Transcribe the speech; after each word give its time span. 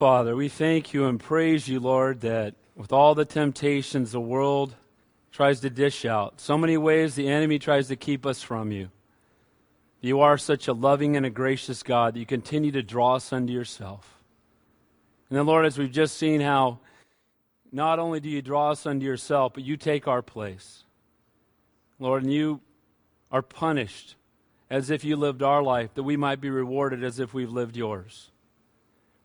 Father, 0.00 0.34
we 0.34 0.48
thank 0.48 0.94
you 0.94 1.04
and 1.04 1.20
praise 1.20 1.68
you, 1.68 1.78
Lord, 1.78 2.22
that 2.22 2.54
with 2.74 2.90
all 2.90 3.14
the 3.14 3.26
temptations 3.26 4.12
the 4.12 4.18
world 4.18 4.74
tries 5.30 5.60
to 5.60 5.68
dish 5.68 6.06
out, 6.06 6.40
so 6.40 6.56
many 6.56 6.78
ways 6.78 7.14
the 7.14 7.28
enemy 7.28 7.58
tries 7.58 7.88
to 7.88 7.96
keep 7.96 8.24
us 8.24 8.40
from 8.40 8.72
you. 8.72 8.88
You 10.00 10.20
are 10.20 10.38
such 10.38 10.68
a 10.68 10.72
loving 10.72 11.18
and 11.18 11.26
a 11.26 11.28
gracious 11.28 11.82
God 11.82 12.14
that 12.14 12.18
you 12.18 12.24
continue 12.24 12.72
to 12.72 12.82
draw 12.82 13.16
us 13.16 13.30
unto 13.30 13.52
yourself. 13.52 14.22
And 15.28 15.38
then, 15.38 15.44
Lord, 15.44 15.66
as 15.66 15.76
we've 15.76 15.92
just 15.92 16.16
seen 16.16 16.40
how 16.40 16.78
not 17.70 17.98
only 17.98 18.20
do 18.20 18.30
you 18.30 18.40
draw 18.40 18.70
us 18.70 18.86
unto 18.86 19.04
yourself, 19.04 19.52
but 19.52 19.64
you 19.64 19.76
take 19.76 20.08
our 20.08 20.22
place. 20.22 20.84
Lord, 21.98 22.22
and 22.22 22.32
you 22.32 22.62
are 23.30 23.42
punished 23.42 24.16
as 24.70 24.88
if 24.88 25.04
you 25.04 25.16
lived 25.16 25.42
our 25.42 25.62
life, 25.62 25.92
that 25.92 26.04
we 26.04 26.16
might 26.16 26.40
be 26.40 26.48
rewarded 26.48 27.04
as 27.04 27.20
if 27.20 27.34
we've 27.34 27.52
lived 27.52 27.76
yours. 27.76 28.30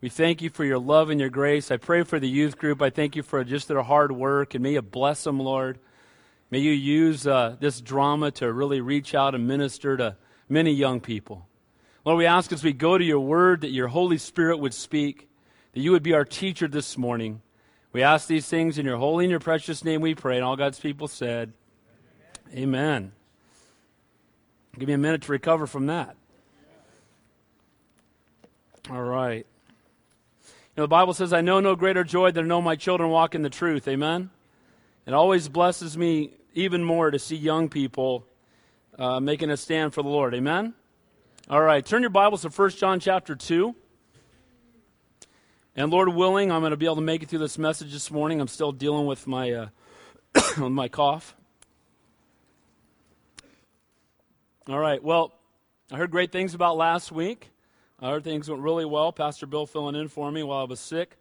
We 0.02 0.10
thank 0.10 0.42
you 0.42 0.50
for 0.50 0.66
your 0.66 0.78
love 0.78 1.10
and 1.10 1.20
your 1.20 1.30
grace. 1.30 1.72
I 1.72 1.78
pray 1.78 2.04
for 2.04 2.20
the 2.20 2.28
youth 2.28 2.58
group. 2.58 2.82
I 2.82 2.90
thank 2.90 3.16
you 3.16 3.24
for 3.24 3.44
just 3.44 3.68
their 3.68 3.82
hard 3.82 4.12
work, 4.12 4.54
and 4.54 4.62
may 4.62 4.74
you 4.74 4.82
bless 4.82 5.24
them, 5.24 5.40
Lord. 5.40 5.80
May 6.52 6.60
you 6.60 6.72
use 6.72 7.26
uh, 7.26 7.56
this 7.60 7.80
drama 7.80 8.32
to 8.32 8.52
really 8.52 8.82
reach 8.82 9.16
out 9.16 9.36
and 9.36 9.48
minister 9.48 9.96
to 9.98 10.18
many 10.50 10.74
young 10.74 11.00
people. 11.00 11.48
Lord, 12.04 12.18
we 12.18 12.26
ask 12.26 12.52
as 12.52 12.64
we 12.64 12.74
go 12.74 12.98
to 12.98 13.04
your 13.04 13.22
word 13.22 13.62
that 13.62 13.72
your 13.72 13.88
Holy 13.88 14.18
Spirit 14.18 14.58
would 14.58 14.74
speak, 14.74 15.30
that 15.74 15.80
you 15.80 15.92
would 15.92 16.04
be 16.04 16.14
our 16.14 16.26
teacher 16.26 16.68
this 16.68 16.98
morning. 16.98 17.42
We 17.94 18.04
ask 18.04 18.28
these 18.28 18.48
things 18.48 18.78
in 18.78 18.86
your 18.86 18.98
holy 18.98 19.26
and 19.26 19.32
your 19.32 19.40
precious 19.40 19.84
name 19.84 20.02
we 20.02 20.14
pray. 20.14 20.36
And 20.36 20.46
all 20.46 20.58
God's 20.58 20.80
people 20.80 21.08
said, 21.08 21.54
Amen. 22.52 22.60
Amen. 22.60 23.12
Give 24.78 24.88
me 24.88 24.94
a 24.94 24.98
minute 24.98 25.22
to 25.24 25.32
recover 25.32 25.66
from 25.66 25.88
that. 25.88 26.18
All 28.90 29.02
right 29.02 29.48
know, 30.78 30.84
the 30.84 30.88
Bible 30.88 31.14
says, 31.14 31.32
I 31.32 31.42
know 31.42 31.60
no 31.60 31.76
greater 31.76 32.04
joy 32.04 32.32
than 32.32 32.44
to 32.44 32.48
know 32.48 32.62
my 32.62 32.76
children 32.76 33.10
walk 33.10 33.36
in 33.36 33.42
the 33.42 33.50
truth. 33.50 33.88
Amen? 33.88 34.30
It 35.06 35.14
always 35.14 35.48
blesses 35.48 35.98
me 35.98 36.34
even 36.54 36.84
more 36.84 37.12
to 37.12 37.20
see 37.20 37.36
young 37.36 37.70
people 37.70 38.26
uh, 38.98 39.20
making 39.20 39.50
a 39.50 39.58
stand 39.58 39.94
for 39.94 40.04
the 40.04 40.10
Lord. 40.10 40.34
Amen? 40.34 40.74
All 41.50 41.62
right, 41.62 41.86
turn 41.86 42.02
your 42.02 42.10
Bibles 42.10 42.42
to 42.42 42.50
1 42.50 42.70
John 42.72 43.00
chapter 43.00 43.36
2. 43.36 43.76
And 45.78 45.92
Lord 45.92 46.10
willing, 46.10 46.52
I'm 46.52 46.62
going 46.62 46.72
to 46.72 46.78
be 46.78 46.86
able 46.86 46.96
to 46.96 47.02
make 47.02 47.22
it 47.22 47.30
through 47.30 47.40
this 47.40 47.58
message 47.58 47.92
this 47.92 48.10
morning. 48.10 48.42
I'm 48.42 48.48
still 48.48 48.72
dealing 48.72 49.06
with 49.06 49.28
my, 49.28 49.52
uh, 49.52 49.68
with 50.36 50.72
my 50.72 50.88
cough. 50.88 51.36
All 54.68 54.80
right, 54.80 55.04
well, 55.04 55.34
I 55.92 55.98
heard 55.98 56.10
great 56.10 56.32
things 56.32 56.56
about 56.56 56.78
last 56.78 57.12
week. 57.12 57.52
Heard 58.02 58.24
things 58.24 58.50
went 58.50 58.62
really 58.62 58.86
well. 58.86 59.12
Pastor 59.12 59.46
Bill 59.46 59.66
filling 59.66 59.96
in 59.96 60.10
for 60.10 60.32
me 60.32 60.44
while 60.44 60.60
I 60.60 60.64
was 60.66 60.80
sick. 60.80 61.18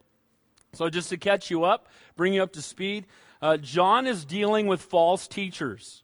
So, 0.73 0.91
just 0.91 1.09
to 1.11 1.17
catch 1.17 1.51
you 1.51 1.65
up, 1.65 1.89
bring 2.17 2.35
you 2.35 2.43
up 2.43 2.53
to 2.55 2.63
speed, 2.63 3.07
uh, 3.41 3.57
John 3.59 4.07
is 4.07 4.25
dealing 4.25 4.67
with 4.67 4.83
false 4.83 5.29
teachers. 5.29 6.03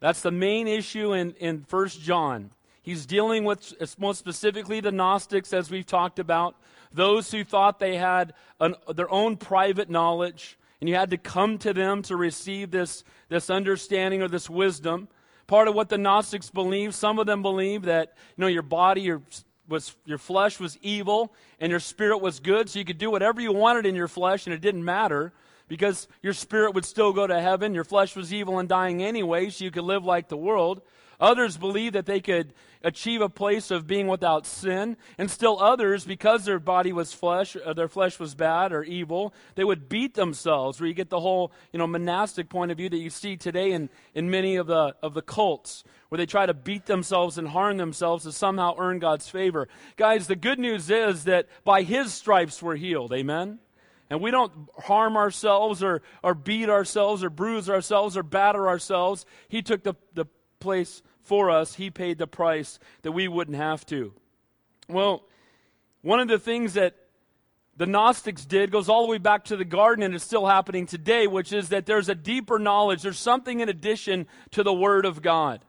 That's 0.00 0.20
the 0.20 0.30
main 0.30 0.68
issue 0.68 1.12
in, 1.14 1.32
in 1.34 1.64
1 1.68 1.88
John. 1.88 2.50
He's 2.82 3.06
dealing 3.06 3.44
with, 3.44 3.72
most 3.98 4.18
specifically, 4.18 4.80
the 4.80 4.90
Gnostics, 4.90 5.52
as 5.52 5.70
we've 5.70 5.86
talked 5.86 6.18
about, 6.18 6.56
those 6.92 7.30
who 7.30 7.44
thought 7.44 7.78
they 7.78 7.96
had 7.96 8.34
an, 8.60 8.74
their 8.94 9.10
own 9.10 9.36
private 9.36 9.88
knowledge, 9.88 10.58
and 10.80 10.88
you 10.88 10.96
had 10.96 11.10
to 11.10 11.16
come 11.16 11.56
to 11.58 11.72
them 11.72 12.02
to 12.02 12.16
receive 12.16 12.72
this, 12.72 13.04
this 13.28 13.48
understanding 13.48 14.20
or 14.20 14.28
this 14.28 14.50
wisdom. 14.50 15.08
Part 15.46 15.68
of 15.68 15.74
what 15.74 15.88
the 15.88 15.98
Gnostics 15.98 16.50
believe, 16.50 16.94
some 16.94 17.20
of 17.20 17.26
them 17.26 17.40
believe 17.40 17.82
that 17.82 18.14
you 18.36 18.42
know 18.42 18.48
your 18.48 18.62
body, 18.62 19.02
your 19.02 19.22
was 19.68 19.94
your 20.04 20.18
flesh 20.18 20.58
was 20.60 20.78
evil 20.82 21.32
and 21.60 21.70
your 21.70 21.80
spirit 21.80 22.18
was 22.18 22.40
good, 22.40 22.68
so 22.68 22.78
you 22.78 22.84
could 22.84 22.98
do 22.98 23.10
whatever 23.10 23.40
you 23.40 23.52
wanted 23.52 23.86
in 23.86 23.94
your 23.94 24.08
flesh 24.08 24.46
and 24.46 24.54
it 24.54 24.60
didn't 24.60 24.84
matter 24.84 25.32
because 25.68 26.08
your 26.22 26.32
spirit 26.32 26.74
would 26.74 26.84
still 26.84 27.12
go 27.12 27.26
to 27.26 27.40
heaven. 27.40 27.74
Your 27.74 27.84
flesh 27.84 28.14
was 28.14 28.32
evil 28.32 28.58
and 28.58 28.68
dying 28.68 29.02
anyway, 29.02 29.50
so 29.50 29.64
you 29.64 29.70
could 29.70 29.84
live 29.84 30.04
like 30.04 30.28
the 30.28 30.36
world. 30.36 30.82
Others 31.22 31.56
believed 31.56 31.94
that 31.94 32.04
they 32.04 32.20
could 32.20 32.52
achieve 32.82 33.20
a 33.20 33.28
place 33.28 33.70
of 33.70 33.86
being 33.86 34.08
without 34.08 34.44
sin, 34.44 34.96
and 35.16 35.30
still 35.30 35.60
others, 35.60 36.04
because 36.04 36.44
their 36.44 36.58
body 36.58 36.92
was 36.92 37.12
flesh, 37.12 37.56
uh, 37.64 37.72
their 37.72 37.86
flesh 37.86 38.18
was 38.18 38.34
bad 38.34 38.72
or 38.72 38.82
evil, 38.82 39.32
they 39.54 39.62
would 39.62 39.88
beat 39.88 40.14
themselves. 40.14 40.80
Where 40.80 40.88
you 40.88 40.94
get 40.94 41.10
the 41.10 41.20
whole, 41.20 41.52
you 41.72 41.78
know, 41.78 41.86
monastic 41.86 42.48
point 42.48 42.72
of 42.72 42.76
view 42.76 42.88
that 42.88 42.98
you 42.98 43.08
see 43.08 43.36
today 43.36 43.70
in, 43.70 43.88
in 44.16 44.30
many 44.30 44.56
of 44.56 44.66
the 44.66 44.96
of 45.00 45.14
the 45.14 45.22
cults, 45.22 45.84
where 46.08 46.18
they 46.18 46.26
try 46.26 46.44
to 46.44 46.54
beat 46.54 46.86
themselves 46.86 47.38
and 47.38 47.46
harm 47.46 47.76
themselves 47.76 48.24
to 48.24 48.32
somehow 48.32 48.74
earn 48.76 48.98
God's 48.98 49.28
favor. 49.28 49.68
Guys, 49.96 50.26
the 50.26 50.34
good 50.34 50.58
news 50.58 50.90
is 50.90 51.22
that 51.24 51.46
by 51.62 51.82
His 51.82 52.12
stripes 52.12 52.60
we're 52.60 52.74
healed. 52.74 53.12
Amen. 53.12 53.60
And 54.10 54.20
we 54.20 54.32
don't 54.32 54.52
harm 54.76 55.16
ourselves 55.16 55.84
or, 55.84 56.02
or 56.24 56.34
beat 56.34 56.68
ourselves 56.68 57.22
or 57.22 57.30
bruise 57.30 57.70
ourselves 57.70 58.16
or 58.16 58.24
batter 58.24 58.66
ourselves. 58.68 59.24
He 59.48 59.62
took 59.62 59.84
the, 59.84 59.94
the 60.14 60.26
place 60.58 61.00
for 61.22 61.50
us, 61.50 61.74
He 61.74 61.90
paid 61.90 62.18
the 62.18 62.26
price 62.26 62.78
that 63.02 63.12
we 63.12 63.28
wouldn't 63.28 63.56
have 63.56 63.86
to. 63.86 64.12
Well, 64.88 65.24
one 66.02 66.20
of 66.20 66.28
the 66.28 66.38
things 66.38 66.74
that 66.74 66.96
the 67.76 67.86
Gnostics 67.86 68.44
did 68.44 68.70
goes 68.70 68.88
all 68.88 69.02
the 69.02 69.10
way 69.10 69.18
back 69.18 69.44
to 69.46 69.56
the 69.56 69.64
garden, 69.64 70.04
and 70.04 70.14
it's 70.14 70.24
still 70.24 70.46
happening 70.46 70.86
today, 70.86 71.26
which 71.26 71.52
is 71.52 71.70
that 71.70 71.86
there's 71.86 72.08
a 72.08 72.14
deeper 72.14 72.58
knowledge. 72.58 73.02
There's 73.02 73.18
something 73.18 73.60
in 73.60 73.68
addition 73.68 74.26
to 74.50 74.62
the 74.62 74.74
Word 74.74 75.06
of 75.06 75.22
God. 75.22 75.64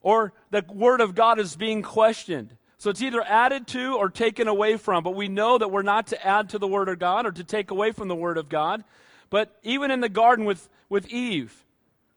Or 0.00 0.32
the 0.50 0.64
Word 0.68 1.00
of 1.00 1.14
God 1.14 1.38
is 1.38 1.56
being 1.56 1.82
questioned. 1.82 2.56
So 2.78 2.90
it's 2.90 3.02
either 3.02 3.22
added 3.22 3.66
to 3.68 3.96
or 3.96 4.08
taken 4.08 4.48
away 4.48 4.76
from. 4.76 5.02
But 5.02 5.14
we 5.14 5.28
know 5.28 5.58
that 5.58 5.70
we're 5.70 5.82
not 5.82 6.08
to 6.08 6.26
add 6.26 6.50
to 6.50 6.58
the 6.58 6.68
Word 6.68 6.88
of 6.88 6.98
God 6.98 7.26
or 7.26 7.32
to 7.32 7.44
take 7.44 7.70
away 7.70 7.90
from 7.90 8.08
the 8.08 8.14
Word 8.14 8.38
of 8.38 8.48
God. 8.48 8.84
But 9.28 9.58
even 9.62 9.90
in 9.90 10.00
the 10.00 10.08
garden 10.08 10.44
with, 10.44 10.68
with 10.88 11.08
Eve, 11.08 11.64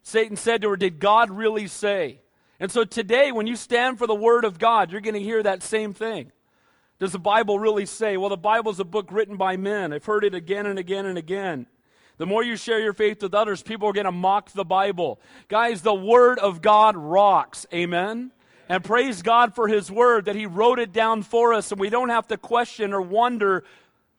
Satan 0.03 0.37
said 0.37 0.61
to 0.61 0.69
her, 0.69 0.77
Did 0.77 0.99
God 0.99 1.29
really 1.29 1.67
say? 1.67 2.19
And 2.59 2.71
so 2.71 2.83
today, 2.83 3.31
when 3.31 3.47
you 3.47 3.55
stand 3.55 3.97
for 3.97 4.07
the 4.07 4.15
Word 4.15 4.43
of 4.43 4.59
God, 4.59 4.91
you're 4.91 5.01
going 5.01 5.13
to 5.13 5.21
hear 5.21 5.41
that 5.43 5.63
same 5.63 5.93
thing. 5.93 6.31
Does 6.99 7.13
the 7.13 7.19
Bible 7.19 7.57
really 7.57 7.85
say? 7.85 8.17
Well, 8.17 8.29
the 8.29 8.37
Bible's 8.37 8.79
a 8.81 8.85
book 8.85 9.11
written 9.11 9.37
by 9.37 9.55
men. 9.55 9.93
I've 9.93 10.05
heard 10.05 10.25
it 10.25 10.35
again 10.35 10.65
and 10.65 10.77
again 10.77 11.05
and 11.05 11.17
again. 11.17 11.67
The 12.17 12.25
more 12.25 12.43
you 12.43 12.57
share 12.57 12.81
your 12.81 12.91
faith 12.91 13.23
with 13.23 13.33
others, 13.33 13.63
people 13.63 13.87
are 13.87 13.93
going 13.93 14.05
to 14.05 14.11
mock 14.11 14.51
the 14.51 14.65
Bible. 14.65 15.21
Guys, 15.47 15.81
the 15.81 15.93
Word 15.93 16.37
of 16.37 16.61
God 16.61 16.97
rocks. 16.97 17.65
Amen? 17.73 18.31
And 18.67 18.83
praise 18.83 19.21
God 19.21 19.55
for 19.55 19.69
His 19.69 19.89
Word 19.89 20.25
that 20.25 20.35
He 20.35 20.45
wrote 20.45 20.79
it 20.79 20.91
down 20.91 21.23
for 21.23 21.53
us 21.53 21.71
and 21.71 21.79
we 21.79 21.89
don't 21.89 22.09
have 22.09 22.27
to 22.27 22.37
question 22.37 22.93
or 22.93 23.01
wonder 23.01 23.63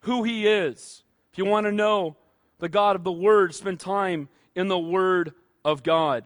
who 0.01 0.23
He 0.23 0.47
is. 0.47 1.05
If 1.31 1.39
you 1.39 1.45
want 1.45 1.67
to 1.67 1.73
know 1.73 2.17
the 2.59 2.71
God 2.71 2.97
of 2.97 3.05
the 3.05 3.13
Word, 3.13 3.55
spend 3.55 3.79
time 3.79 4.31
in 4.55 4.69
the 4.69 4.79
Word 4.79 5.35
of 5.63 5.83
God. 5.83 6.25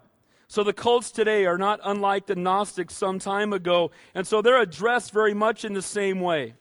So 0.48 0.62
the 0.62 0.72
cults 0.72 1.10
today 1.10 1.46
are 1.46 1.58
not 1.58 1.80
unlike 1.84 2.26
the 2.26 2.36
Gnostics 2.36 2.94
some 2.94 3.18
time 3.18 3.52
ago, 3.52 3.90
and 4.14 4.26
so 4.26 4.42
they're 4.42 4.60
addressed 4.60 5.12
very 5.12 5.34
much 5.34 5.64
in 5.64 5.72
the 5.72 5.82
same 5.82 6.20
way. 6.20 6.54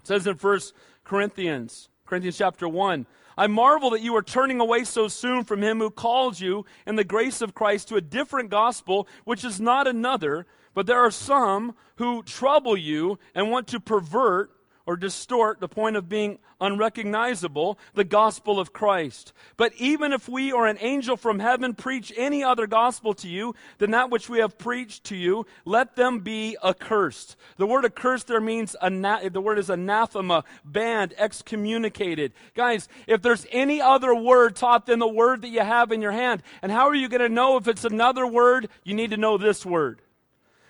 It 0.00 0.06
says 0.06 0.26
in 0.26 0.36
1 0.36 0.60
Corinthians, 1.04 1.88
Corinthians 2.04 2.38
chapter 2.38 2.68
1, 2.68 3.06
I 3.38 3.46
marvel 3.48 3.90
that 3.90 4.00
you 4.00 4.16
are 4.16 4.22
turning 4.22 4.60
away 4.60 4.84
so 4.84 5.08
soon 5.08 5.44
from 5.44 5.62
him 5.62 5.78
who 5.78 5.90
called 5.90 6.40
you 6.40 6.64
in 6.86 6.96
the 6.96 7.04
grace 7.04 7.42
of 7.42 7.54
Christ 7.54 7.88
to 7.88 7.96
a 7.96 8.00
different 8.00 8.50
gospel, 8.50 9.06
which 9.24 9.44
is 9.44 9.60
not 9.60 9.86
another, 9.86 10.46
but 10.74 10.86
there 10.86 11.00
are 11.00 11.10
some 11.10 11.74
who 11.96 12.22
trouble 12.22 12.76
you 12.76 13.18
and 13.34 13.50
want 13.50 13.66
to 13.68 13.80
pervert 13.80 14.50
or 14.86 14.96
distort 14.96 15.60
the 15.60 15.68
point 15.68 15.96
of 15.96 16.08
being 16.08 16.38
unrecognizable, 16.60 17.78
the 17.94 18.04
gospel 18.04 18.58
of 18.58 18.72
Christ. 18.72 19.32
But 19.56 19.72
even 19.76 20.12
if 20.12 20.28
we 20.28 20.52
or 20.52 20.66
an 20.66 20.78
angel 20.80 21.16
from 21.16 21.40
heaven 21.40 21.74
preach 21.74 22.12
any 22.16 22.42
other 22.42 22.66
gospel 22.66 23.12
to 23.14 23.28
you 23.28 23.54
than 23.78 23.90
that 23.90 24.10
which 24.10 24.28
we 24.28 24.38
have 24.38 24.56
preached 24.56 25.04
to 25.04 25.16
you, 25.16 25.46
let 25.64 25.96
them 25.96 26.20
be 26.20 26.56
accursed. 26.64 27.36
The 27.56 27.66
word 27.66 27.84
accursed 27.84 28.28
there 28.28 28.40
means, 28.40 28.76
ana- 28.80 29.28
the 29.28 29.40
word 29.40 29.58
is 29.58 29.68
anathema, 29.68 30.44
banned, 30.64 31.14
excommunicated. 31.18 32.32
Guys, 32.54 32.88
if 33.06 33.20
there's 33.22 33.46
any 33.50 33.80
other 33.80 34.14
word 34.14 34.56
taught 34.56 34.86
than 34.86 35.00
the 35.00 35.08
word 35.08 35.42
that 35.42 35.48
you 35.48 35.60
have 35.60 35.92
in 35.92 36.00
your 36.00 36.12
hand, 36.12 36.42
and 36.62 36.70
how 36.70 36.86
are 36.86 36.94
you 36.94 37.08
going 37.08 37.20
to 37.20 37.28
know 37.28 37.56
if 37.56 37.68
it's 37.68 37.84
another 37.84 38.26
word? 38.26 38.68
You 38.84 38.94
need 38.94 39.10
to 39.10 39.16
know 39.16 39.36
this 39.36 39.66
word. 39.66 40.00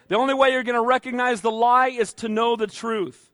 The 0.08 0.16
only 0.16 0.34
way 0.34 0.50
you're 0.50 0.62
going 0.62 0.80
to 0.80 0.86
recognize 0.86 1.40
the 1.40 1.50
lie 1.50 1.88
is 1.88 2.12
to 2.14 2.28
know 2.28 2.56
the 2.56 2.66
truth 2.66 3.30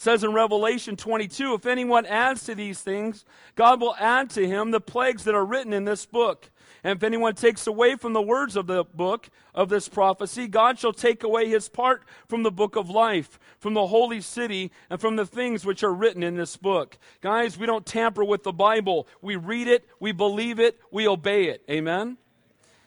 says 0.00 0.24
in 0.24 0.32
Revelation 0.32 0.96
22 0.96 1.52
if 1.52 1.66
anyone 1.66 2.06
adds 2.06 2.44
to 2.44 2.54
these 2.54 2.80
things, 2.80 3.26
God 3.54 3.82
will 3.82 3.94
add 3.96 4.30
to 4.30 4.46
him 4.46 4.70
the 4.70 4.80
plagues 4.80 5.24
that 5.24 5.34
are 5.34 5.44
written 5.44 5.74
in 5.74 5.84
this 5.84 6.06
book. 6.06 6.50
And 6.82 6.96
if 6.96 7.02
anyone 7.02 7.34
takes 7.34 7.66
away 7.66 7.96
from 7.96 8.14
the 8.14 8.22
words 8.22 8.56
of 8.56 8.66
the 8.66 8.84
book 8.84 9.28
of 9.54 9.68
this 9.68 9.90
prophecy, 9.90 10.48
God 10.48 10.78
shall 10.78 10.94
take 10.94 11.22
away 11.22 11.50
his 11.50 11.68
part 11.68 12.02
from 12.26 12.42
the 12.42 12.50
book 12.50 12.76
of 12.76 12.88
life, 12.88 13.38
from 13.58 13.74
the 13.74 13.88
holy 13.88 14.22
city, 14.22 14.70
and 14.88 14.98
from 14.98 15.16
the 15.16 15.26
things 15.26 15.66
which 15.66 15.84
are 15.84 15.92
written 15.92 16.22
in 16.22 16.34
this 16.34 16.56
book. 16.56 16.96
Guys, 17.20 17.58
we 17.58 17.66
don't 17.66 17.84
tamper 17.84 18.24
with 18.24 18.42
the 18.42 18.52
Bible. 18.52 19.06
We 19.20 19.36
read 19.36 19.68
it, 19.68 19.86
we 20.00 20.12
believe 20.12 20.58
it, 20.58 20.80
we 20.90 21.06
obey 21.06 21.48
it. 21.48 21.62
Amen? 21.70 22.16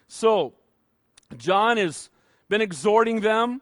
So, 0.08 0.54
John 1.38 1.78
has 1.78 2.10
been 2.50 2.62
exhorting 2.62 3.22
them 3.22 3.62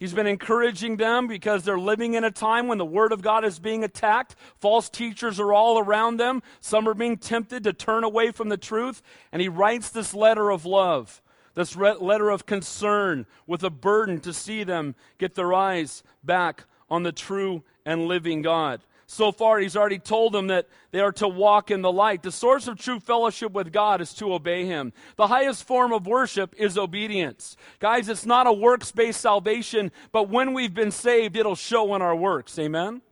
He's 0.00 0.14
been 0.14 0.26
encouraging 0.26 0.96
them 0.96 1.26
because 1.26 1.62
they're 1.62 1.78
living 1.78 2.14
in 2.14 2.24
a 2.24 2.30
time 2.30 2.68
when 2.68 2.78
the 2.78 2.86
Word 2.86 3.12
of 3.12 3.20
God 3.20 3.44
is 3.44 3.58
being 3.58 3.84
attacked. 3.84 4.34
False 4.58 4.88
teachers 4.88 5.38
are 5.38 5.52
all 5.52 5.78
around 5.78 6.16
them. 6.16 6.42
Some 6.60 6.88
are 6.88 6.94
being 6.94 7.18
tempted 7.18 7.64
to 7.64 7.74
turn 7.74 8.02
away 8.02 8.30
from 8.30 8.48
the 8.48 8.56
truth. 8.56 9.02
And 9.30 9.42
he 9.42 9.48
writes 9.50 9.90
this 9.90 10.14
letter 10.14 10.48
of 10.48 10.64
love, 10.64 11.20
this 11.54 11.76
letter 11.76 12.30
of 12.30 12.46
concern, 12.46 13.26
with 13.46 13.62
a 13.62 13.68
burden 13.68 14.20
to 14.20 14.32
see 14.32 14.64
them 14.64 14.94
get 15.18 15.34
their 15.34 15.52
eyes 15.52 16.02
back 16.24 16.64
on 16.88 17.02
the 17.02 17.12
true 17.12 17.62
and 17.84 18.06
living 18.08 18.40
God 18.40 18.80
so 19.10 19.32
far, 19.32 19.58
he's 19.58 19.76
already 19.76 19.98
told 19.98 20.32
them 20.32 20.46
that 20.46 20.68
they 20.92 21.00
are 21.00 21.10
to 21.10 21.26
walk 21.26 21.72
in 21.72 21.82
the 21.82 21.90
light. 21.90 22.22
The 22.22 22.30
source 22.30 22.68
of 22.68 22.78
true 22.78 23.00
fellowship 23.00 23.50
with 23.50 23.72
God 23.72 24.00
is 24.00 24.14
to 24.14 24.32
obey 24.32 24.66
him. 24.66 24.92
The 25.16 25.26
highest 25.26 25.66
form 25.66 25.92
of 25.92 26.06
worship 26.06 26.54
is 26.56 26.78
obedience. 26.78 27.56
Guys, 27.80 28.08
it's 28.08 28.24
not 28.24 28.46
a 28.46 28.52
works 28.52 28.92
based 28.92 29.20
salvation, 29.20 29.90
but 30.12 30.28
when 30.28 30.54
we've 30.54 30.72
been 30.72 30.92
saved, 30.92 31.36
it'll 31.36 31.56
show 31.56 31.96
in 31.96 32.02
our 32.02 32.14
works. 32.14 32.56
Amen? 32.56 33.02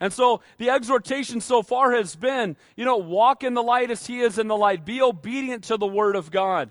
And 0.00 0.10
so 0.10 0.40
the 0.56 0.70
exhortation 0.70 1.42
so 1.42 1.62
far 1.62 1.92
has 1.92 2.16
been, 2.16 2.56
you 2.74 2.86
know, 2.86 2.96
walk 2.96 3.44
in 3.44 3.52
the 3.52 3.62
light 3.62 3.90
as 3.90 4.06
he 4.06 4.20
is 4.20 4.38
in 4.38 4.48
the 4.48 4.56
light. 4.56 4.86
Be 4.86 5.02
obedient 5.02 5.64
to 5.64 5.76
the 5.76 5.86
word 5.86 6.16
of 6.16 6.30
God. 6.30 6.70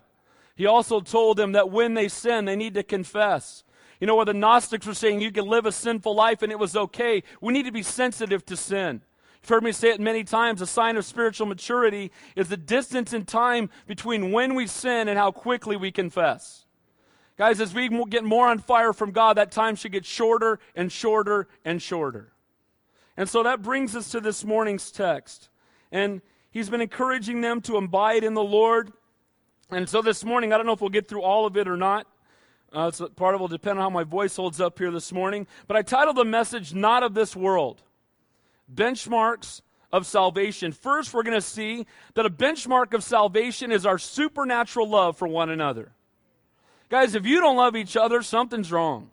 He 0.55 0.65
also 0.65 1.01
told 1.01 1.37
them 1.37 1.51
that 1.51 1.69
when 1.69 1.93
they 1.93 2.07
sin, 2.07 2.45
they 2.45 2.55
need 2.55 2.73
to 2.73 2.83
confess. 2.83 3.63
You 3.99 4.07
know, 4.07 4.15
where 4.15 4.25
the 4.25 4.33
Gnostics 4.33 4.85
were 4.85 4.93
saying 4.93 5.21
you 5.21 5.31
could 5.31 5.47
live 5.47 5.65
a 5.65 5.71
sinful 5.71 6.15
life 6.15 6.41
and 6.41 6.51
it 6.51 6.59
was 6.59 6.75
okay, 6.75 7.23
we 7.41 7.53
need 7.53 7.65
to 7.65 7.71
be 7.71 7.83
sensitive 7.83 8.45
to 8.47 8.57
sin. 8.57 9.01
You've 9.41 9.49
heard 9.49 9.63
me 9.63 9.71
say 9.71 9.89
it 9.89 9.99
many 9.99 10.23
times. 10.23 10.61
A 10.61 10.67
sign 10.67 10.97
of 10.97 11.05
spiritual 11.05 11.45
maturity 11.45 12.11
is 12.35 12.49
the 12.49 12.57
distance 12.57 13.13
in 13.13 13.25
time 13.25 13.69
between 13.85 14.31
when 14.31 14.55
we 14.55 14.67
sin 14.67 15.07
and 15.07 15.17
how 15.17 15.31
quickly 15.31 15.75
we 15.75 15.91
confess. 15.91 16.65
Guys, 17.37 17.59
as 17.59 17.73
we 17.73 17.89
get 18.05 18.23
more 18.23 18.47
on 18.47 18.59
fire 18.59 18.93
from 18.93 19.11
God, 19.11 19.37
that 19.37 19.51
time 19.51 19.75
should 19.75 19.91
get 19.91 20.05
shorter 20.05 20.59
and 20.75 20.91
shorter 20.91 21.47
and 21.63 21.81
shorter. 21.81 22.31
And 23.17 23.29
so 23.29 23.43
that 23.43 23.61
brings 23.61 23.95
us 23.95 24.09
to 24.09 24.19
this 24.19 24.43
morning's 24.43 24.89
text. 24.91 25.49
And 25.91 26.21
he's 26.49 26.69
been 26.69 26.81
encouraging 26.81 27.41
them 27.41 27.61
to 27.61 27.77
abide 27.77 28.23
in 28.23 28.33
the 28.33 28.43
Lord. 28.43 28.91
And 29.69 29.87
so 29.87 30.01
this 30.01 30.23
morning, 30.23 30.53
I 30.53 30.57
don't 30.57 30.65
know 30.65 30.73
if 30.73 30.81
we'll 30.81 30.89
get 30.89 31.07
through 31.07 31.21
all 31.21 31.45
of 31.45 31.55
it 31.57 31.67
or 31.67 31.77
not. 31.77 32.07
Uh, 32.75 32.91
so 32.91 33.07
part 33.07 33.33
of 33.33 33.39
it 33.39 33.41
will 33.41 33.47
depend 33.47 33.79
on 33.79 33.83
how 33.83 33.89
my 33.89 34.03
voice 34.03 34.35
holds 34.35 34.59
up 34.59 34.77
here 34.77 34.91
this 34.91 35.13
morning. 35.13 35.47
But 35.65 35.77
I 35.77 35.81
titled 35.81 36.17
the 36.17 36.25
message, 36.25 36.73
Not 36.73 37.03
of 37.03 37.13
This 37.13 37.33
World 37.33 37.81
Benchmarks 38.73 39.61
of 39.93 40.05
Salvation. 40.05 40.73
First, 40.73 41.13
we're 41.13 41.23
going 41.23 41.37
to 41.37 41.41
see 41.41 41.85
that 42.15 42.25
a 42.25 42.29
benchmark 42.29 42.93
of 42.93 43.01
salvation 43.01 43.71
is 43.71 43.85
our 43.85 43.97
supernatural 43.97 44.89
love 44.89 45.15
for 45.17 45.25
one 45.25 45.49
another. 45.49 45.93
Guys, 46.89 47.15
if 47.15 47.25
you 47.25 47.39
don't 47.39 47.55
love 47.55 47.77
each 47.77 47.95
other, 47.95 48.21
something's 48.21 48.71
wrong. 48.71 49.09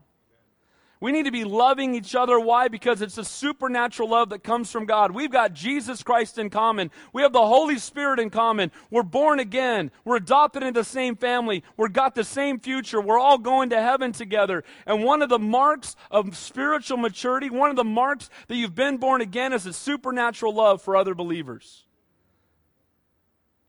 We 1.03 1.11
need 1.11 1.25
to 1.25 1.33
be 1.33 1.43
loving 1.43 1.97
each 1.97 2.15
other. 2.15 2.39
Why? 2.39 2.69
Because 2.69 3.03
it's 3.03 3.19
a 3.19 3.25
supernatural 3.25 4.09
love 4.09 4.29
that 4.29 4.45
comes 4.45 4.71
from 4.71 4.87
God. 4.87 5.11
We've 5.11 5.33
got 5.33 5.53
Jesus 5.53 6.05
Christ 6.05 6.39
in 6.39 6.49
common. 6.49 6.93
We 7.13 7.23
have 7.23 7.33
the 7.33 7.45
Holy 7.45 7.77
Spirit 7.79 8.21
in 8.21 8.31
common. 8.31 8.71
We're 8.89 9.03
born 9.03 9.41
again. 9.41 9.91
We're 10.05 10.19
adopted 10.19 10.63
into 10.63 10.79
the 10.79 10.85
same 10.85 11.17
family. 11.17 11.65
We've 11.77 11.93
got 11.93 12.15
the 12.15 12.23
same 12.23 12.61
future. 12.61 13.01
We're 13.01 13.19
all 13.19 13.37
going 13.37 13.71
to 13.71 13.83
heaven 13.83 14.13
together. 14.13 14.63
And 14.87 15.03
one 15.03 15.23
of 15.23 15.29
the 15.29 15.41
marks 15.41 15.97
of 16.09 16.37
spiritual 16.37 16.99
maturity, 16.99 17.51
one 17.51 17.71
of 17.71 17.75
the 17.75 17.83
marks 17.83 18.31
that 18.47 18.55
you've 18.55 18.77
been 18.77 18.99
born 18.99 19.23
again 19.23 19.53
is 19.53 19.67
a 19.67 19.73
supernatural 19.73 20.55
love 20.55 20.83
for 20.83 20.95
other 20.95 21.17
believers. 21.17 21.85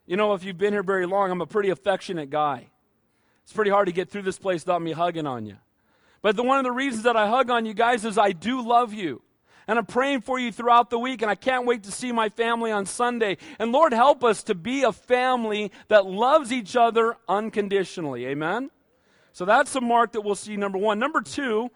You 0.05 0.17
know, 0.17 0.35
if 0.35 0.43
you've 0.43 0.59
been 0.59 0.73
here 0.73 0.83
very 0.83 1.07
long, 1.07 1.31
I'm 1.31 1.41
a 1.41 1.47
pretty 1.47 1.71
affectionate 1.71 2.29
guy. 2.29 2.67
It's 3.41 3.53
pretty 3.53 3.71
hard 3.71 3.87
to 3.87 3.91
get 3.91 4.11
through 4.11 4.21
this 4.21 4.37
place 4.37 4.63
without 4.67 4.83
me 4.83 4.91
hugging 4.91 5.25
on 5.25 5.47
you. 5.47 5.57
But 6.23 6.37
the, 6.37 6.41
one 6.41 6.57
of 6.57 6.63
the 6.63 6.71
reasons 6.71 7.03
that 7.03 7.15
I 7.15 7.27
hug 7.27 7.51
on 7.51 7.67
you 7.67 7.75
guys 7.75 8.05
is 8.05 8.17
I 8.17 8.31
do 8.31 8.65
love 8.65 8.93
you. 8.93 9.21
And 9.67 9.77
I'm 9.77 9.85
praying 9.85 10.21
for 10.21 10.39
you 10.39 10.51
throughout 10.51 10.89
the 10.89 10.97
week, 10.97 11.21
and 11.21 11.29
I 11.29 11.35
can't 11.35 11.65
wait 11.65 11.83
to 11.83 11.91
see 11.91 12.11
my 12.11 12.29
family 12.29 12.71
on 12.71 12.85
Sunday. 12.85 13.37
And 13.59 13.71
Lord, 13.71 13.93
help 13.93 14.23
us 14.23 14.43
to 14.43 14.55
be 14.55 14.83
a 14.83 14.91
family 14.91 15.71
that 15.89 16.05
loves 16.05 16.51
each 16.51 16.75
other 16.75 17.17
unconditionally. 17.29 18.25
Amen? 18.25 18.71
So 19.33 19.45
that's 19.45 19.75
a 19.75 19.81
mark 19.81 20.13
that 20.13 20.21
we'll 20.21 20.35
see, 20.35 20.57
number 20.57 20.77
one. 20.77 20.97
Number 20.97 21.21
two, 21.21 21.69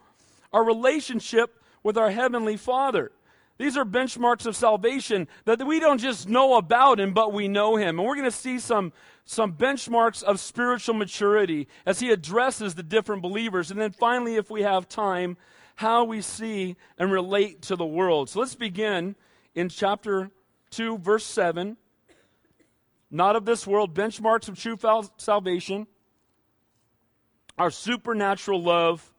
our 0.52 0.64
relationship 0.64 1.62
with 1.84 1.98
our 1.98 2.10
Heavenly 2.10 2.58
Father. 2.58 3.12
These 3.58 3.76
are 3.76 3.86
benchmarks 3.86 4.46
of 4.46 4.56
salvation 4.56 5.28
that 5.46 5.66
we 5.66 5.80
don't 5.80 6.00
just 6.00 6.30
know 6.30 6.58
about 6.58 7.00
Him, 7.00 7.14
but 7.14 7.34
we 7.34 7.48
know 7.48 7.76
Him. 7.76 7.98
And 7.98 8.08
we're 8.08 8.16
going 8.16 8.26
to 8.26 8.32
see 8.32 8.60
some, 8.60 8.94
some 9.26 9.54
benchmarks 9.54 10.22
of 10.22 10.40
spiritual 10.40 10.96
maturity 10.96 11.68
as 11.86 12.00
He 12.00 12.12
addresses 12.12 12.76
the 12.76 12.84
different 12.84 13.22
believers. 13.22 13.72
And 13.72 13.80
then 13.80 13.92
finally, 13.92 14.36
if 14.36 14.52
we 14.52 14.62
have 14.62 14.88
time, 14.88 15.38
how 15.78 16.04
we 16.04 16.22
see 16.22 16.76
and 16.98 17.12
relate 17.12 17.62
to 17.64 17.76
the 17.76 17.86
world. 17.86 18.30
So 18.30 18.40
let's 18.40 18.56
begin 18.56 19.16
in 19.56 19.70
chapter 19.70 20.32
2, 20.72 21.00
verse 21.00 21.26
7. 21.26 21.78
Not 23.10 23.36
of 23.36 23.46
this 23.46 23.66
world, 23.66 23.96
benchmarks 23.96 24.50
of 24.50 24.60
true 24.60 24.78
salvation, 25.18 25.88
our 27.58 27.72
supernatural 27.72 28.62
love 28.62 29.14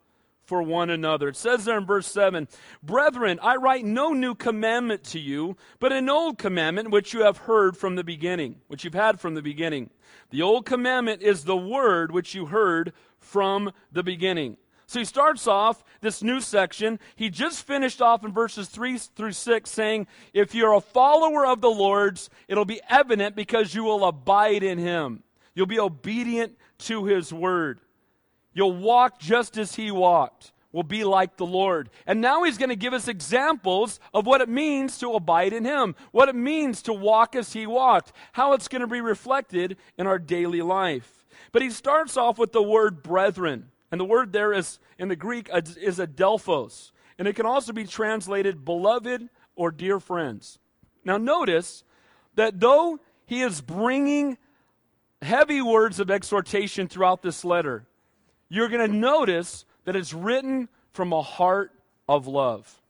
for 0.48 0.62
one 0.62 0.88
another. 0.88 1.28
It 1.28 1.36
says 1.36 1.66
there 1.66 1.76
in 1.76 1.84
verse 1.84 2.06
7 2.06 2.48
Brethren, 2.82 3.38
I 3.42 3.56
write 3.56 3.84
no 3.84 4.12
new 4.14 4.34
commandment 4.34 5.04
to 5.04 5.18
you, 5.20 5.58
but 5.78 5.92
an 5.92 6.08
old 6.08 6.38
commandment 6.38 6.90
which 6.90 7.12
you 7.12 7.22
have 7.22 7.36
heard 7.36 7.76
from 7.76 7.96
the 7.96 8.02
beginning, 8.02 8.56
which 8.66 8.82
you've 8.82 8.94
had 8.94 9.20
from 9.20 9.34
the 9.34 9.42
beginning. 9.42 9.90
The 10.30 10.40
old 10.40 10.64
commandment 10.64 11.20
is 11.20 11.44
the 11.44 11.56
word 11.56 12.10
which 12.12 12.34
you 12.34 12.46
heard 12.46 12.94
from 13.18 13.72
the 13.92 14.02
beginning. 14.02 14.56
So 14.86 15.00
he 15.00 15.04
starts 15.04 15.46
off 15.46 15.84
this 16.00 16.22
new 16.22 16.40
section. 16.40 16.98
He 17.14 17.28
just 17.28 17.66
finished 17.66 18.00
off 18.00 18.24
in 18.24 18.32
verses 18.32 18.68
3 18.70 18.96
through 18.96 19.32
6 19.32 19.70
saying, 19.70 20.06
If 20.32 20.54
you're 20.54 20.72
a 20.72 20.80
follower 20.80 21.46
of 21.46 21.60
the 21.60 21.70
Lord's, 21.70 22.30
it'll 22.48 22.64
be 22.64 22.80
evident 22.88 23.36
because 23.36 23.74
you 23.74 23.84
will 23.84 24.06
abide 24.06 24.62
in 24.62 24.78
him. 24.78 25.24
You'll 25.54 25.66
be 25.66 25.78
obedient 25.78 26.56
to 26.78 27.04
his 27.04 27.34
word. 27.34 27.80
You'll 28.52 28.76
walk 28.76 29.18
just 29.18 29.56
as 29.56 29.74
he 29.74 29.90
walked, 29.90 30.52
will 30.72 30.82
be 30.82 31.04
like 31.04 31.36
the 31.36 31.46
Lord. 31.46 31.90
And 32.06 32.20
now 32.20 32.42
he's 32.42 32.58
going 32.58 32.68
to 32.70 32.76
give 32.76 32.92
us 32.92 33.08
examples 33.08 34.00
of 34.12 34.26
what 34.26 34.40
it 34.40 34.48
means 34.48 34.98
to 34.98 35.12
abide 35.12 35.52
in 35.52 35.64
him, 35.64 35.94
what 36.12 36.28
it 36.28 36.34
means 36.34 36.82
to 36.82 36.92
walk 36.92 37.36
as 37.36 37.52
he 37.52 37.66
walked, 37.66 38.12
how 38.32 38.52
it's 38.52 38.68
going 38.68 38.80
to 38.80 38.86
be 38.86 39.00
reflected 39.00 39.76
in 39.96 40.06
our 40.06 40.18
daily 40.18 40.62
life. 40.62 41.26
But 41.52 41.62
he 41.62 41.70
starts 41.70 42.16
off 42.16 42.38
with 42.38 42.52
the 42.52 42.62
word 42.62 43.02
brethren. 43.02 43.70
And 43.90 44.00
the 44.00 44.04
word 44.04 44.32
there 44.32 44.52
is, 44.52 44.78
in 44.98 45.08
the 45.08 45.16
Greek, 45.16 45.48
is 45.52 45.98
adelphos. 45.98 46.90
And 47.18 47.26
it 47.26 47.34
can 47.34 47.46
also 47.46 47.72
be 47.72 47.84
translated 47.84 48.64
beloved 48.64 49.28
or 49.56 49.70
dear 49.70 49.98
friends. 49.98 50.58
Now, 51.04 51.16
notice 51.16 51.84
that 52.34 52.60
though 52.60 53.00
he 53.24 53.40
is 53.40 53.60
bringing 53.60 54.38
heavy 55.22 55.60
words 55.62 55.98
of 56.00 56.10
exhortation 56.10 56.86
throughout 56.86 57.22
this 57.22 57.44
letter, 57.44 57.87
you're 58.48 58.68
going 58.68 58.90
to 58.90 58.96
notice 58.96 59.64
that 59.84 59.96
it's 59.96 60.12
written 60.12 60.68
from 60.92 61.12
a 61.12 61.22
heart 61.22 61.72
of 62.08 62.26
love. 62.26 62.80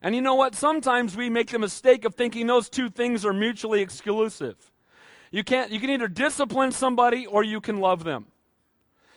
And 0.00 0.14
you 0.14 0.20
know 0.20 0.34
what? 0.34 0.54
Sometimes 0.54 1.16
we 1.16 1.28
make 1.28 1.50
the 1.50 1.58
mistake 1.58 2.04
of 2.04 2.14
thinking 2.14 2.46
those 2.46 2.68
two 2.68 2.88
things 2.88 3.24
are 3.24 3.32
mutually 3.32 3.80
exclusive. 3.80 4.70
You 5.30 5.44
can't 5.44 5.70
you 5.70 5.80
can 5.80 5.90
either 5.90 6.08
discipline 6.08 6.72
somebody 6.72 7.26
or 7.26 7.42
you 7.42 7.60
can 7.60 7.80
love 7.80 8.04
them. 8.04 8.26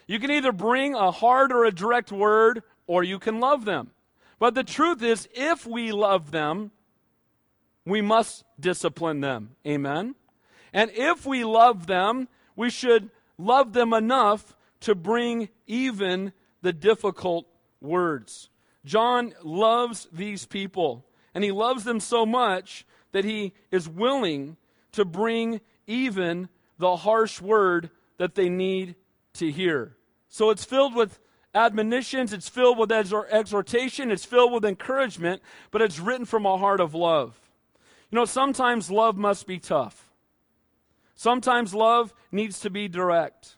You 0.07 0.19
can 0.19 0.31
either 0.31 0.51
bring 0.51 0.95
a 0.95 1.11
hard 1.11 1.51
or 1.51 1.63
a 1.63 1.71
direct 1.71 2.11
word 2.11 2.63
or 2.87 3.03
you 3.03 3.19
can 3.19 3.39
love 3.39 3.63
them. 3.63 3.91
But 4.39 4.55
the 4.55 4.63
truth 4.63 5.03
is 5.03 5.29
if 5.33 5.65
we 5.65 5.91
love 5.91 6.31
them, 6.31 6.71
we 7.85 8.01
must 8.01 8.43
discipline 8.59 9.21
them. 9.21 9.55
Amen. 9.65 10.15
And 10.73 10.91
if 10.95 11.25
we 11.25 11.43
love 11.43 11.87
them, 11.87 12.27
we 12.55 12.69
should 12.69 13.09
love 13.37 13.73
them 13.73 13.93
enough 13.93 14.55
to 14.81 14.95
bring 14.95 15.49
even 15.67 16.33
the 16.61 16.73
difficult 16.73 17.47
words. 17.79 18.49
John 18.85 19.33
loves 19.43 20.07
these 20.11 20.45
people, 20.45 21.05
and 21.33 21.43
he 21.43 21.51
loves 21.51 21.83
them 21.83 21.99
so 21.99 22.25
much 22.25 22.85
that 23.11 23.25
he 23.25 23.53
is 23.71 23.87
willing 23.87 24.57
to 24.93 25.05
bring 25.05 25.61
even 25.87 26.49
the 26.77 26.97
harsh 26.97 27.41
word 27.41 27.89
that 28.17 28.35
they 28.35 28.49
need 28.49 28.95
to 29.33 29.51
hear. 29.51 29.97
So 30.27 30.49
it's 30.49 30.65
filled 30.65 30.95
with 30.95 31.19
admonitions, 31.53 32.33
it's 32.33 32.49
filled 32.49 32.77
with 32.77 32.91
exhortation, 32.91 34.11
it's 34.11 34.25
filled 34.25 34.53
with 34.53 34.65
encouragement, 34.65 35.41
but 35.69 35.81
it's 35.81 35.99
written 35.99 36.25
from 36.25 36.45
a 36.45 36.57
heart 36.57 36.79
of 36.79 36.95
love. 36.95 37.39
You 38.09 38.17
know, 38.17 38.25
sometimes 38.25 38.89
love 38.89 39.17
must 39.17 39.47
be 39.47 39.59
tough. 39.59 40.09
Sometimes 41.15 41.73
love 41.73 42.13
needs 42.31 42.59
to 42.61 42.69
be 42.69 42.87
direct 42.87 43.57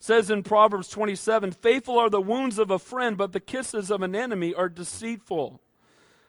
says 0.00 0.30
in 0.30 0.42
Proverbs 0.42 0.88
27 0.88 1.52
Faithful 1.52 1.98
are 1.98 2.10
the 2.10 2.20
wounds 2.20 2.58
of 2.58 2.70
a 2.70 2.78
friend, 2.78 3.16
but 3.16 3.32
the 3.32 3.38
kisses 3.38 3.90
of 3.90 4.02
an 4.02 4.16
enemy 4.16 4.52
are 4.52 4.68
deceitful. 4.68 5.60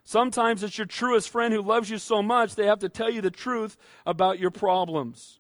Sometimes 0.03 0.61
it's 0.61 0.77
your 0.77 0.87
truest 0.87 1.29
friend 1.29 1.53
who 1.53 1.61
loves 1.61 1.89
you 1.89 1.97
so 1.97 2.21
much 2.21 2.55
they 2.55 2.65
have 2.65 2.79
to 2.79 2.89
tell 2.89 3.09
you 3.09 3.21
the 3.21 3.31
truth 3.31 3.77
about 4.05 4.39
your 4.39 4.51
problems. 4.51 5.39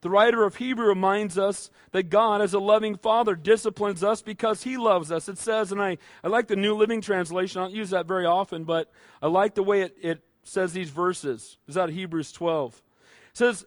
The 0.00 0.10
writer 0.10 0.44
of 0.44 0.56
Hebrew 0.56 0.86
reminds 0.86 1.36
us 1.36 1.70
that 1.90 2.10
God, 2.10 2.40
as 2.40 2.54
a 2.54 2.58
loving 2.58 2.96
father, 2.96 3.34
disciplines 3.34 4.04
us 4.04 4.22
because 4.22 4.62
he 4.62 4.76
loves 4.76 5.10
us. 5.10 5.28
It 5.28 5.38
says, 5.38 5.72
and 5.72 5.82
I, 5.82 5.98
I 6.22 6.28
like 6.28 6.46
the 6.46 6.56
New 6.56 6.74
Living 6.74 7.00
Translation, 7.00 7.60
I 7.60 7.64
don't 7.64 7.74
use 7.74 7.90
that 7.90 8.06
very 8.06 8.24
often, 8.24 8.64
but 8.64 8.90
I 9.20 9.26
like 9.26 9.54
the 9.54 9.62
way 9.62 9.82
it, 9.82 9.96
it 10.00 10.22
says 10.44 10.72
these 10.72 10.90
verses. 10.90 11.56
It's 11.66 11.76
out 11.76 11.88
of 11.88 11.94
Hebrews 11.94 12.30
12. 12.32 12.74
It 12.74 13.36
says, 13.36 13.66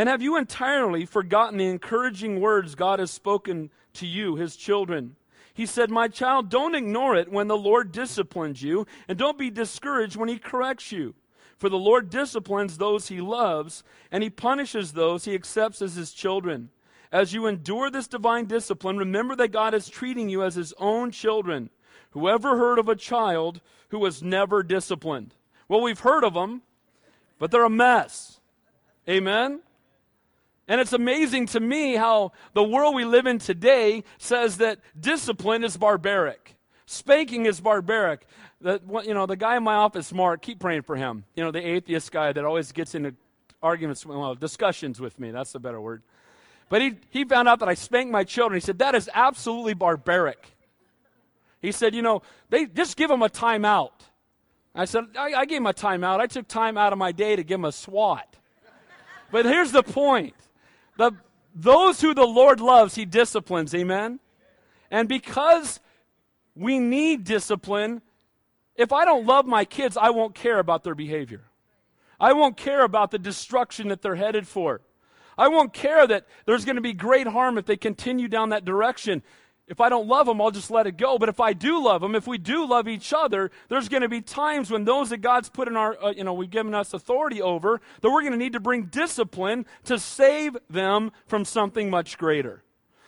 And 0.00 0.08
have 0.08 0.22
you 0.22 0.38
entirely 0.38 1.04
forgotten 1.04 1.58
the 1.58 1.66
encouraging 1.66 2.40
words 2.40 2.74
God 2.74 3.00
has 3.00 3.10
spoken 3.10 3.68
to 3.92 4.06
you, 4.06 4.36
his 4.36 4.56
children? 4.56 5.16
He 5.52 5.66
said, 5.66 5.90
My 5.90 6.08
child, 6.08 6.48
don't 6.48 6.74
ignore 6.74 7.16
it 7.16 7.30
when 7.30 7.48
the 7.48 7.56
Lord 7.58 7.92
disciplines 7.92 8.62
you, 8.62 8.86
and 9.08 9.18
don't 9.18 9.36
be 9.36 9.50
discouraged 9.50 10.16
when 10.16 10.30
he 10.30 10.38
corrects 10.38 10.90
you. 10.90 11.14
For 11.58 11.68
the 11.68 11.76
Lord 11.76 12.08
disciplines 12.08 12.78
those 12.78 13.08
he 13.08 13.20
loves, 13.20 13.84
and 14.10 14.22
he 14.22 14.30
punishes 14.30 14.94
those 14.94 15.26
he 15.26 15.34
accepts 15.34 15.82
as 15.82 15.96
his 15.96 16.14
children. 16.14 16.70
As 17.12 17.34
you 17.34 17.46
endure 17.46 17.90
this 17.90 18.08
divine 18.08 18.46
discipline, 18.46 18.96
remember 18.96 19.36
that 19.36 19.48
God 19.48 19.74
is 19.74 19.90
treating 19.90 20.30
you 20.30 20.42
as 20.42 20.54
his 20.54 20.72
own 20.78 21.10
children. 21.10 21.68
Whoever 22.12 22.56
heard 22.56 22.78
of 22.78 22.88
a 22.88 22.96
child 22.96 23.60
who 23.90 23.98
was 23.98 24.22
never 24.22 24.62
disciplined? 24.62 25.34
Well, 25.68 25.82
we've 25.82 26.00
heard 26.00 26.24
of 26.24 26.32
them, 26.32 26.62
but 27.38 27.50
they're 27.50 27.64
a 27.64 27.68
mess. 27.68 28.40
Amen? 29.06 29.60
And 30.70 30.80
it's 30.80 30.92
amazing 30.92 31.46
to 31.46 31.58
me 31.58 31.96
how 31.96 32.30
the 32.54 32.62
world 32.62 32.94
we 32.94 33.04
live 33.04 33.26
in 33.26 33.40
today 33.40 34.04
says 34.18 34.58
that 34.58 34.78
discipline 34.98 35.64
is 35.64 35.76
barbaric. 35.76 36.54
Spanking 36.86 37.46
is 37.46 37.60
barbaric. 37.60 38.24
The, 38.60 38.80
you 39.04 39.12
know, 39.12 39.26
the 39.26 39.34
guy 39.34 39.56
in 39.56 39.64
my 39.64 39.74
office, 39.74 40.12
Mark, 40.12 40.42
keep 40.42 40.60
praying 40.60 40.82
for 40.82 40.94
him. 40.94 41.24
You 41.34 41.42
know, 41.42 41.50
the 41.50 41.58
atheist 41.58 42.12
guy 42.12 42.32
that 42.32 42.44
always 42.44 42.70
gets 42.70 42.94
into 42.94 43.16
arguments, 43.60 44.06
well, 44.06 44.36
discussions 44.36 45.00
with 45.00 45.18
me. 45.18 45.32
That's 45.32 45.50
the 45.50 45.58
better 45.58 45.80
word. 45.80 46.04
But 46.68 46.82
he, 46.82 46.94
he 47.10 47.24
found 47.24 47.48
out 47.48 47.58
that 47.58 47.68
I 47.68 47.74
spanked 47.74 48.12
my 48.12 48.22
children. 48.22 48.60
He 48.60 48.64
said, 48.64 48.78
that 48.78 48.94
is 48.94 49.10
absolutely 49.12 49.74
barbaric. 49.74 50.54
He 51.60 51.72
said, 51.72 51.96
you 51.96 52.02
know, 52.02 52.22
they 52.48 52.66
just 52.66 52.96
give 52.96 53.08
them 53.08 53.22
a 53.22 53.28
timeout. 53.28 53.90
I 54.72 54.84
said, 54.84 55.06
I, 55.18 55.32
I 55.32 55.46
gave 55.46 55.56
him 55.56 55.66
a 55.66 55.74
timeout. 55.74 56.20
I 56.20 56.28
took 56.28 56.46
time 56.46 56.78
out 56.78 56.92
of 56.92 56.98
my 57.00 57.10
day 57.10 57.34
to 57.34 57.42
give 57.42 57.58
him 57.58 57.64
a 57.64 57.72
swat. 57.72 58.36
But 59.32 59.46
here's 59.46 59.72
the 59.72 59.82
point. 59.82 60.34
The, 61.00 61.12
those 61.54 62.02
who 62.02 62.12
the 62.12 62.26
Lord 62.26 62.60
loves, 62.60 62.94
he 62.94 63.06
disciplines. 63.06 63.74
Amen? 63.74 64.20
And 64.90 65.08
because 65.08 65.80
we 66.54 66.78
need 66.78 67.24
discipline, 67.24 68.02
if 68.76 68.92
I 68.92 69.06
don't 69.06 69.24
love 69.24 69.46
my 69.46 69.64
kids, 69.64 69.96
I 69.96 70.10
won't 70.10 70.34
care 70.34 70.58
about 70.58 70.84
their 70.84 70.94
behavior. 70.94 71.44
I 72.20 72.34
won't 72.34 72.58
care 72.58 72.84
about 72.84 73.12
the 73.12 73.18
destruction 73.18 73.88
that 73.88 74.02
they're 74.02 74.16
headed 74.16 74.46
for. 74.46 74.82
I 75.38 75.48
won't 75.48 75.72
care 75.72 76.06
that 76.06 76.26
there's 76.44 76.66
going 76.66 76.76
to 76.76 76.82
be 76.82 76.92
great 76.92 77.26
harm 77.26 77.56
if 77.56 77.64
they 77.64 77.78
continue 77.78 78.28
down 78.28 78.50
that 78.50 78.66
direction. 78.66 79.22
If 79.70 79.80
I 79.80 79.88
don't 79.88 80.08
love 80.08 80.26
them, 80.26 80.40
I'll 80.40 80.50
just 80.50 80.70
let 80.70 80.86
it 80.86 80.96
go. 80.96 81.16
But 81.16 81.28
if 81.28 81.38
I 81.40 81.52
do 81.52 81.82
love 81.82 82.02
them, 82.02 82.16
if 82.16 82.26
we 82.26 82.36
do 82.36 82.66
love 82.66 82.88
each 82.88 83.12
other, 83.12 83.50
there's 83.68 83.88
going 83.88 84.02
to 84.02 84.08
be 84.08 84.20
times 84.20 84.70
when 84.70 84.84
those 84.84 85.10
that 85.10 85.18
God's 85.18 85.48
put 85.48 85.68
in 85.68 85.76
our, 85.76 85.96
uh, 86.02 86.10
you 86.10 86.24
know, 86.24 86.34
we've 86.34 86.50
given 86.50 86.74
us 86.74 86.92
authority 86.92 87.40
over, 87.40 87.80
that 88.00 88.10
we're 88.10 88.22
going 88.22 88.32
to 88.32 88.38
need 88.38 88.54
to 88.54 88.60
bring 88.60 88.86
discipline 88.86 89.64
to 89.84 89.98
save 89.98 90.58
them 90.68 91.12
from 91.26 91.44
something 91.44 91.88
much 91.88 92.18
greater. 92.18 92.64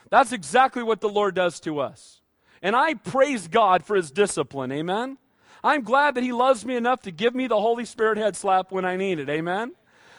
That's 0.08 0.32
exactly 0.32 0.84
what 0.84 1.00
the 1.00 1.08
Lord 1.08 1.34
does 1.34 1.58
to 1.60 1.80
us. 1.80 2.20
And 2.62 2.76
I 2.76 2.94
praise 2.94 3.48
God 3.48 3.84
for 3.84 3.96
his 3.96 4.12
discipline. 4.12 4.70
Amen? 4.70 5.18
I'm 5.64 5.82
glad 5.82 6.14
that 6.14 6.24
He 6.24 6.32
loves 6.32 6.64
me 6.64 6.76
enough 6.76 7.02
to 7.02 7.10
give 7.10 7.34
me 7.34 7.46
the 7.46 7.60
Holy 7.60 7.84
Spirit 7.84 8.18
head 8.18 8.36
slap 8.36 8.72
when 8.72 8.84
I 8.84 8.96
need 8.96 9.18
it. 9.18 9.28
Amen? 9.28 9.72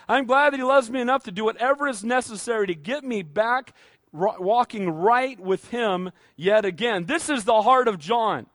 I'm 0.08 0.26
glad 0.26 0.54
that 0.54 0.58
He 0.58 0.64
loves 0.64 0.90
me 0.90 1.02
enough 1.02 1.24
to 1.24 1.32
do 1.32 1.46
whatever 1.46 1.88
is 1.88 2.04
necessary 2.04 2.68
to 2.68 2.76
get 2.76 3.04
me 3.04 3.24
back 3.24 3.74
walking 4.14 4.90
right 4.90 5.40
with 5.40 5.70
Him 5.70 6.12
yet 6.36 6.64
again. 6.64 7.06
This 7.06 7.30
is 7.30 7.44
the 7.44 7.62
heart 7.62 7.88
of 7.88 8.00
John. 8.00 8.46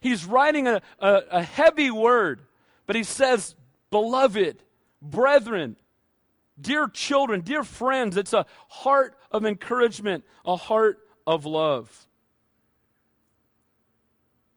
He's 0.00 0.26
writing 0.26 0.66
a, 0.66 0.82
a, 0.98 1.22
a 1.30 1.42
heavy 1.42 1.90
word, 1.90 2.42
but 2.86 2.94
he 2.94 3.04
says, 3.04 3.54
Beloved, 3.90 4.62
brethren, 5.00 5.76
dear 6.60 6.88
children, 6.88 7.40
dear 7.40 7.64
friends, 7.64 8.16
it's 8.16 8.32
a 8.32 8.44
heart 8.68 9.16
of 9.30 9.46
encouragement, 9.46 10.24
a 10.44 10.56
heart 10.56 10.98
of 11.26 11.46
love. 11.46 12.06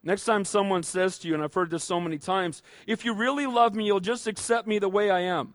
Next 0.04 0.26
time 0.26 0.44
someone 0.46 0.84
says 0.84 1.18
to 1.20 1.28
you, 1.28 1.34
and 1.34 1.44
I've 1.44 1.54
heard 1.54 1.70
this 1.70 1.84
so 1.84 2.00
many 2.00 2.18
times, 2.18 2.64
if 2.86 3.06
you 3.06 3.14
really 3.14 3.46
love 3.46 3.76
me, 3.76 3.86
you'll 3.86 4.00
just 4.00 4.28
accept 4.28 4.68
me 4.68 4.80
the 4.80 4.90
way 4.90 5.10
I 5.10 5.22
am. 5.22 5.54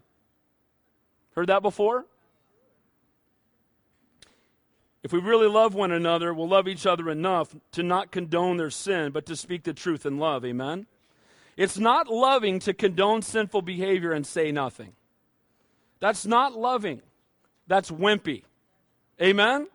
Heard 1.35 1.49
that 1.49 1.63
before? 1.63 2.07
If 5.03 5.13
we 5.13 5.19
really 5.19 5.49
love 5.49 5.75
one 5.75 5.91
another, 5.91 6.33
we'll 6.33 6.49
love 6.49 6.69
each 6.69 6.87
other 6.87 7.11
enough 7.11 7.55
to 7.73 7.83
not 7.83 8.13
condone 8.13 8.57
their 8.57 8.71
sin, 8.71 9.11
but 9.11 9.27
to 9.27 9.37
speak 9.37 9.65
the 9.65 9.73
truth 9.73 10.07
in 10.07 10.19
love. 10.19 10.45
Amen? 10.45 10.87
It's 11.57 11.79
not 11.79 12.09
loving 12.09 12.61
to 12.61 12.73
condone 12.73 13.23
sinful 13.23 13.63
behavior 13.63 14.13
and 14.13 14.27
say 14.27 14.53
nothing. 14.53 14.93
That's 15.99 16.25
not 16.25 16.55
loving. 16.55 17.03
That's 17.67 17.91
wimpy. 17.91 18.45
Amen? 19.21 19.67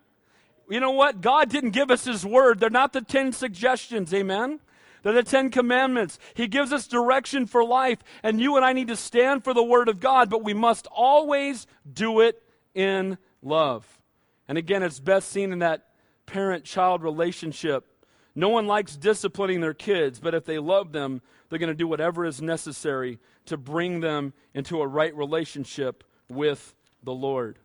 You 0.70 0.80
know 0.80 0.92
what? 0.92 1.22
God 1.22 1.50
didn't 1.50 1.72
give 1.72 1.92
us 1.92 2.06
His 2.06 2.26
word. 2.26 2.60
They're 2.60 2.70
not 2.70 2.94
the 2.94 3.02
10 3.02 3.34
suggestions. 3.34 4.14
Amen? 4.14 4.60
They're 5.04 5.14
the 5.14 5.24
Ten 5.24 5.50
Commandments. 5.50 6.20
He 6.34 6.48
gives 6.48 6.74
us 6.74 6.88
direction 6.88 7.46
for 7.46 7.64
life, 7.64 8.00
and 8.24 8.42
you 8.42 8.56
and 8.56 8.66
I 8.66 8.74
need 8.74 8.88
to 8.90 8.96
stand 8.96 9.44
for 9.44 9.54
the 9.54 9.64
Word 9.64 9.88
of 9.88 10.00
God, 10.00 10.30
but 10.30 10.44
we 10.44 10.54
must 10.54 10.88
always 10.88 11.68
do 11.92 12.22
it 12.22 12.42
in 12.74 13.18
love. 13.42 13.97
And 14.48 14.58
again, 14.58 14.84
it's 14.84 15.00
best 15.00 15.30
seen 15.30 15.52
in 15.52 15.60
that 15.60 15.88
parent 16.26 16.64
child 16.64 17.04
relationship. 17.04 17.86
No 18.36 18.50
one 18.50 18.68
likes 18.68 18.96
disciplining 18.96 19.62
their 19.62 19.74
kids, 19.74 20.20
but 20.20 20.36
if 20.36 20.46
they 20.46 20.60
love 20.60 20.92
them, 20.92 21.22
they're 21.50 21.60
going 21.60 21.70
to 21.70 21.76
do 21.76 21.88
whatever 21.88 22.26
is 22.26 22.42
necessary 22.42 23.20
to 23.46 23.58
bring 23.58 24.00
them 24.02 24.34
into 24.54 24.82
a 24.82 24.88
right 24.88 25.16
relationship 25.16 26.04
with 26.30 26.76
the 27.04 27.14
Lord. 27.14 27.58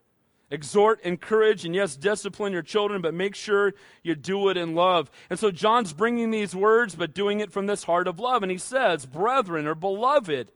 Exhort, 0.51 1.01
encourage, 1.03 1.65
and 1.65 1.75
yes, 1.75 1.97
discipline 1.97 2.53
your 2.53 2.63
children, 2.63 3.01
but 3.01 3.15
make 3.15 3.35
sure 3.35 3.73
you 4.03 4.15
do 4.15 4.51
it 4.51 4.57
in 4.57 4.75
love. 4.75 5.11
And 5.31 5.39
so 5.39 5.51
John's 5.51 5.95
bringing 5.95 6.31
these 6.31 6.55
words, 6.55 6.95
but 6.95 7.15
doing 7.15 7.41
it 7.41 7.51
from 7.51 7.67
this 7.67 7.85
heart 7.85 8.07
of 8.07 8.21
love. 8.21 8.43
And 8.43 8.53
he 8.53 8.59
says, 8.59 9.07
Brethren 9.07 9.67
or 9.67 9.75
beloved, 9.75 10.53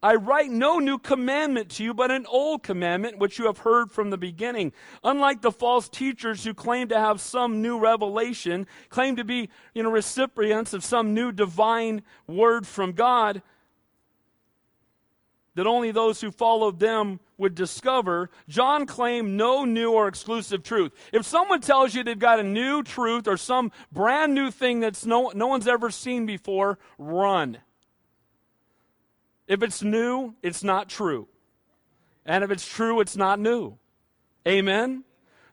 I 0.00 0.14
write 0.14 0.50
no 0.50 0.78
new 0.78 0.98
commandment 0.98 1.70
to 1.70 1.84
you, 1.84 1.92
but 1.92 2.12
an 2.12 2.24
old 2.26 2.62
commandment 2.62 3.18
which 3.18 3.38
you 3.38 3.46
have 3.46 3.58
heard 3.58 3.90
from 3.90 4.10
the 4.10 4.18
beginning. 4.18 4.72
Unlike 5.02 5.42
the 5.42 5.50
false 5.50 5.88
teachers 5.88 6.44
who 6.44 6.54
claim 6.54 6.88
to 6.88 6.98
have 6.98 7.20
some 7.20 7.62
new 7.62 7.78
revelation, 7.80 8.68
claim 8.90 9.16
to 9.16 9.24
be, 9.24 9.48
you 9.74 9.82
know, 9.82 9.90
recipients 9.90 10.72
of 10.72 10.84
some 10.84 11.14
new 11.14 11.32
divine 11.32 12.02
word 12.28 12.64
from 12.64 12.92
God, 12.92 13.42
that 15.56 15.66
only 15.66 15.90
those 15.90 16.20
who 16.20 16.30
followed 16.30 16.78
them 16.78 17.18
would 17.36 17.56
discover, 17.56 18.30
John 18.48 18.86
claimed 18.86 19.32
no 19.32 19.64
new 19.64 19.90
or 19.90 20.06
exclusive 20.06 20.62
truth. 20.62 20.92
If 21.12 21.26
someone 21.26 21.60
tells 21.60 21.96
you 21.96 22.04
they've 22.04 22.16
got 22.16 22.38
a 22.38 22.44
new 22.44 22.84
truth 22.84 23.26
or 23.26 23.36
some 23.36 23.72
brand 23.90 24.32
new 24.32 24.52
thing 24.52 24.78
that's 24.78 25.04
no, 25.04 25.32
no 25.34 25.48
one's 25.48 25.66
ever 25.66 25.90
seen 25.90 26.26
before, 26.26 26.78
run. 26.96 27.58
If 29.48 29.62
it's 29.62 29.82
new, 29.82 30.34
it's 30.42 30.62
not 30.62 30.88
true. 30.88 31.26
And 32.24 32.44
if 32.44 32.50
it's 32.50 32.68
true, 32.68 33.00
it's 33.00 33.16
not 33.16 33.40
new. 33.40 33.78
Amen? 34.46 35.04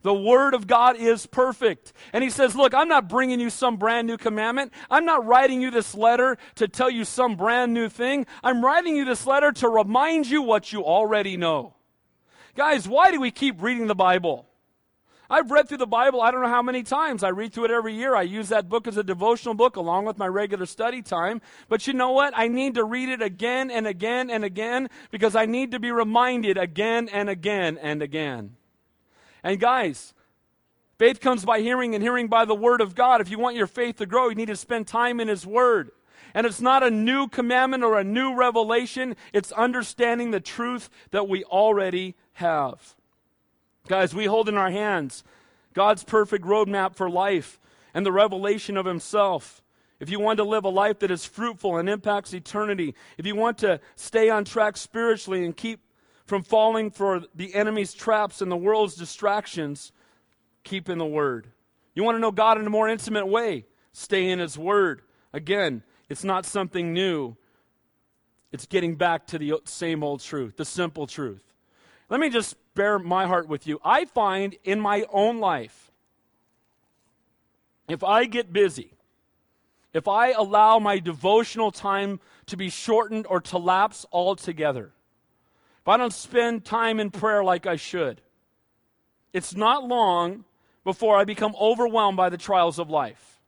The 0.02 0.14
Word 0.14 0.54
of 0.54 0.68
God 0.68 0.98
is 0.98 1.25
perfect. 1.25 1.94
And 2.14 2.24
he 2.24 2.30
says, 2.30 2.56
Look, 2.56 2.75
I'm 2.75 2.90
not 2.90 3.10
bringing 3.10 3.40
you 3.40 3.50
some 3.50 3.78
brand 3.78 4.06
new 4.06 4.18
commandment. 4.18 4.72
I'm 4.92 5.06
not 5.06 5.25
writing 5.25 5.62
you 5.62 5.72
this 5.72 5.96
letter 5.96 6.38
to 6.56 6.68
tell 6.68 6.92
you 6.92 7.06
some 7.06 7.36
brand 7.36 7.74
new 7.74 7.90
thing. 7.90 8.28
I'm 8.44 8.64
writing 8.64 8.96
you 8.96 9.06
this 9.06 9.25
letter 9.25 9.52
to 9.54 9.70
remind 9.70 10.28
you 10.28 10.44
what 10.44 10.72
you 10.72 10.84
already 10.84 11.38
know. 11.38 11.74
Guys, 12.56 12.88
why 12.88 13.12
do 13.12 13.20
we 13.20 13.32
keep 13.32 13.64
reading 13.64 13.88
the 13.88 13.96
Bible? 13.96 14.48
I've 15.29 15.50
read 15.50 15.67
through 15.67 15.79
the 15.79 15.88
Bible, 15.88 16.22
I 16.22 16.32
don't 16.32 16.41
know 16.41 16.50
how 16.50 16.62
many 16.62 16.84
times. 16.84 17.24
I 17.24 17.29
read 17.29 17.53
through 17.53 17.65
it 17.65 17.72
every 17.72 17.96
year. 17.96 18.15
I 18.15 18.22
use 18.22 18.50
that 18.50 18.70
book 18.70 18.88
as 18.88 18.98
a 18.98 19.03
devotional 19.03 19.55
book 19.55 19.75
along 19.75 20.05
with 20.05 20.17
my 20.17 20.27
regular 20.27 20.65
study 20.65 21.01
time. 21.01 21.41
But 21.67 21.88
you 21.88 21.94
know 21.94 22.12
what? 22.12 22.34
I 22.36 22.48
need 22.48 22.75
to 22.75 22.84
read 22.84 23.10
it 23.10 23.22
again 23.22 23.72
and 23.72 23.88
again 23.88 24.29
and 24.29 24.44
again 24.44 24.89
because 25.12 25.36
I 25.36 25.46
need 25.46 25.72
to 25.72 25.79
be 25.79 25.91
reminded 25.91 26.58
again 26.58 27.10
and 27.10 27.29
again 27.29 27.77
and 27.82 28.01
again. 28.01 28.55
And 29.44 29.60
guys, 29.60 30.13
faith 30.98 31.20
comes 31.20 31.44
by 31.44 31.62
hearing 31.62 31.96
and 31.96 32.03
hearing 32.03 32.27
by 32.27 32.46
the 32.46 32.55
Word 32.55 32.82
of 32.82 32.96
God. 32.96 33.22
If 33.22 33.29
you 33.29 33.39
want 33.39 33.55
your 33.55 33.67
faith 33.67 33.98
to 33.98 34.05
grow, 34.05 34.29
you 34.29 34.36
need 34.36 34.48
to 34.48 34.55
spend 34.55 34.88
time 34.88 35.20
in 35.20 35.27
His 35.27 35.46
Word. 35.46 35.91
And 36.34 36.46
it's 36.46 36.62
not 36.62 36.84
a 36.84 36.91
new 36.91 37.27
commandment 37.27 37.84
or 37.84 37.98
a 37.98 38.03
new 38.03 38.36
revelation, 38.36 39.15
it's 39.32 39.51
understanding 39.53 40.32
the 40.32 40.39
truth 40.41 40.89
that 41.12 41.29
we 41.29 41.44
already 41.46 42.15
have. 42.34 42.96
Guys, 43.88 44.15
we 44.15 44.25
hold 44.25 44.50
in 44.50 44.58
our 44.58 44.72
hands 44.72 45.24
God's 45.74 46.04
perfect 46.04 46.46
roadmap 46.46 46.96
for 46.96 47.10
life 47.10 47.60
and 47.94 48.06
the 48.06 48.12
revelation 48.12 48.77
of 48.77 48.86
Himself. 48.86 49.62
If 50.00 50.10
you 50.10 50.20
want 50.20 50.38
to 50.38 50.44
live 50.44 50.65
a 50.65 50.70
life 50.70 51.00
that 51.00 51.12
is 51.12 51.25
fruitful 51.25 51.77
and 51.77 51.88
impacts 51.88 52.34
eternity, 52.34 52.96
if 53.18 53.25
you 53.25 53.36
want 53.36 53.58
to 53.60 53.80
stay 53.96 54.30
on 54.30 54.44
track 54.44 54.75
spiritually 54.77 55.46
and 55.46 55.56
keep 55.56 55.80
from 56.25 56.44
falling 56.44 56.89
for 56.89 57.24
the 57.36 57.54
enemy's 57.54 57.94
traps 57.94 58.42
and 58.42 58.51
the 58.51 58.58
world's 58.58 58.96
distractions, 58.96 59.92
keep 60.63 60.89
in 60.89 60.98
the 60.98 61.06
Word. 61.06 61.48
You 61.94 62.04
want 62.04 62.15
to 62.15 62.20
know 62.20 62.32
God 62.32 62.60
in 62.60 62.65
a 62.65 62.70
more 62.70 62.89
intimate 62.89 63.27
way? 63.27 63.65
Stay 63.94 64.30
in 64.30 64.39
His 64.39 64.58
Word. 64.58 65.01
Again, 65.32 65.84
it's 66.10 66.24
not 66.24 66.46
something 66.46 66.92
new, 66.92 67.36
it's 68.51 68.65
getting 68.65 68.96
back 68.96 69.27
to 69.27 69.38
the 69.38 69.54
same 69.65 70.04
old 70.04 70.22
truth, 70.22 70.58
the 70.58 70.65
simple 70.65 71.08
truth. 71.08 71.44
Let 72.10 72.20
me 72.20 72.30
just 72.30 72.56
bear 72.75 73.00
my 73.00 73.25
heart 73.25 73.48
with 73.48 73.65
you. 73.65 73.79
I 73.84 74.05
find 74.05 74.55
in 74.63 74.79
my 74.79 75.05
own 75.12 75.39
life, 75.39 75.91
if 77.88 78.03
I 78.03 78.25
get 78.25 78.53
busy, 78.53 78.91
if 79.94 80.08
I 80.08 80.32
allow 80.32 80.79
my 80.79 81.00
devotional 81.00 81.72
time 81.72 82.20
to 82.48 82.58
be 82.58 82.70
shortened 82.70 83.25
or 83.27 83.39
to 83.41 83.58
lapse 83.58 84.05
altogether, 84.12 84.91
if 85.82 85.88
I 85.88 85.98
don't 85.98 86.13
spend 86.13 86.65
time 86.65 87.00
in 87.00 87.12
prayer 87.12 87.44
like 87.44 87.65
I 87.65 87.75
should, 87.75 88.22
it's 89.34 89.55
not 89.55 89.88
long 89.88 90.46
before 90.84 91.17
I 91.17 91.25
become 91.25 91.55
overwhelmed 91.60 92.17
by 92.17 92.29
the 92.29 92.38
trials 92.38 92.79
of 92.79 92.89
life. 92.89 93.39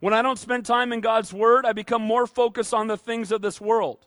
When 0.00 0.12
I 0.12 0.22
don't 0.22 0.38
spend 0.38 0.66
time 0.66 0.92
in 0.92 1.00
God's 1.00 1.32
Word, 1.32 1.64
I 1.64 1.72
become 1.72 2.02
more 2.02 2.26
focused 2.26 2.74
on 2.74 2.88
the 2.88 2.96
things 2.96 3.32
of 3.32 3.40
this 3.40 3.60
world. 3.60 4.06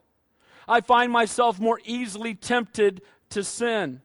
I 0.68 0.82
find 0.82 1.12
myself 1.12 1.60
more 1.60 1.80
easily 1.86 2.36
tempted 2.36 3.02
to 3.30 3.44
sin. 3.44 4.02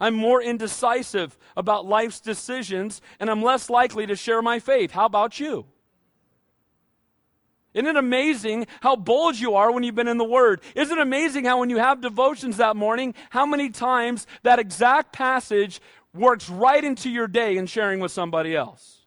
I'm 0.00 0.14
more 0.14 0.42
indecisive 0.42 1.36
about 1.56 1.86
life's 1.86 2.20
decisions, 2.20 3.00
and 3.18 3.30
I'm 3.30 3.42
less 3.42 3.68
likely 3.68 4.06
to 4.06 4.16
share 4.16 4.42
my 4.42 4.58
faith. 4.58 4.90
How 4.90 5.06
about 5.06 5.40
you? 5.40 5.66
Isn't 7.74 7.86
it 7.86 7.96
amazing 7.96 8.66
how 8.80 8.96
bold 8.96 9.38
you 9.38 9.54
are 9.54 9.70
when 9.70 9.82
you've 9.82 9.94
been 9.94 10.08
in 10.08 10.18
the 10.18 10.24
Word? 10.24 10.62
Isn't 10.74 10.98
it 10.98 11.02
amazing 11.02 11.44
how 11.44 11.60
when 11.60 11.70
you 11.70 11.76
have 11.76 12.00
devotions 12.00 12.56
that 12.56 12.76
morning, 12.76 13.14
how 13.30 13.46
many 13.46 13.70
times 13.70 14.26
that 14.42 14.58
exact 14.58 15.12
passage 15.12 15.80
works 16.14 16.48
right 16.48 16.82
into 16.82 17.10
your 17.10 17.28
day 17.28 17.56
in 17.56 17.66
sharing 17.66 18.00
with 18.00 18.10
somebody 18.10 18.56
else? 18.56 18.97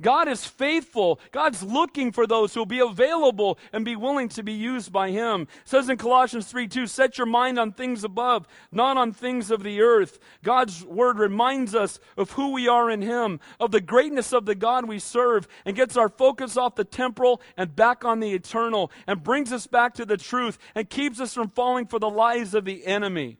God 0.00 0.28
is 0.28 0.44
faithful. 0.44 1.18
God's 1.32 1.62
looking 1.62 2.12
for 2.12 2.26
those 2.26 2.54
who 2.54 2.60
will 2.60 2.66
be 2.66 2.78
available 2.78 3.58
and 3.72 3.84
be 3.84 3.96
willing 3.96 4.28
to 4.30 4.42
be 4.44 4.52
used 4.52 4.92
by 4.92 5.10
Him. 5.10 5.42
It 5.42 5.48
says 5.64 5.88
in 5.88 5.96
Colossians 5.96 6.46
3 6.46 6.68
2, 6.68 6.86
set 6.86 7.18
your 7.18 7.26
mind 7.26 7.58
on 7.58 7.72
things 7.72 8.04
above, 8.04 8.46
not 8.70 8.96
on 8.96 9.12
things 9.12 9.50
of 9.50 9.64
the 9.64 9.80
earth. 9.80 10.20
God's 10.44 10.84
word 10.84 11.18
reminds 11.18 11.74
us 11.74 11.98
of 12.16 12.30
who 12.32 12.52
we 12.52 12.68
are 12.68 12.88
in 12.90 13.02
Him, 13.02 13.40
of 13.58 13.72
the 13.72 13.80
greatness 13.80 14.32
of 14.32 14.46
the 14.46 14.54
God 14.54 14.86
we 14.86 15.00
serve, 15.00 15.48
and 15.64 15.74
gets 15.74 15.96
our 15.96 16.08
focus 16.08 16.56
off 16.56 16.76
the 16.76 16.84
temporal 16.84 17.42
and 17.56 17.74
back 17.74 18.04
on 18.04 18.20
the 18.20 18.32
eternal, 18.32 18.92
and 19.06 19.24
brings 19.24 19.52
us 19.52 19.66
back 19.66 19.94
to 19.94 20.04
the 20.04 20.16
truth, 20.16 20.58
and 20.76 20.88
keeps 20.88 21.20
us 21.20 21.34
from 21.34 21.48
falling 21.48 21.86
for 21.86 21.98
the 21.98 22.10
lies 22.10 22.54
of 22.54 22.64
the 22.64 22.86
enemy. 22.86 23.38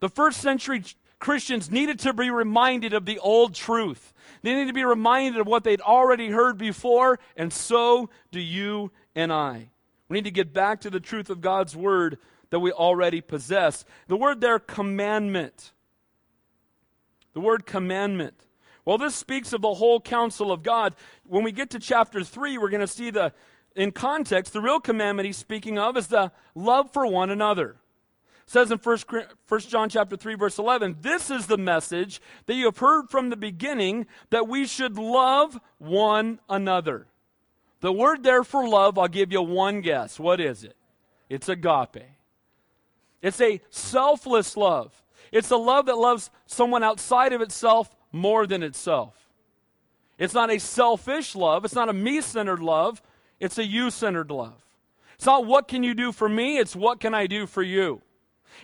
The 0.00 0.10
first 0.10 0.42
century 0.42 0.82
Christians 1.18 1.70
needed 1.70 1.98
to 2.00 2.12
be 2.12 2.30
reminded 2.30 2.92
of 2.92 3.06
the 3.06 3.18
old 3.18 3.54
truth. 3.54 4.12
They 4.42 4.54
need 4.54 4.66
to 4.66 4.72
be 4.72 4.84
reminded 4.84 5.40
of 5.40 5.46
what 5.46 5.64
they'd 5.64 5.80
already 5.80 6.28
heard 6.28 6.58
before, 6.58 7.18
and 7.36 7.52
so 7.52 8.10
do 8.30 8.40
you 8.40 8.90
and 9.14 9.32
I. 9.32 9.70
We 10.08 10.16
need 10.16 10.24
to 10.24 10.30
get 10.30 10.52
back 10.52 10.80
to 10.82 10.90
the 10.90 11.00
truth 11.00 11.30
of 11.30 11.40
God's 11.40 11.74
word 11.74 12.18
that 12.50 12.60
we 12.60 12.72
already 12.72 13.20
possess. 13.20 13.84
The 14.06 14.16
word 14.16 14.40
there, 14.40 14.58
commandment. 14.58 15.72
The 17.32 17.40
word 17.40 17.66
commandment. 17.66 18.46
Well, 18.84 18.98
this 18.98 19.14
speaks 19.14 19.52
of 19.52 19.62
the 19.62 19.74
whole 19.74 20.00
counsel 20.00 20.52
of 20.52 20.62
God. 20.62 20.94
When 21.24 21.42
we 21.42 21.52
get 21.52 21.70
to 21.70 21.78
chapter 21.78 22.22
3, 22.22 22.58
we're 22.58 22.68
going 22.68 22.80
to 22.80 22.86
see 22.86 23.10
the, 23.10 23.32
in 23.74 23.92
context, 23.92 24.52
the 24.52 24.60
real 24.60 24.78
commandment 24.78 25.26
he's 25.26 25.38
speaking 25.38 25.78
of 25.78 25.96
is 25.96 26.08
the 26.08 26.32
love 26.54 26.92
for 26.92 27.06
one 27.06 27.30
another 27.30 27.76
says 28.46 28.70
in 28.70 28.78
1, 28.78 28.98
1 29.48 29.60
John 29.60 29.88
chapter 29.88 30.16
3 30.16 30.34
verse 30.34 30.58
11, 30.58 30.98
this 31.00 31.30
is 31.30 31.46
the 31.46 31.58
message 31.58 32.20
that 32.46 32.54
you 32.54 32.66
have 32.66 32.78
heard 32.78 33.08
from 33.10 33.30
the 33.30 33.36
beginning 33.36 34.06
that 34.30 34.48
we 34.48 34.66
should 34.66 34.98
love 34.98 35.58
one 35.78 36.40
another. 36.48 37.06
The 37.80 37.92
word 37.92 38.22
there 38.22 38.44
for 38.44 38.66
love, 38.66 38.98
I'll 38.98 39.08
give 39.08 39.32
you 39.32 39.42
one 39.42 39.80
guess. 39.80 40.18
What 40.18 40.40
is 40.40 40.64
it? 40.64 40.76
It's 41.28 41.48
agape. 41.48 42.04
It's 43.22 43.40
a 43.40 43.60
selfless 43.70 44.56
love. 44.56 45.02
It's 45.32 45.50
a 45.50 45.56
love 45.56 45.86
that 45.86 45.96
loves 45.96 46.30
someone 46.46 46.82
outside 46.82 47.32
of 47.32 47.40
itself 47.40 47.94
more 48.12 48.46
than 48.46 48.62
itself. 48.62 49.14
It's 50.18 50.34
not 50.34 50.50
a 50.50 50.60
selfish 50.60 51.34
love. 51.34 51.64
It's 51.64 51.74
not 51.74 51.88
a 51.88 51.92
me 51.92 52.20
centered 52.20 52.60
love. 52.60 53.02
It's 53.40 53.58
a 53.58 53.64
you 53.64 53.90
centered 53.90 54.30
love. 54.30 54.64
It's 55.14 55.26
not 55.26 55.46
what 55.46 55.68
can 55.68 55.82
you 55.82 55.94
do 55.94 56.12
for 56.12 56.28
me, 56.28 56.58
it's 56.58 56.74
what 56.76 57.00
can 57.00 57.14
I 57.14 57.26
do 57.26 57.46
for 57.46 57.62
you. 57.62 58.02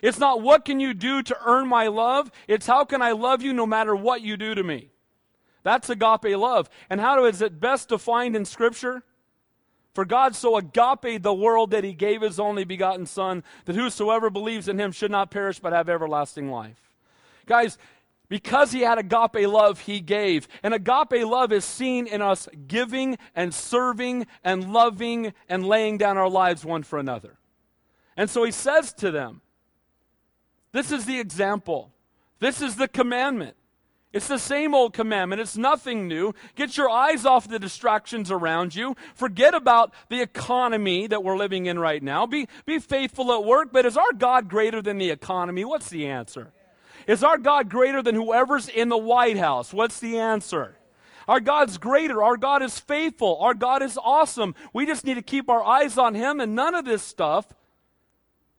It's 0.03 0.19
not 0.19 0.41
what 0.41 0.65
can 0.65 0.81
you 0.81 0.95
do 0.95 1.23
to 1.23 1.37
earn 1.45 1.69
my 1.69 1.89
love, 1.89 2.31
it's 2.49 2.67
how 2.67 2.85
can 2.85 3.03
I 3.03 3.13
love 3.13 3.43
you 3.43 3.53
no 3.53 3.67
matter 3.67 3.95
what 3.95 4.23
you 4.23 4.37
do 4.37 4.55
to 4.55 4.63
me. 4.63 4.91
That's 5.63 5.91
agape 5.91 6.37
love. 6.37 6.71
And 6.89 7.01
how 7.01 7.25
is 7.25 7.43
it 7.43 7.61
best 7.61 7.91
defined 7.91 8.35
in 8.35 8.45
Scripture? 8.45 9.03
For 9.95 10.05
God 10.05 10.37
so 10.37 10.57
agape 10.57 11.23
the 11.23 11.35
world 11.35 11.73
that 11.73 11.85
he 11.85 11.93
gave 11.93 12.23
his 12.23 12.39
only 12.39 12.65
begotten 12.65 13.07
Son, 13.07 13.43
that 13.65 13.77
whosoever 13.77 14.31
believes 14.31 14.69
in 14.69 14.79
him 14.79 14.93
should 14.93 15.11
not 15.11 15.31
perish 15.31 15.59
but 15.59 15.73
have 15.73 15.89
everlasting 15.89 16.51
life. 16.51 16.81
Guys, 17.47 17.77
because 18.29 18.71
he 18.71 18.83
had 18.83 18.99
agape 18.99 19.49
love, 19.49 19.81
he 19.81 20.01
gave. 20.01 20.47
And 20.63 20.73
agape 20.73 21.27
love 21.27 21.51
is 21.51 21.65
seen 21.65 22.07
in 22.07 22.23
us 22.23 22.49
giving 22.69 23.19
and 23.35 23.53
serving 23.53 24.27
and 24.45 24.73
loving 24.73 25.35
and 25.49 25.67
laying 25.67 25.99
down 25.99 26.17
our 26.17 26.29
lives 26.29 26.65
one 26.65 26.85
for 26.85 26.99
another. 26.99 27.39
And 28.17 28.31
so 28.31 28.45
he 28.45 28.53
says 28.53 28.93
to 28.95 29.11
them, 29.11 29.41
this 30.73 30.93
is 30.93 31.05
the 31.07 31.19
example. 31.19 31.93
This 32.39 32.63
is 32.63 32.77
the 32.77 32.89
commandment. 32.89 33.57
It's 34.13 34.27
the 34.27 34.39
same 34.39 34.75
old 34.75 34.93
commandment. 34.93 35.41
It's 35.41 35.57
nothing 35.57 36.09
new. 36.09 36.35
Get 36.57 36.77
your 36.77 36.91
eyes 36.91 37.25
off 37.25 37.47
the 37.47 37.61
distractions 37.61 38.31
around 38.31 38.75
you. 38.75 38.97
Forget 39.15 39.55
about 39.55 39.95
the 40.09 40.21
economy 40.21 41.07
that 41.07 41.23
we're 41.23 41.37
living 41.37 41.67
in 41.67 41.79
right 41.79 42.03
now. 42.03 42.27
Be, 42.27 42.49
be 42.67 42.81
faithful 42.81 43.33
at 43.33 43.45
work, 43.45 43.69
but 43.73 43.87
is 43.87 43.97
our 43.97 44.13
God 44.17 44.49
greater 44.49 44.83
than 44.83 44.99
the 44.99 45.11
economy? 45.11 45.65
What's 45.65 45.91
the 45.91 46.09
answer? 46.09 46.53
Is 47.07 47.23
our 47.23 47.39
God 47.39 47.69
greater 47.69 48.03
than 48.03 48.17
whoever's 48.17 48.69
in 48.69 48.89
the 48.89 48.99
White 48.99 49.39
House? 49.39 49.73
What's 49.73 50.01
the 50.01 50.19
answer? 50.19 50.77
Our 51.29 51.41
God's 51.41 51.79
greater. 51.79 52.23
Our 52.23 52.37
God 52.37 52.63
is 52.63 52.81
faithful. 52.81 53.39
Our 53.41 53.55
God 53.55 53.83
is 53.83 53.97
awesome. 54.03 54.57
We 54.73 54.87
just 54.87 55.05
need 55.05 55.15
to 55.15 55.23
keep 55.23 55.49
our 55.49 55.63
eyes 55.63 55.97
on 55.97 56.17
Him, 56.17 56.41
and 56.41 56.57
none 56.57 56.75
of 56.75 56.85
this 56.85 57.05
stuff 57.05 57.47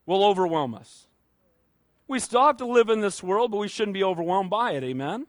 will 0.05 0.23
overwhelm 0.23 0.73
us. 0.75 1.07
We 2.11 2.19
still 2.19 2.45
have 2.45 2.57
to 2.57 2.65
live 2.65 2.89
in 2.89 2.99
this 2.99 3.23
world, 3.23 3.51
but 3.51 3.57
we 3.57 3.69
shouldn't 3.69 3.93
be 3.93 4.03
overwhelmed 4.03 4.49
by 4.49 4.73
it. 4.73 4.83
Amen? 4.83 5.27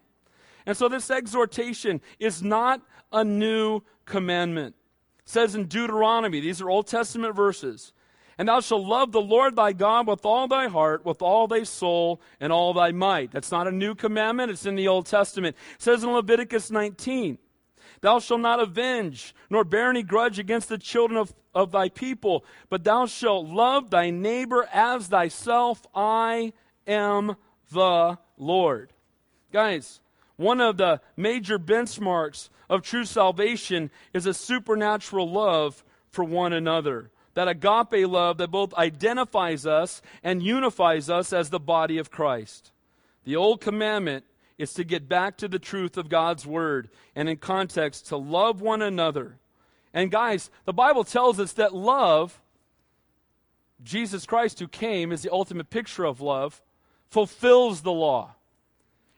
And 0.66 0.76
so 0.76 0.88
this 0.88 1.12
exhortation 1.12 2.00
is 2.18 2.42
not 2.42 2.82
a 3.12 3.22
new 3.22 3.82
commandment. 4.04 4.74
It 5.20 5.28
says 5.28 5.54
in 5.54 5.66
Deuteronomy, 5.66 6.40
these 6.40 6.60
are 6.60 6.68
Old 6.68 6.88
Testament 6.88 7.36
verses, 7.36 7.92
and 8.36 8.48
thou 8.48 8.58
shalt 8.58 8.84
love 8.84 9.12
the 9.12 9.20
Lord 9.20 9.54
thy 9.54 9.72
God 9.72 10.08
with 10.08 10.26
all 10.26 10.48
thy 10.48 10.66
heart, 10.66 11.04
with 11.04 11.22
all 11.22 11.46
thy 11.46 11.62
soul, 11.62 12.20
and 12.40 12.52
all 12.52 12.74
thy 12.74 12.90
might. 12.90 13.30
That's 13.30 13.52
not 13.52 13.68
a 13.68 13.72
new 13.72 13.94
commandment, 13.94 14.50
it's 14.50 14.66
in 14.66 14.74
the 14.74 14.88
Old 14.88 15.06
Testament. 15.06 15.56
It 15.76 15.82
says 15.82 16.02
in 16.02 16.10
Leviticus 16.10 16.72
19, 16.72 17.38
Thou 18.00 18.18
shalt 18.18 18.40
not 18.40 18.58
avenge, 18.58 19.36
nor 19.48 19.62
bear 19.62 19.88
any 19.88 20.02
grudge 20.02 20.40
against 20.40 20.68
the 20.68 20.78
children 20.78 21.16
of, 21.16 21.32
of 21.54 21.70
thy 21.70 21.90
people, 21.90 22.44
but 22.68 22.82
thou 22.82 23.06
shalt 23.06 23.46
love 23.46 23.90
thy 23.90 24.10
neighbor 24.10 24.68
as 24.72 25.06
thyself. 25.06 25.86
I 25.94 26.52
am 26.86 27.36
the 27.70 28.18
Lord. 28.36 28.92
Guys, 29.52 30.00
one 30.36 30.60
of 30.60 30.76
the 30.76 31.00
major 31.16 31.58
benchmarks 31.58 32.48
of 32.68 32.82
true 32.82 33.04
salvation 33.04 33.90
is 34.12 34.26
a 34.26 34.34
supernatural 34.34 35.30
love 35.30 35.84
for 36.08 36.24
one 36.24 36.52
another. 36.52 37.10
That 37.34 37.48
agape 37.48 38.06
love 38.06 38.38
that 38.38 38.50
both 38.50 38.74
identifies 38.74 39.66
us 39.66 40.02
and 40.22 40.42
unifies 40.42 41.08
us 41.08 41.32
as 41.32 41.50
the 41.50 41.60
body 41.60 41.98
of 41.98 42.10
Christ. 42.10 42.72
The 43.24 43.36
old 43.36 43.60
commandment 43.60 44.24
is 44.58 44.74
to 44.74 44.84
get 44.84 45.08
back 45.08 45.36
to 45.38 45.48
the 45.48 45.58
truth 45.58 45.96
of 45.96 46.08
God's 46.08 46.46
word 46.46 46.88
and 47.14 47.28
in 47.28 47.36
context 47.38 48.08
to 48.08 48.16
love 48.16 48.60
one 48.60 48.82
another. 48.82 49.38
And 49.94 50.10
guys, 50.10 50.50
the 50.64 50.72
Bible 50.72 51.04
tells 51.04 51.40
us 51.40 51.52
that 51.54 51.74
love, 51.74 52.40
Jesus 53.82 54.26
Christ 54.26 54.58
who 54.58 54.68
came, 54.68 55.12
is 55.12 55.22
the 55.22 55.32
ultimate 55.32 55.70
picture 55.70 56.04
of 56.04 56.20
love 56.20 56.62
fulfills 57.12 57.82
the 57.82 57.92
law. 57.92 58.34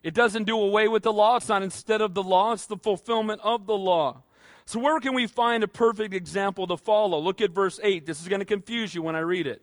It 0.02 0.12
doesn't 0.12 0.44
do 0.44 0.58
away 0.58 0.88
with 0.88 1.02
the 1.02 1.12
law. 1.12 1.36
It's 1.36 1.48
not 1.48 1.62
instead 1.62 2.00
of 2.00 2.12
the 2.12 2.22
law, 2.22 2.52
it's 2.52 2.66
the 2.66 2.76
fulfillment 2.76 3.40
of 3.42 3.66
the 3.66 3.76
law. 3.76 4.22
So, 4.66 4.78
where 4.78 4.98
can 5.00 5.14
we 5.14 5.26
find 5.26 5.62
a 5.62 5.68
perfect 5.68 6.12
example 6.14 6.66
to 6.66 6.76
follow? 6.76 7.18
Look 7.18 7.40
at 7.40 7.50
verse 7.50 7.78
8. 7.82 8.06
This 8.06 8.20
is 8.20 8.28
going 8.28 8.40
to 8.40 8.46
confuse 8.46 8.94
you 8.94 9.02
when 9.02 9.14
I 9.14 9.20
read 9.20 9.46
it. 9.46 9.62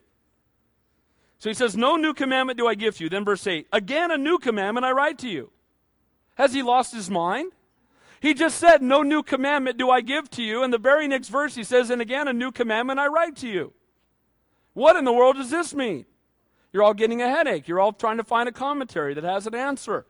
So 1.42 1.50
he 1.50 1.54
says, 1.54 1.76
No 1.76 1.96
new 1.96 2.14
commandment 2.14 2.56
do 2.56 2.68
I 2.68 2.76
give 2.76 2.96
to 2.98 3.04
you. 3.04 3.10
Then 3.10 3.24
verse 3.24 3.44
8, 3.44 3.66
again 3.72 4.12
a 4.12 4.16
new 4.16 4.38
commandment 4.38 4.86
I 4.86 4.92
write 4.92 5.18
to 5.18 5.28
you. 5.28 5.50
Has 6.36 6.54
he 6.54 6.62
lost 6.62 6.94
his 6.94 7.10
mind? 7.10 7.50
He 8.20 8.32
just 8.32 8.58
said, 8.58 8.80
No 8.80 9.02
new 9.02 9.24
commandment 9.24 9.76
do 9.76 9.90
I 9.90 10.02
give 10.02 10.30
to 10.30 10.42
you. 10.44 10.62
And 10.62 10.72
the 10.72 10.78
very 10.78 11.08
next 11.08 11.30
verse 11.30 11.56
he 11.56 11.64
says, 11.64 11.90
And 11.90 12.00
again 12.00 12.28
a 12.28 12.32
new 12.32 12.52
commandment 12.52 13.00
I 13.00 13.08
write 13.08 13.34
to 13.38 13.48
you. 13.48 13.72
What 14.72 14.94
in 14.94 15.04
the 15.04 15.12
world 15.12 15.34
does 15.34 15.50
this 15.50 15.74
mean? 15.74 16.06
You're 16.72 16.82
all 16.82 16.94
getting 16.94 17.20
a 17.20 17.28
headache. 17.28 17.68
You're 17.68 17.80
all 17.80 17.92
trying 17.92 18.16
to 18.16 18.24
find 18.24 18.48
a 18.48 18.52
commentary 18.52 19.14
that 19.14 19.24
has 19.24 19.46
an 19.46 19.54
answer. 19.54 20.06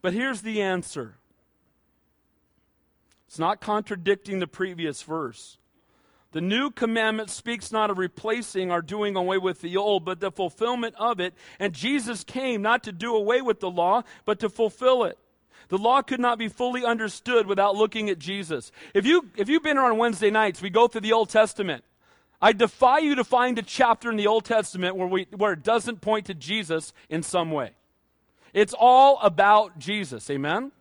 But 0.00 0.12
here's 0.12 0.42
the 0.42 0.62
answer 0.62 1.16
it's 3.26 3.38
not 3.38 3.60
contradicting 3.60 4.40
the 4.40 4.46
previous 4.46 5.02
verse. 5.02 5.58
The 6.32 6.40
new 6.40 6.70
commandment 6.70 7.28
speaks 7.28 7.70
not 7.70 7.90
of 7.90 7.98
replacing 7.98 8.70
or 8.70 8.80
doing 8.80 9.16
away 9.16 9.36
with 9.36 9.60
the 9.60 9.76
old, 9.76 10.04
but 10.04 10.20
the 10.20 10.30
fulfillment 10.30 10.94
of 10.98 11.20
it. 11.20 11.34
And 11.58 11.74
Jesus 11.74 12.24
came 12.24 12.62
not 12.62 12.82
to 12.84 12.92
do 12.92 13.14
away 13.14 13.42
with 13.42 13.60
the 13.60 13.70
law, 13.70 14.02
but 14.24 14.40
to 14.40 14.48
fulfill 14.48 15.04
it. 15.04 15.18
The 15.68 15.78
law 15.78 16.02
could 16.02 16.20
not 16.20 16.38
be 16.38 16.48
fully 16.48 16.84
understood 16.84 17.46
without 17.46 17.76
looking 17.76 18.08
at 18.10 18.18
Jesus. 18.18 18.72
If, 18.94 19.06
you, 19.06 19.28
if 19.36 19.48
you've 19.48 19.62
been 19.62 19.76
here 19.76 19.84
on 19.84 19.98
Wednesday 19.98 20.30
nights, 20.30 20.60
we 20.60 20.70
go 20.70 20.88
through 20.88 21.02
the 21.02 21.12
Old 21.12 21.28
Testament. 21.28 21.84
I 22.42 22.52
defy 22.52 22.98
you 22.98 23.14
to 23.14 23.24
find 23.24 23.56
a 23.58 23.62
chapter 23.62 24.10
in 24.10 24.16
the 24.16 24.26
Old 24.26 24.44
Testament 24.44 24.96
where, 24.96 25.06
we, 25.06 25.28
where 25.36 25.52
it 25.52 25.62
doesn't 25.62 26.00
point 26.00 26.26
to 26.26 26.34
Jesus 26.34 26.92
in 27.08 27.22
some 27.22 27.52
way. 27.52 27.70
It's 28.52 28.74
all 28.76 29.20
about 29.22 29.78
Jesus. 29.78 30.28
Amen? 30.28 30.72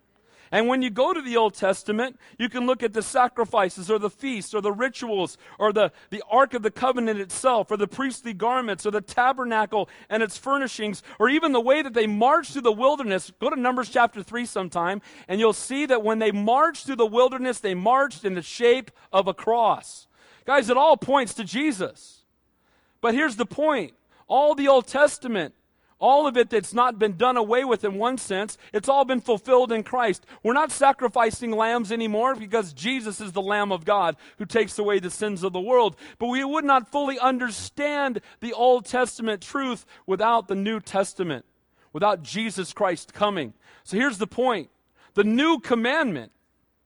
And 0.52 0.67
when 0.67 0.82
you 0.82 0.89
go 0.89 1.13
to 1.13 1.21
the 1.21 1.38
Old 1.38 1.54
Testament, 1.54 2.19
you 2.38 2.50
can 2.50 2.65
look 2.65 2.84
at 2.84 2.91
the 2.91 3.02
sacrifices 3.02 3.89
or 3.89 4.00
the 4.00 4.10
feasts 4.10 4.54
or 4.54 4.60
the 4.60 4.71
rituals 4.71 5.38
or 5.58 5.71
the, 5.71 5.93
the 6.10 6.21
Ark 6.30 6.54
of 6.54 6.62
the 6.62 6.71
Covenant 6.71 7.21
itself 7.21 7.71
or 7.71 7.78
the 7.78 7.88
priestly 7.88 8.34
garments 8.34 8.86
or 8.86 8.91
the 8.91 9.00
tabernacle 9.00 9.88
and 10.10 10.21
its 10.21 10.38
furnishings 10.38 11.04
or 11.19 11.30
even 11.30 11.54
the 11.54 11.62
way 11.62 11.82
that 11.82 11.93
they 11.93 12.08
marched 12.08 12.52
through 12.52 12.63
the 12.63 12.71
wilderness. 12.71 13.32
Go 13.39 13.50
to 13.50 13.56
Numbers 13.56 13.88
chapter 13.88 14.21
3 14.21 14.45
sometime 14.45 15.02
and 15.30 15.39
you'll 15.39 15.54
see 15.54 15.86
that 15.86 16.04
when 16.04 16.19
they 16.19 16.32
marched 16.32 16.86
through 16.86 16.97
the 16.97 17.06
wilderness, 17.06 17.60
they 17.60 17.76
marched 17.76 18.26
in 18.26 18.34
the 18.34 18.41
shape 18.41 18.91
of 19.13 19.28
a 19.28 19.34
cross. 19.34 20.08
Guys, 20.45 20.69
it 20.69 20.77
all 20.77 20.97
points 20.97 21.34
to 21.36 21.43
Jesus. 21.43 22.23
But 22.99 23.13
here's 23.13 23.36
the 23.36 23.45
point 23.45 23.93
all 24.27 24.56
the 24.56 24.67
Old 24.67 24.88
Testament 24.88 25.54
all 26.01 26.25
of 26.25 26.36
it 26.36 26.49
that's 26.49 26.73
not 26.73 26.97
been 26.97 27.15
done 27.15 27.38
away 27.38 27.63
with 27.63 27.86
in 27.86 27.93
one 27.93 28.17
sense, 28.17 28.58
it's 28.73 28.89
all 28.89 29.06
been 29.06 29.21
fulfilled 29.21 29.71
in 29.71 29.84
Christ. 29.84 30.25
We're 30.41 30.54
not 30.54 30.71
sacrificing 30.71 31.51
lambs 31.51 31.91
anymore 31.91 32.36
because 32.36 32.73
Jesus 32.73 33.21
is 33.21 33.32
the 33.32 33.41
Lamb 33.41 33.71
of 33.71 33.86
God 33.86 34.17
who 34.39 34.45
takes 34.45 34.80
away 34.80 34.97
the 34.99 35.12
sins 35.12 35.43
of 35.43 35.54
the 35.54 35.62
world. 35.62 35.95
But 36.17 36.27
we 36.27 36.43
would 36.43 36.65
not 36.65 36.91
fully 36.91 37.19
understand 37.19 38.19
the 38.39 38.51
Old 38.51 38.86
Testament 38.86 39.43
truth 39.43 39.86
without 40.08 40.47
the 40.47 40.56
New 40.56 40.80
Testament, 40.80 41.45
without 41.93 42.23
Jesus 42.23 42.73
Christ 42.73 43.13
coming. 43.13 43.54
So 43.84 43.95
here's 43.95 44.17
the 44.17 44.27
point 44.27 44.69
the 45.13 45.23
new 45.23 45.60
commandment 45.60 46.32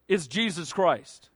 is 0.09 0.27
Jesus 0.27 0.73
Christ. 0.73 1.29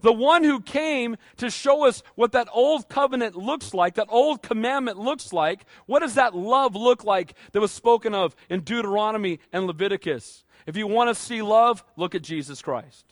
The 0.00 0.12
one 0.12 0.44
who 0.44 0.60
came 0.60 1.16
to 1.38 1.50
show 1.50 1.86
us 1.86 2.02
what 2.14 2.32
that 2.32 2.48
old 2.52 2.88
covenant 2.88 3.36
looks 3.36 3.72
like, 3.74 3.94
that 3.94 4.08
old 4.10 4.42
commandment 4.42 4.98
looks 4.98 5.32
like. 5.32 5.64
What 5.86 6.00
does 6.00 6.14
that 6.14 6.34
love 6.34 6.74
look 6.74 7.04
like 7.04 7.34
that 7.52 7.60
was 7.60 7.72
spoken 7.72 8.14
of 8.14 8.36
in 8.50 8.60
Deuteronomy 8.60 9.40
and 9.52 9.66
Leviticus? 9.66 10.44
If 10.66 10.76
you 10.76 10.86
want 10.86 11.08
to 11.08 11.14
see 11.14 11.42
love, 11.42 11.84
look 11.96 12.14
at 12.14 12.22
Jesus 12.22 12.60
Christ. 12.60 13.04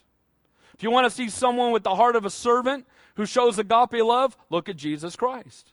If 0.75 0.83
you 0.83 0.91
want 0.91 1.05
to 1.05 1.11
see 1.11 1.29
someone 1.29 1.71
with 1.71 1.83
the 1.83 1.95
heart 1.95 2.15
of 2.15 2.25
a 2.25 2.29
servant 2.29 2.85
who 3.15 3.25
shows 3.25 3.57
agape 3.57 4.03
love, 4.03 4.37
look 4.49 4.67
at 4.67 4.75
Jesus 4.75 5.15
Christ. 5.15 5.71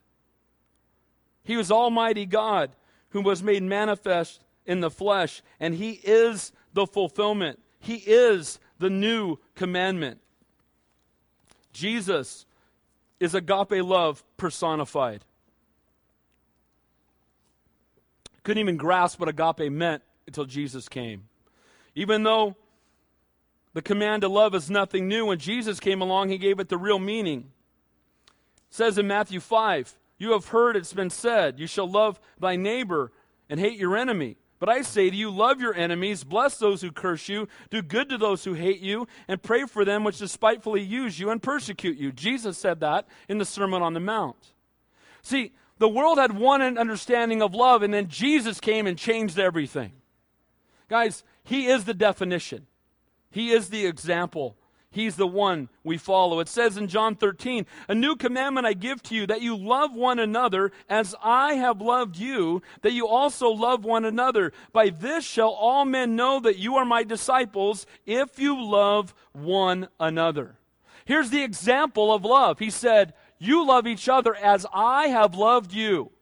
He 1.43 1.57
was 1.57 1.73
Almighty 1.73 2.25
God 2.25 2.71
who 3.11 3.21
was 3.21 3.43
made 3.43 3.63
manifest 3.63 4.45
in 4.65 4.81
the 4.81 4.91
flesh, 4.91 5.43
and 5.61 5.75
He 5.75 5.93
is 6.05 6.53
the 6.73 6.87
fulfillment. 6.87 7.59
He 7.79 7.97
is 7.97 8.59
the 8.79 8.89
new 8.89 9.39
commandment. 9.55 10.21
Jesus 11.73 12.47
is 13.21 13.35
agape 13.35 13.85
love 13.85 14.23
personified. 14.37 15.25
Couldn't 18.43 18.61
even 18.61 18.77
grasp 18.77 19.21
what 19.21 19.29
agape 19.29 19.71
meant 19.71 20.03
until 20.27 20.45
Jesus 20.45 20.89
came. 20.89 21.29
Even 21.95 22.23
though 22.23 22.57
the 23.75 23.83
command 23.83 24.23
to 24.23 24.29
love 24.29 24.55
is 24.55 24.71
nothing 24.71 25.09
new, 25.09 25.27
when 25.27 25.39
Jesus 25.39 25.81
came 25.81 26.01
along, 26.01 26.29
he 26.29 26.39
gave 26.39 26.59
it 26.59 26.69
the 26.69 26.77
real 26.77 26.99
meaning. 26.99 27.51
It 28.69 28.75
says 28.75 28.99
in 28.99 29.07
Matthew 29.07 29.41
5, 29.41 29.97
You 30.19 30.33
have 30.33 30.49
heard 30.49 30.77
it's 30.77 30.93
been 30.93 31.11
said, 31.11 31.59
You 31.59 31.67
shall 31.67 31.89
love 31.89 32.21
thy 32.39 32.57
neighbor 32.57 33.13
and 33.49 33.61
hate 33.61 33.79
your 33.79 33.97
enemy. 33.97 34.37
But 34.63 34.69
I 34.69 34.83
say 34.83 35.11
to 35.11 35.17
you, 35.17 35.29
love 35.29 35.61
your 35.61 35.75
enemies, 35.75 36.23
bless 36.23 36.57
those 36.57 36.83
who 36.83 36.93
curse 36.93 37.29
you, 37.29 37.49
do 37.71 37.83
good 37.83 38.09
to 38.11 38.17
those 38.17 38.45
who 38.45 38.55
hate 38.55 38.79
you, 38.79 39.09
and 39.27 39.43
pray 39.43 39.65
for 39.65 39.85
them 39.85 40.05
which 40.05 40.21
despitefully 40.21 40.83
use 40.83 41.19
you 41.19 41.31
and 41.31 41.43
persecute 41.43 41.99
you. 41.99 42.13
Jesus 42.13 42.59
said 42.59 42.79
that 42.79 43.09
in 43.29 43.39
the 43.39 43.45
Sermon 43.45 43.83
on 43.83 43.93
the 43.93 43.99
Mount. 43.99 44.53
See, 45.21 45.51
the 45.79 45.89
world 45.89 46.17
had 46.17 46.39
one 46.39 46.63
understanding 46.79 47.43
of 47.43 47.57
love, 47.57 47.83
and 47.83 47.93
then 47.93 48.07
Jesus 48.07 48.61
came 48.61 48.87
and 48.87 48.97
changed 48.97 49.37
everything. 49.37 49.95
Guys, 50.89 51.25
He 51.43 51.67
is 51.67 51.83
the 51.83 51.93
definition, 51.93 52.69
He 53.33 53.51
is 53.51 53.69
the 53.69 53.85
example 53.85 54.57
He's 54.93 55.17
the 55.17 55.27
one 55.27 55.71
we 55.83 55.97
follow. 55.97 56.39
It 56.41 56.49
says 56.49 56.77
in 56.77 56.87
John 56.87 57.15
13, 57.15 57.65
A 57.89 57.95
new 57.95 58.15
commandment 58.15 58.67
I 58.67 58.75
give 58.75 59.03
to 59.05 59.15
you, 59.15 59.27
that 59.27 59.41
you 59.41 59.57
love 59.57 59.97
one 59.97 60.19
another 60.19 60.71
as 60.87 61.15
I 61.23 61.55
have 61.55 61.81
loved 61.81 62.19
you, 62.19 62.61
that 62.83 62.93
you 62.93 63.09
also 63.09 63.49
love 63.49 63.87
one 63.87 64.05
another. 64.05 64.53
By 64.71 64.91
this 64.91 65.25
shall 65.25 65.49
all 65.49 65.87
men 65.87 66.15
know 66.15 66.41
that 66.41 66.59
you 66.59 66.77
are 66.77 66.85
my 66.85 67.05
disciples, 67.05 67.87
if 68.05 68.39
you 68.39 68.63
love 68.63 69.15
one 69.33 69.89
another. 69.99 70.59
Here's 71.07 71.31
the 71.31 71.43
example 71.43 72.13
of 72.13 72.27
love. 72.27 72.59
He 72.59 72.69
said, 72.69 73.15
You 73.39 73.67
love 73.67 73.87
each 73.87 74.11
other 74.11 74.37
as 74.37 74.67
I 74.75 75.09
have 75.09 75.35
loved 75.35 75.73
you. 75.73 76.13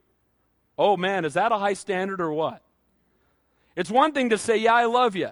Oh 0.78 0.96
man, 0.96 1.24
is 1.24 1.35
that 1.35 1.50
a 1.50 1.59
high 1.59 1.74
standard 1.74 2.20
or 2.20 2.33
what? 2.33 2.62
It's 3.74 3.90
one 3.90 4.12
thing 4.12 4.30
to 4.30 4.38
say, 4.38 4.59
Yeah, 4.59 4.74
I 4.74 4.85
love 4.85 5.16
you, 5.16 5.30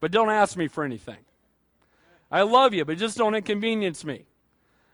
but 0.00 0.10
don't 0.10 0.30
ask 0.30 0.54
me 0.54 0.68
for 0.68 0.84
anything. 0.84 1.16
I 2.34 2.42
love 2.42 2.74
you, 2.74 2.84
but 2.84 2.98
just 2.98 3.16
don't 3.16 3.36
inconvenience 3.36 4.04
me. 4.04 4.24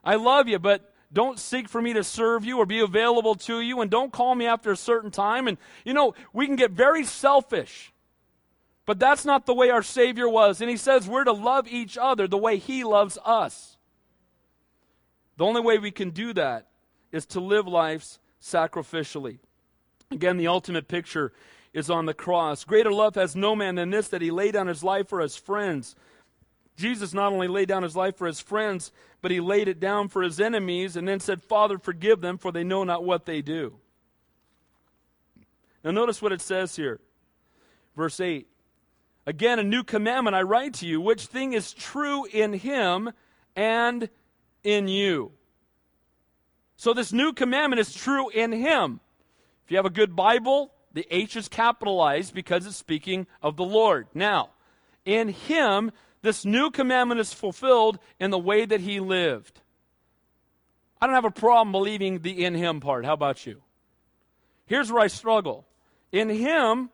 I 0.04 0.16
love 0.16 0.46
you, 0.46 0.58
but 0.58 0.92
don't 1.10 1.38
seek 1.38 1.70
for 1.70 1.80
me 1.80 1.94
to 1.94 2.04
serve 2.04 2.44
you 2.44 2.58
or 2.58 2.66
be 2.66 2.80
available 2.80 3.34
to 3.36 3.62
you, 3.62 3.80
and 3.80 3.90
don't 3.90 4.12
call 4.12 4.34
me 4.34 4.44
after 4.44 4.70
a 4.70 4.76
certain 4.76 5.10
time. 5.10 5.48
And, 5.48 5.56
you 5.82 5.94
know, 5.94 6.12
we 6.34 6.44
can 6.46 6.56
get 6.56 6.72
very 6.72 7.02
selfish, 7.02 7.94
but 8.84 8.98
that's 8.98 9.24
not 9.24 9.46
the 9.46 9.54
way 9.54 9.70
our 9.70 9.82
Savior 9.82 10.28
was. 10.28 10.60
And 10.60 10.68
He 10.68 10.76
says 10.76 11.08
we're 11.08 11.24
to 11.24 11.32
love 11.32 11.66
each 11.66 11.96
other 11.96 12.28
the 12.28 12.36
way 12.36 12.58
He 12.58 12.84
loves 12.84 13.16
us. 13.24 13.78
The 15.38 15.46
only 15.46 15.62
way 15.62 15.78
we 15.78 15.92
can 15.92 16.10
do 16.10 16.34
that 16.34 16.66
is 17.10 17.24
to 17.26 17.40
live 17.40 17.66
lives 17.66 18.18
sacrificially. 18.38 19.38
Again, 20.10 20.36
the 20.36 20.48
ultimate 20.48 20.88
picture 20.88 21.32
is 21.72 21.88
on 21.88 22.04
the 22.04 22.12
cross. 22.12 22.64
Greater 22.64 22.92
love 22.92 23.14
has 23.14 23.34
no 23.34 23.56
man 23.56 23.76
than 23.76 23.88
this, 23.88 24.08
that 24.08 24.20
He 24.20 24.30
laid 24.30 24.52
down 24.52 24.66
His 24.66 24.84
life 24.84 25.08
for 25.08 25.20
His 25.20 25.36
friends. 25.36 25.96
Jesus 26.80 27.14
not 27.14 27.32
only 27.32 27.46
laid 27.46 27.68
down 27.68 27.82
his 27.82 27.94
life 27.94 28.16
for 28.16 28.26
his 28.26 28.40
friends, 28.40 28.90
but 29.20 29.30
he 29.30 29.38
laid 29.38 29.68
it 29.68 29.78
down 29.78 30.08
for 30.08 30.22
his 30.22 30.40
enemies 30.40 30.96
and 30.96 31.06
then 31.06 31.20
said, 31.20 31.42
Father, 31.42 31.78
forgive 31.78 32.20
them, 32.20 32.38
for 32.38 32.50
they 32.50 32.64
know 32.64 32.82
not 32.82 33.04
what 33.04 33.26
they 33.26 33.42
do. 33.42 33.76
Now, 35.84 35.90
notice 35.92 36.20
what 36.20 36.32
it 36.32 36.40
says 36.40 36.76
here. 36.76 37.00
Verse 37.96 38.18
8. 38.18 38.46
Again, 39.26 39.58
a 39.58 39.62
new 39.62 39.84
commandment 39.84 40.34
I 40.34 40.42
write 40.42 40.74
to 40.74 40.86
you, 40.86 41.00
which 41.00 41.26
thing 41.26 41.52
is 41.52 41.72
true 41.72 42.24
in 42.24 42.54
him 42.54 43.12
and 43.54 44.08
in 44.64 44.88
you. 44.88 45.32
So, 46.76 46.94
this 46.94 47.12
new 47.12 47.32
commandment 47.32 47.80
is 47.80 47.94
true 47.94 48.30
in 48.30 48.52
him. 48.52 49.00
If 49.64 49.70
you 49.70 49.76
have 49.76 49.86
a 49.86 49.90
good 49.90 50.16
Bible, 50.16 50.72
the 50.92 51.06
H 51.10 51.36
is 51.36 51.48
capitalized 51.48 52.34
because 52.34 52.66
it's 52.66 52.76
speaking 52.76 53.26
of 53.42 53.56
the 53.56 53.64
Lord. 53.64 54.08
Now, 54.14 54.50
in 55.04 55.28
him, 55.28 55.92
this 56.22 56.44
new 56.44 56.70
commandment 56.70 57.20
is 57.20 57.32
fulfilled 57.32 57.98
in 58.18 58.30
the 58.30 58.38
way 58.38 58.64
that 58.64 58.80
he 58.80 59.00
lived. 59.00 59.60
I 61.00 61.06
don't 61.06 61.14
have 61.14 61.24
a 61.24 61.30
problem 61.30 61.72
believing 61.72 62.20
the 62.20 62.44
in 62.44 62.54
him 62.54 62.80
part. 62.80 63.04
How 63.04 63.14
about 63.14 63.46
you? 63.46 63.62
Here's 64.66 64.92
where 64.92 65.02
I 65.02 65.06
struggle 65.06 65.66
in 66.12 66.28
him 66.28 66.90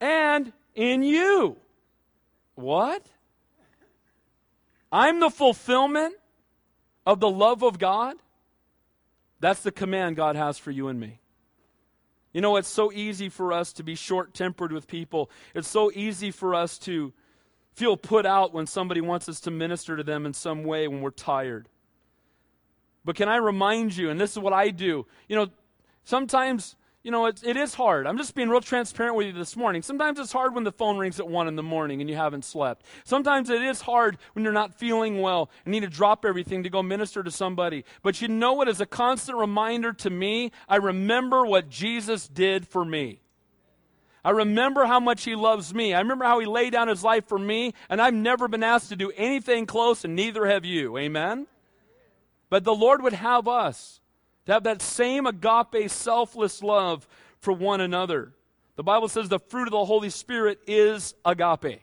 and 0.00 0.52
in 0.74 1.02
you. 1.02 1.56
What? 2.54 3.04
I'm 4.90 5.20
the 5.20 5.30
fulfillment 5.30 6.14
of 7.04 7.20
the 7.20 7.28
love 7.28 7.62
of 7.62 7.78
God? 7.78 8.16
That's 9.40 9.62
the 9.62 9.72
command 9.72 10.16
God 10.16 10.36
has 10.36 10.58
for 10.58 10.70
you 10.70 10.88
and 10.88 10.98
me. 10.98 11.20
You 12.32 12.40
know, 12.40 12.56
it's 12.56 12.68
so 12.68 12.92
easy 12.92 13.28
for 13.28 13.52
us 13.52 13.72
to 13.74 13.82
be 13.82 13.94
short 13.94 14.34
tempered 14.34 14.72
with 14.72 14.86
people. 14.86 15.30
It's 15.54 15.68
so 15.68 15.90
easy 15.92 16.30
for 16.30 16.54
us 16.54 16.78
to 16.80 17.12
feel 17.78 17.96
put 17.96 18.26
out 18.26 18.52
when 18.52 18.66
somebody 18.66 19.00
wants 19.00 19.28
us 19.28 19.38
to 19.40 19.50
minister 19.50 19.96
to 19.96 20.02
them 20.02 20.26
in 20.26 20.34
some 20.34 20.64
way 20.64 20.88
when 20.88 21.00
we're 21.00 21.10
tired. 21.10 21.68
But 23.04 23.14
can 23.14 23.28
I 23.28 23.36
remind 23.36 23.96
you, 23.96 24.10
and 24.10 24.20
this 24.20 24.32
is 24.32 24.38
what 24.38 24.52
I 24.52 24.70
do, 24.70 25.06
you 25.28 25.36
know, 25.36 25.46
sometimes 26.04 26.74
you 27.04 27.12
know, 27.12 27.26
it, 27.26 27.40
it 27.44 27.56
is 27.56 27.74
hard. 27.74 28.06
I'm 28.06 28.18
just 28.18 28.34
being 28.34 28.48
real 28.48 28.60
transparent 28.60 29.14
with 29.14 29.28
you 29.28 29.32
this 29.32 29.56
morning. 29.56 29.82
Sometimes 29.82 30.18
it's 30.18 30.32
hard 30.32 30.54
when 30.54 30.64
the 30.64 30.72
phone 30.72 30.98
rings 30.98 31.20
at 31.20 31.28
1 31.28 31.48
in 31.48 31.54
the 31.54 31.62
morning 31.62 32.00
and 32.00 32.10
you 32.10 32.16
haven't 32.16 32.44
slept. 32.44 32.84
Sometimes 33.04 33.48
it 33.48 33.62
is 33.62 33.80
hard 33.80 34.18
when 34.32 34.44
you're 34.44 34.52
not 34.52 34.74
feeling 34.74 35.20
well 35.20 35.48
and 35.64 35.72
need 35.72 35.80
to 35.80 35.88
drop 35.88 36.24
everything 36.24 36.64
to 36.64 36.68
go 36.68 36.82
minister 36.82 37.22
to 37.22 37.30
somebody. 37.30 37.84
But 38.02 38.20
you 38.20 38.28
know 38.28 38.52
what 38.52 38.68
is 38.68 38.80
a 38.80 38.86
constant 38.86 39.38
reminder 39.38 39.92
to 39.94 40.10
me? 40.10 40.50
I 40.68 40.76
remember 40.76 41.46
what 41.46 41.70
Jesus 41.70 42.26
did 42.26 42.66
for 42.66 42.84
me. 42.84 43.20
I 44.24 44.30
remember 44.30 44.84
how 44.84 45.00
much 45.00 45.24
he 45.24 45.34
loves 45.34 45.72
me. 45.72 45.94
I 45.94 46.00
remember 46.00 46.24
how 46.24 46.38
he 46.40 46.46
laid 46.46 46.72
down 46.72 46.88
his 46.88 47.04
life 47.04 47.26
for 47.26 47.38
me, 47.38 47.74
and 47.88 48.00
I've 48.00 48.14
never 48.14 48.48
been 48.48 48.62
asked 48.62 48.88
to 48.88 48.96
do 48.96 49.12
anything 49.16 49.66
close, 49.66 50.04
and 50.04 50.16
neither 50.16 50.46
have 50.46 50.64
you. 50.64 50.98
Amen? 50.98 51.46
But 52.50 52.64
the 52.64 52.74
Lord 52.74 53.02
would 53.02 53.12
have 53.12 53.46
us 53.46 54.00
to 54.46 54.52
have 54.52 54.64
that 54.64 54.82
same 54.82 55.26
agape, 55.26 55.90
selfless 55.90 56.62
love 56.62 57.06
for 57.40 57.52
one 57.52 57.80
another. 57.80 58.32
The 58.76 58.82
Bible 58.82 59.08
says 59.08 59.28
the 59.28 59.38
fruit 59.38 59.68
of 59.68 59.72
the 59.72 59.84
Holy 59.84 60.10
Spirit 60.10 60.60
is 60.66 61.14
agape. 61.24 61.80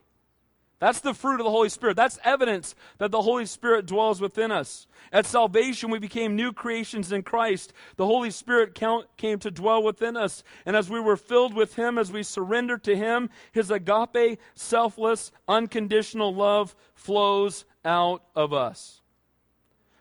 That's 0.79 0.99
the 0.99 1.13
fruit 1.13 1.39
of 1.39 1.45
the 1.45 1.51
Holy 1.51 1.69
Spirit. 1.69 1.95
That's 1.95 2.19
evidence 2.23 2.75
that 2.97 3.11
the 3.11 3.21
Holy 3.21 3.45
Spirit 3.45 3.85
dwells 3.85 4.19
within 4.19 4.51
us. 4.51 4.87
At 5.11 5.25
salvation, 5.25 5.89
we 5.89 5.99
became 5.99 6.35
new 6.35 6.51
creations 6.51 7.11
in 7.11 7.23
Christ. 7.23 7.71
The 7.95 8.05
Holy 8.05 8.29
Spirit 8.29 8.75
came 8.75 9.39
to 9.39 9.51
dwell 9.51 9.81
within 9.81 10.17
us. 10.17 10.43
And 10.65 10.75
as 10.75 10.89
we 10.89 10.99
were 10.99 11.15
filled 11.15 11.53
with 11.53 11.75
Him, 11.75 11.97
as 11.97 12.11
we 12.11 12.23
surrendered 12.23 12.83
to 12.83 12.95
Him, 12.95 13.29
His 13.53 13.71
agape, 13.71 14.39
selfless, 14.53 15.31
unconditional 15.47 16.35
love 16.35 16.75
flows 16.93 17.63
out 17.85 18.23
of 18.35 18.51
us. 18.51 19.01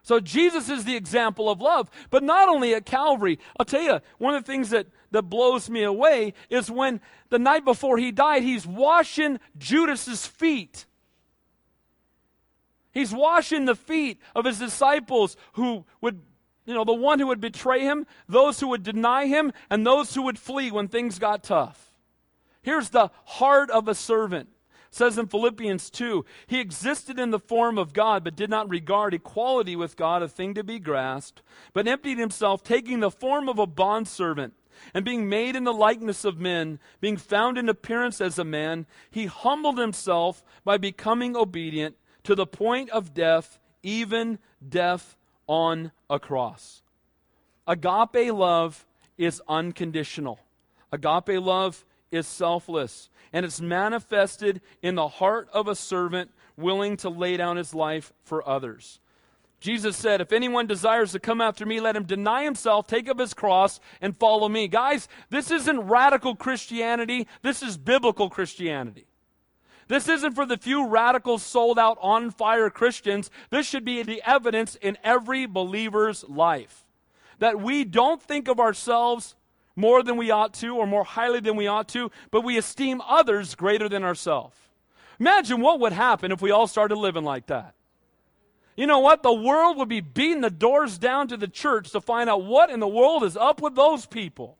So 0.04 0.20
Jesus 0.20 0.68
is 0.68 0.84
the 0.84 0.96
example 0.96 1.48
of 1.48 1.62
love, 1.62 1.90
but 2.10 2.22
not 2.22 2.50
only 2.50 2.74
at 2.74 2.84
Calvary. 2.84 3.38
I'll 3.58 3.64
tell 3.64 3.80
you, 3.80 4.00
one 4.18 4.34
of 4.34 4.44
the 4.44 4.52
things 4.52 4.68
that, 4.68 4.86
that 5.12 5.22
blows 5.22 5.70
me 5.70 5.82
away 5.82 6.34
is 6.50 6.70
when 6.70 7.00
the 7.30 7.38
night 7.38 7.64
before 7.64 7.96
he 7.96 8.12
died, 8.12 8.42
he's 8.42 8.66
washing 8.66 9.40
Judas's 9.56 10.26
feet. 10.26 10.84
He's 12.92 13.14
washing 13.14 13.64
the 13.64 13.74
feet 13.74 14.20
of 14.36 14.44
his 14.44 14.58
disciples 14.58 15.38
who 15.54 15.86
would, 16.02 16.20
you 16.66 16.74
know, 16.74 16.84
the 16.84 16.92
one 16.92 17.18
who 17.18 17.28
would 17.28 17.40
betray 17.40 17.80
him, 17.80 18.06
those 18.28 18.60
who 18.60 18.68
would 18.68 18.82
deny 18.82 19.24
him, 19.24 19.52
and 19.70 19.86
those 19.86 20.14
who 20.14 20.20
would 20.24 20.38
flee 20.38 20.70
when 20.70 20.86
things 20.86 21.18
got 21.18 21.42
tough. 21.42 21.94
Here's 22.60 22.90
the 22.90 23.10
heart 23.24 23.70
of 23.70 23.88
a 23.88 23.94
servant 23.94 24.50
says 24.94 25.18
in 25.18 25.26
Philippians 25.26 25.90
2 25.90 26.24
He 26.46 26.60
existed 26.60 27.18
in 27.18 27.30
the 27.30 27.38
form 27.38 27.78
of 27.78 27.92
God, 27.92 28.24
but 28.24 28.36
did 28.36 28.50
not 28.50 28.68
regard 28.68 29.14
equality 29.14 29.76
with 29.76 29.96
God 29.96 30.22
a 30.22 30.28
thing 30.28 30.54
to 30.54 30.64
be 30.64 30.78
grasped, 30.78 31.42
but 31.72 31.88
emptied 31.88 32.18
himself, 32.18 32.62
taking 32.62 33.00
the 33.00 33.10
form 33.10 33.48
of 33.48 33.58
a 33.58 33.66
bondservant. 33.66 34.54
And 34.92 35.04
being 35.04 35.28
made 35.28 35.54
in 35.54 35.62
the 35.62 35.72
likeness 35.72 36.24
of 36.24 36.40
men, 36.40 36.80
being 37.00 37.16
found 37.16 37.58
in 37.58 37.68
appearance 37.68 38.20
as 38.20 38.38
a 38.38 38.44
man, 38.44 38.86
he 39.08 39.26
humbled 39.26 39.78
himself 39.78 40.42
by 40.64 40.78
becoming 40.78 41.36
obedient 41.36 41.96
to 42.24 42.34
the 42.34 42.46
point 42.46 42.90
of 42.90 43.14
death, 43.14 43.60
even 43.84 44.38
death 44.68 45.16
on 45.46 45.92
a 46.10 46.18
cross. 46.18 46.82
Agape 47.66 48.32
love 48.32 48.84
is 49.16 49.40
unconditional. 49.48 50.40
Agape 50.92 51.40
love 51.40 51.84
is 52.14 52.26
selfless 52.26 53.10
and 53.32 53.44
it's 53.44 53.60
manifested 53.60 54.60
in 54.80 54.94
the 54.94 55.08
heart 55.08 55.48
of 55.52 55.66
a 55.66 55.74
servant 55.74 56.30
willing 56.56 56.96
to 56.98 57.08
lay 57.08 57.36
down 57.36 57.56
his 57.56 57.74
life 57.74 58.12
for 58.22 58.48
others. 58.48 59.00
Jesus 59.58 59.96
said, 59.96 60.20
If 60.20 60.32
anyone 60.32 60.66
desires 60.66 61.12
to 61.12 61.18
come 61.18 61.40
after 61.40 61.66
me, 61.66 61.80
let 61.80 61.96
him 61.96 62.04
deny 62.04 62.44
himself, 62.44 62.86
take 62.86 63.08
up 63.08 63.18
his 63.18 63.34
cross, 63.34 63.80
and 64.00 64.16
follow 64.16 64.48
me. 64.48 64.68
Guys, 64.68 65.08
this 65.30 65.50
isn't 65.50 65.80
radical 65.80 66.36
Christianity, 66.36 67.26
this 67.42 67.62
is 67.62 67.76
biblical 67.76 68.30
Christianity. 68.30 69.06
This 69.88 70.08
isn't 70.08 70.34
for 70.34 70.46
the 70.46 70.56
few 70.56 70.86
radical, 70.86 71.38
sold 71.38 71.78
out, 71.78 71.98
on 72.00 72.30
fire 72.30 72.70
Christians. 72.70 73.30
This 73.50 73.66
should 73.66 73.84
be 73.84 74.02
the 74.02 74.22
evidence 74.24 74.76
in 74.76 74.96
every 75.04 75.44
believer's 75.46 76.24
life. 76.24 76.86
That 77.38 77.60
we 77.60 77.84
don't 77.84 78.22
think 78.22 78.48
of 78.48 78.60
ourselves 78.60 79.34
more 79.76 80.02
than 80.02 80.16
we 80.16 80.30
ought 80.30 80.54
to 80.54 80.76
or 80.76 80.86
more 80.86 81.04
highly 81.04 81.40
than 81.40 81.56
we 81.56 81.66
ought 81.66 81.88
to, 81.88 82.10
but 82.30 82.42
we 82.42 82.58
esteem 82.58 83.00
others 83.06 83.54
greater 83.54 83.88
than 83.88 84.04
ourselves. 84.04 84.56
Imagine 85.18 85.60
what 85.60 85.80
would 85.80 85.92
happen 85.92 86.32
if 86.32 86.42
we 86.42 86.50
all 86.50 86.66
started 86.66 86.96
living 86.96 87.24
like 87.24 87.46
that. 87.46 87.74
You 88.76 88.86
know 88.86 88.98
what? 88.98 89.22
The 89.22 89.32
world 89.32 89.76
would 89.78 89.88
be 89.88 90.00
beating 90.00 90.40
the 90.40 90.50
doors 90.50 90.98
down 90.98 91.28
to 91.28 91.36
the 91.36 91.46
church 91.46 91.90
to 91.92 92.00
find 92.00 92.28
out 92.28 92.44
what 92.44 92.70
in 92.70 92.80
the 92.80 92.88
world 92.88 93.22
is 93.22 93.36
up 93.36 93.62
with 93.62 93.76
those 93.76 94.06
people. 94.06 94.58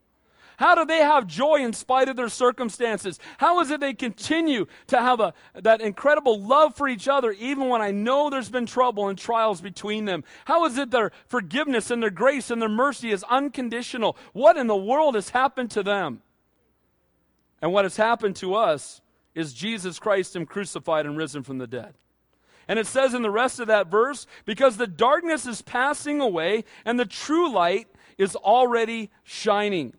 How 0.56 0.74
do 0.74 0.84
they 0.84 0.98
have 0.98 1.26
joy 1.26 1.56
in 1.56 1.72
spite 1.72 2.08
of 2.08 2.16
their 2.16 2.28
circumstances? 2.28 3.18
How 3.38 3.60
is 3.60 3.70
it 3.70 3.80
they 3.80 3.94
continue 3.94 4.66
to 4.88 5.00
have 5.00 5.20
a, 5.20 5.34
that 5.54 5.80
incredible 5.80 6.40
love 6.40 6.76
for 6.76 6.88
each 6.88 7.08
other 7.08 7.32
even 7.32 7.68
when 7.68 7.82
I 7.82 7.90
know 7.90 8.30
there's 8.30 8.50
been 8.50 8.66
trouble 8.66 9.08
and 9.08 9.18
trials 9.18 9.60
between 9.60 10.04
them? 10.04 10.24
How 10.44 10.64
is 10.66 10.78
it 10.78 10.90
their 10.90 11.10
forgiveness 11.26 11.90
and 11.90 12.02
their 12.02 12.10
grace 12.10 12.50
and 12.50 12.62
their 12.62 12.68
mercy 12.68 13.10
is 13.10 13.24
unconditional? 13.24 14.16
What 14.32 14.56
in 14.56 14.66
the 14.66 14.76
world 14.76 15.14
has 15.16 15.30
happened 15.30 15.70
to 15.72 15.82
them? 15.82 16.22
And 17.60 17.72
what 17.72 17.84
has 17.84 17.96
happened 17.96 18.36
to 18.36 18.54
us 18.54 19.00
is 19.34 19.52
Jesus 19.52 19.98
Christ 19.98 20.36
Him 20.36 20.46
crucified 20.46 21.06
and 21.06 21.16
risen 21.16 21.42
from 21.42 21.58
the 21.58 21.66
dead. 21.66 21.94
And 22.68 22.78
it 22.78 22.86
says 22.86 23.14
in 23.14 23.22
the 23.22 23.30
rest 23.30 23.60
of 23.60 23.66
that 23.66 23.90
verse, 23.90 24.26
because 24.44 24.76
the 24.76 24.86
darkness 24.86 25.46
is 25.46 25.62
passing 25.62 26.20
away 26.20 26.64
and 26.84 26.98
the 26.98 27.04
true 27.04 27.52
light 27.52 27.88
is 28.16 28.36
already 28.36 29.10
shining. 29.22 29.94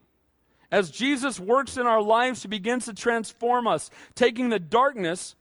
As 0.72 0.92
Jesus 0.92 1.40
works 1.40 1.78
in 1.78 1.86
our 1.86 2.02
lives, 2.02 2.42
He 2.42 2.48
begins 2.48 2.86
to 2.86 2.94
transform 2.94 3.68
us, 3.68 3.90
taking 4.16 4.50
the 4.50 4.60
darkness 4.60 5.36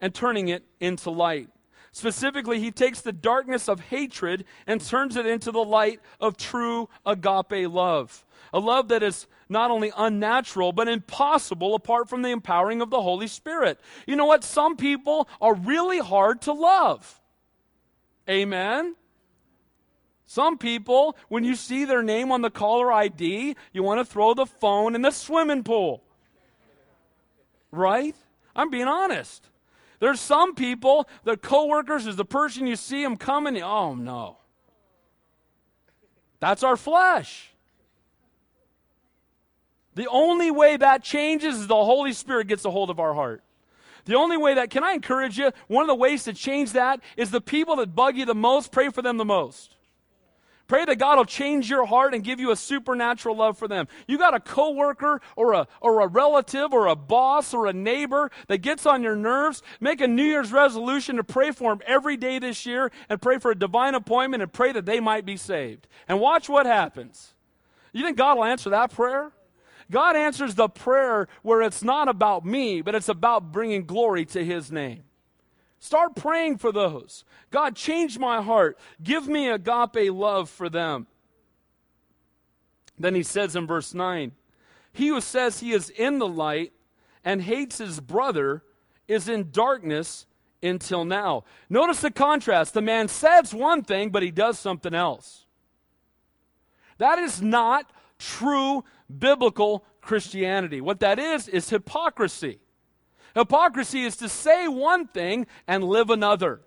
and 0.00 0.14
turning 0.14 0.48
it 0.48 0.64
into 0.80 1.10
light. 1.10 1.48
Specifically, 1.92 2.58
He 2.58 2.70
takes 2.70 3.00
the 3.00 3.12
darkness 3.12 3.68
of 3.68 3.80
hatred 3.80 4.44
and 4.66 4.80
turns 4.80 5.16
it 5.16 5.26
into 5.26 5.52
the 5.52 5.64
light 5.64 6.00
of 6.20 6.36
true 6.36 6.88
agape 7.04 7.70
love. 7.70 8.24
A 8.52 8.58
love 8.58 8.88
that 8.88 9.02
is 9.02 9.26
not 9.48 9.70
only 9.70 9.92
unnatural, 9.96 10.72
but 10.72 10.88
impossible 10.88 11.74
apart 11.74 12.08
from 12.08 12.22
the 12.22 12.30
empowering 12.30 12.80
of 12.80 12.90
the 12.90 13.02
Holy 13.02 13.26
Spirit. 13.26 13.78
You 14.06 14.16
know 14.16 14.26
what? 14.26 14.44
Some 14.44 14.76
people 14.76 15.28
are 15.40 15.54
really 15.54 15.98
hard 15.98 16.42
to 16.42 16.52
love. 16.52 17.20
Amen? 18.28 18.94
Some 20.32 20.56
people, 20.56 21.14
when 21.28 21.44
you 21.44 21.54
see 21.54 21.84
their 21.84 22.02
name 22.02 22.32
on 22.32 22.40
the 22.40 22.48
caller 22.48 22.90
ID, 22.90 23.54
you 23.74 23.82
want 23.82 24.00
to 24.00 24.04
throw 24.10 24.32
the 24.32 24.46
phone 24.46 24.94
in 24.94 25.02
the 25.02 25.10
swimming 25.10 25.62
pool. 25.62 26.02
Right? 27.70 28.16
I'm 28.56 28.70
being 28.70 28.88
honest. 28.88 29.50
There's 30.00 30.22
some 30.22 30.54
people, 30.54 31.06
the 31.24 31.36
coworkers 31.36 32.06
is 32.06 32.16
the 32.16 32.24
person 32.24 32.66
you 32.66 32.76
see 32.76 33.02
them 33.02 33.18
coming, 33.18 33.62
oh 33.62 33.94
no. 33.94 34.38
That's 36.40 36.62
our 36.62 36.78
flesh. 36.78 37.52
The 39.96 40.08
only 40.08 40.50
way 40.50 40.78
that 40.78 41.04
changes 41.04 41.56
is 41.58 41.66
the 41.66 41.74
Holy 41.74 42.14
Spirit 42.14 42.46
gets 42.46 42.64
a 42.64 42.70
hold 42.70 42.88
of 42.88 42.98
our 42.98 43.12
heart. 43.12 43.42
The 44.06 44.14
only 44.14 44.38
way 44.38 44.54
that, 44.54 44.70
can 44.70 44.82
I 44.82 44.92
encourage 44.92 45.36
you? 45.36 45.52
One 45.68 45.82
of 45.82 45.88
the 45.88 45.94
ways 45.94 46.24
to 46.24 46.32
change 46.32 46.72
that 46.72 47.00
is 47.18 47.30
the 47.30 47.42
people 47.42 47.76
that 47.76 47.94
bug 47.94 48.16
you 48.16 48.24
the 48.24 48.34
most, 48.34 48.72
pray 48.72 48.88
for 48.88 49.02
them 49.02 49.18
the 49.18 49.26
most. 49.26 49.76
Pray 50.68 50.84
that 50.84 50.98
God 50.98 51.18
will 51.18 51.24
change 51.24 51.68
your 51.68 51.84
heart 51.84 52.14
and 52.14 52.24
give 52.24 52.40
you 52.40 52.50
a 52.50 52.56
supernatural 52.56 53.36
love 53.36 53.58
for 53.58 53.68
them. 53.68 53.88
You 54.06 54.16
got 54.16 54.34
a 54.34 54.40
coworker 54.40 55.20
or 55.36 55.52
a, 55.52 55.68
or 55.80 56.00
a 56.00 56.06
relative 56.06 56.72
or 56.72 56.86
a 56.86 56.96
boss 56.96 57.52
or 57.52 57.66
a 57.66 57.72
neighbor 57.72 58.30
that 58.48 58.58
gets 58.58 58.86
on 58.86 59.02
your 59.02 59.16
nerves, 59.16 59.62
make 59.80 60.00
a 60.00 60.06
New 60.06 60.24
Year's 60.24 60.52
resolution 60.52 61.16
to 61.16 61.24
pray 61.24 61.50
for 61.50 61.72
them 61.72 61.82
every 61.86 62.16
day 62.16 62.38
this 62.38 62.64
year 62.64 62.90
and 63.08 63.20
pray 63.20 63.38
for 63.38 63.50
a 63.50 63.58
divine 63.58 63.94
appointment 63.94 64.42
and 64.42 64.52
pray 64.52 64.72
that 64.72 64.86
they 64.86 65.00
might 65.00 65.26
be 65.26 65.36
saved. 65.36 65.88
And 66.08 66.20
watch 66.20 66.48
what 66.48 66.66
happens. 66.66 67.34
You 67.92 68.04
think 68.04 68.16
God 68.16 68.36
will 68.38 68.44
answer 68.44 68.70
that 68.70 68.92
prayer? 68.92 69.32
God 69.90 70.16
answers 70.16 70.54
the 70.54 70.68
prayer 70.68 71.28
where 71.42 71.60
it's 71.60 71.82
not 71.82 72.08
about 72.08 72.46
me, 72.46 72.80
but 72.80 72.94
it's 72.94 73.10
about 73.10 73.52
bringing 73.52 73.84
glory 73.84 74.24
to 74.26 74.44
His 74.44 74.72
name. 74.72 75.04
Start 75.82 76.14
praying 76.14 76.58
for 76.58 76.70
those. 76.70 77.24
God, 77.50 77.74
change 77.74 78.16
my 78.16 78.40
heart. 78.40 78.78
Give 79.02 79.26
me 79.26 79.48
agape 79.48 80.12
love 80.12 80.48
for 80.48 80.68
them. 80.68 81.08
Then 82.96 83.16
he 83.16 83.24
says 83.24 83.56
in 83.56 83.66
verse 83.66 83.92
9, 83.92 84.30
He 84.92 85.08
who 85.08 85.20
says 85.20 85.58
he 85.58 85.72
is 85.72 85.90
in 85.90 86.20
the 86.20 86.28
light 86.28 86.72
and 87.24 87.42
hates 87.42 87.78
his 87.78 87.98
brother 87.98 88.62
is 89.08 89.28
in 89.28 89.50
darkness 89.50 90.26
until 90.62 91.04
now. 91.04 91.42
Notice 91.68 92.00
the 92.00 92.12
contrast. 92.12 92.74
The 92.74 92.80
man 92.80 93.08
says 93.08 93.52
one 93.52 93.82
thing, 93.82 94.10
but 94.10 94.22
he 94.22 94.30
does 94.30 94.60
something 94.60 94.94
else. 94.94 95.46
That 96.98 97.18
is 97.18 97.42
not 97.42 97.90
true 98.20 98.84
biblical 99.18 99.84
Christianity. 100.00 100.80
What 100.80 101.00
that 101.00 101.18
is, 101.18 101.48
is 101.48 101.70
hypocrisy. 101.70 102.60
Hypocrisy 103.34 104.04
is 104.04 104.16
to 104.16 104.28
say 104.28 104.68
one 104.68 105.06
thing 105.06 105.46
and 105.66 105.84
live 105.84 106.10
another. 106.10 106.60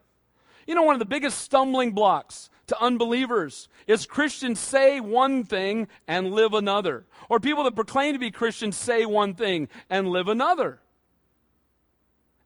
You 0.67 0.75
know, 0.75 0.83
one 0.83 0.95
of 0.95 0.99
the 0.99 1.05
biggest 1.05 1.39
stumbling 1.39 1.91
blocks 1.91 2.49
to 2.67 2.81
unbelievers 2.81 3.67
is 3.87 4.05
Christians 4.05 4.59
say 4.59 4.99
one 4.99 5.43
thing 5.43 5.87
and 6.07 6.31
live 6.31 6.53
another. 6.53 7.05
Or 7.29 7.39
people 7.39 7.63
that 7.65 7.75
proclaim 7.75 8.13
to 8.13 8.19
be 8.19 8.31
Christians 8.31 8.75
say 8.75 9.05
one 9.05 9.35
thing 9.35 9.69
and 9.89 10.07
live 10.07 10.27
another. 10.27 10.79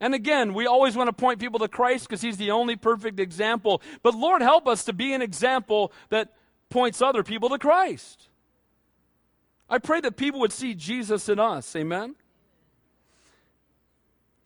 And 0.01 0.13
again, 0.13 0.53
we 0.53 0.65
always 0.65 0.95
want 0.95 1.07
to 1.07 1.13
point 1.13 1.39
people 1.39 1.59
to 1.59 1.67
Christ 1.67 2.07
because 2.07 2.21
he's 2.21 2.37
the 2.37 2.51
only 2.51 2.75
perfect 2.75 3.19
example. 3.19 3.81
But 4.01 4.15
Lord, 4.15 4.41
help 4.41 4.67
us 4.67 4.85
to 4.85 4.93
be 4.93 5.13
an 5.13 5.21
example 5.21 5.91
that 6.09 6.33
points 6.69 7.01
other 7.01 7.23
people 7.23 7.49
to 7.49 7.57
Christ. 7.57 8.29
I 9.69 9.77
pray 9.77 9.99
that 10.01 10.17
people 10.17 10.39
would 10.39 10.53
see 10.53 10.73
Jesus 10.73 11.29
in 11.29 11.39
us. 11.39 11.75
Amen? 11.75 12.15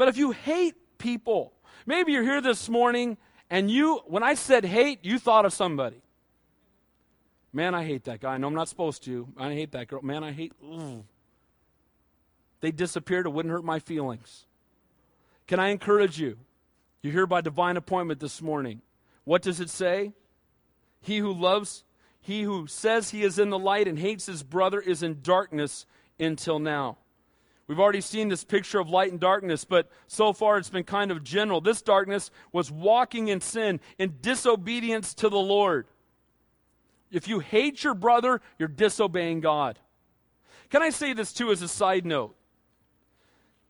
But 0.03 0.09
if 0.09 0.17
you 0.17 0.31
hate 0.31 0.75
people, 0.97 1.53
maybe 1.85 2.11
you're 2.11 2.23
here 2.23 2.41
this 2.41 2.67
morning 2.67 3.15
and 3.49 3.71
you, 3.71 4.01
when 4.05 4.21
I 4.21 4.33
said 4.33 4.65
hate, 4.65 5.05
you 5.05 5.17
thought 5.17 5.45
of 5.45 5.53
somebody. 5.53 6.01
Man, 7.53 7.73
I 7.73 7.85
hate 7.85 8.03
that 8.03 8.19
guy. 8.19 8.35
No, 8.35 8.47
I'm 8.47 8.53
not 8.53 8.67
supposed 8.67 9.05
to. 9.05 9.29
I 9.37 9.53
hate 9.53 9.71
that 9.71 9.87
girl. 9.87 10.01
Man, 10.01 10.21
I 10.21 10.33
hate. 10.33 10.51
Ugh. 10.61 11.05
They 12.59 12.71
disappeared. 12.71 13.27
It 13.27 13.29
wouldn't 13.29 13.53
hurt 13.53 13.63
my 13.63 13.79
feelings. 13.79 14.45
Can 15.47 15.61
I 15.61 15.69
encourage 15.69 16.19
you? 16.19 16.37
You're 17.01 17.13
here 17.13 17.25
by 17.25 17.39
divine 17.39 17.77
appointment 17.77 18.19
this 18.19 18.41
morning. 18.41 18.81
What 19.23 19.41
does 19.41 19.61
it 19.61 19.69
say? 19.69 20.11
He 20.99 21.19
who 21.19 21.31
loves, 21.31 21.85
he 22.19 22.41
who 22.41 22.67
says 22.67 23.11
he 23.11 23.23
is 23.23 23.39
in 23.39 23.51
the 23.51 23.57
light 23.57 23.87
and 23.87 23.97
hates 23.97 24.25
his 24.25 24.43
brother 24.43 24.81
is 24.81 25.01
in 25.01 25.21
darkness 25.21 25.85
until 26.19 26.59
now. 26.59 26.97
We've 27.67 27.79
already 27.79 28.01
seen 28.01 28.27
this 28.27 28.43
picture 28.43 28.79
of 28.79 28.89
light 28.89 29.11
and 29.11 29.19
darkness, 29.19 29.63
but 29.63 29.89
so 30.07 30.33
far 30.33 30.57
it's 30.57 30.69
been 30.69 30.83
kind 30.83 31.11
of 31.11 31.23
general. 31.23 31.61
This 31.61 31.81
darkness 31.81 32.29
was 32.51 32.69
walking 32.69 33.29
in 33.29 33.39
sin, 33.39 33.79
in 33.97 34.17
disobedience 34.21 35.13
to 35.15 35.29
the 35.29 35.39
Lord. 35.39 35.87
If 37.09 37.27
you 37.27 37.39
hate 37.39 37.83
your 37.83 37.93
brother, 37.93 38.41
you're 38.59 38.67
disobeying 38.67 39.39
God. 39.39 39.79
Can 40.69 40.81
I 40.81 40.89
say 40.89 41.13
this 41.13 41.31
too 41.31 41.51
as 41.51 41.61
a 41.61 41.67
side 41.67 42.05
note? 42.05 42.35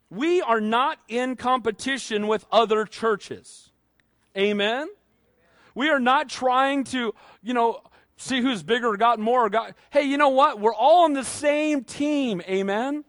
We 0.09 0.41
are 0.41 0.61
not 0.61 0.99
in 1.07 1.35
competition 1.35 2.27
with 2.27 2.45
other 2.51 2.85
churches. 2.85 3.69
Amen? 4.37 4.87
We 5.75 5.89
are 5.89 5.99
not 5.99 6.29
trying 6.29 6.83
to, 6.85 7.13
you 7.41 7.53
know, 7.53 7.81
see 8.15 8.41
who's 8.41 8.63
bigger 8.63 8.89
or 8.89 8.97
got 8.97 9.19
more 9.19 9.45
or 9.45 9.49
got. 9.49 9.75
Hey, 9.89 10.03
you 10.03 10.17
know 10.17 10.29
what? 10.29 10.59
We're 10.59 10.73
all 10.73 11.03
on 11.03 11.13
the 11.13 11.23
same 11.23 11.83
team. 11.83 12.41
Amen? 12.47 13.03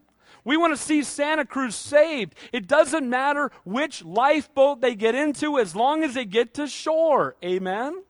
We 0.45 0.57
want 0.57 0.73
to 0.73 0.81
see 0.81 1.03
Santa 1.03 1.43
Cruz 1.43 1.75
saved. 1.75 2.35
It 2.53 2.67
doesn't 2.67 3.09
matter 3.09 3.51
which 3.65 4.05
lifeboat 4.05 4.79
they 4.79 4.95
get 4.95 5.15
into 5.15 5.57
as 5.57 5.75
long 5.75 6.03
as 6.03 6.13
they 6.13 6.23
get 6.23 6.53
to 6.53 6.67
shore. 6.67 7.35
Amen? 7.43 8.03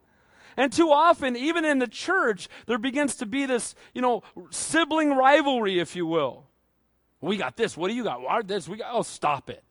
And 0.58 0.71
too 0.71 0.91
often, 0.91 1.36
even 1.36 1.65
in 1.65 1.80
the 1.80 1.88
church, 1.88 2.50
there 2.67 2.78
begins 2.78 3.15
to 3.15 3.26
be 3.26 3.45
this, 3.45 3.74
you 3.93 4.02
know, 4.02 4.21
sibling 4.50 5.12
rivalry, 5.12 5.80
if 5.80 5.95
you 5.95 6.06
will. 6.06 6.45
We 7.21 7.38
got 7.38 7.56
this. 7.56 7.76
What 7.76 7.88
do 7.88 7.95
you 7.95 8.04
got? 8.04 8.21
What 8.21 8.48
this? 8.48 8.67
We 8.67 8.78
got. 8.78 8.89
Oh, 8.93 9.02
stop 9.02 9.50
it. 9.50 9.63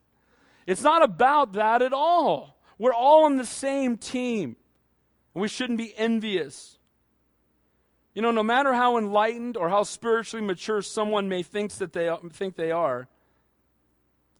It's 0.66 0.82
not 0.82 1.02
about 1.02 1.52
that 1.52 1.82
at 1.82 1.92
all. 1.92 2.58
We're 2.78 2.94
all 2.94 3.24
on 3.24 3.36
the 3.36 3.46
same 3.46 3.96
team. 3.96 4.56
We 5.34 5.48
shouldn't 5.48 5.78
be 5.78 5.94
envious. 5.96 6.78
You 8.14 8.22
know, 8.22 8.30
no 8.30 8.44
matter 8.44 8.72
how 8.72 8.96
enlightened 8.96 9.56
or 9.56 9.68
how 9.68 9.82
spiritually 9.82 10.46
mature 10.46 10.82
someone 10.82 11.28
may 11.28 11.42
think 11.42 11.72
that 11.72 11.92
they 11.92 12.14
think 12.32 12.54
they 12.54 12.70
are, 12.70 13.08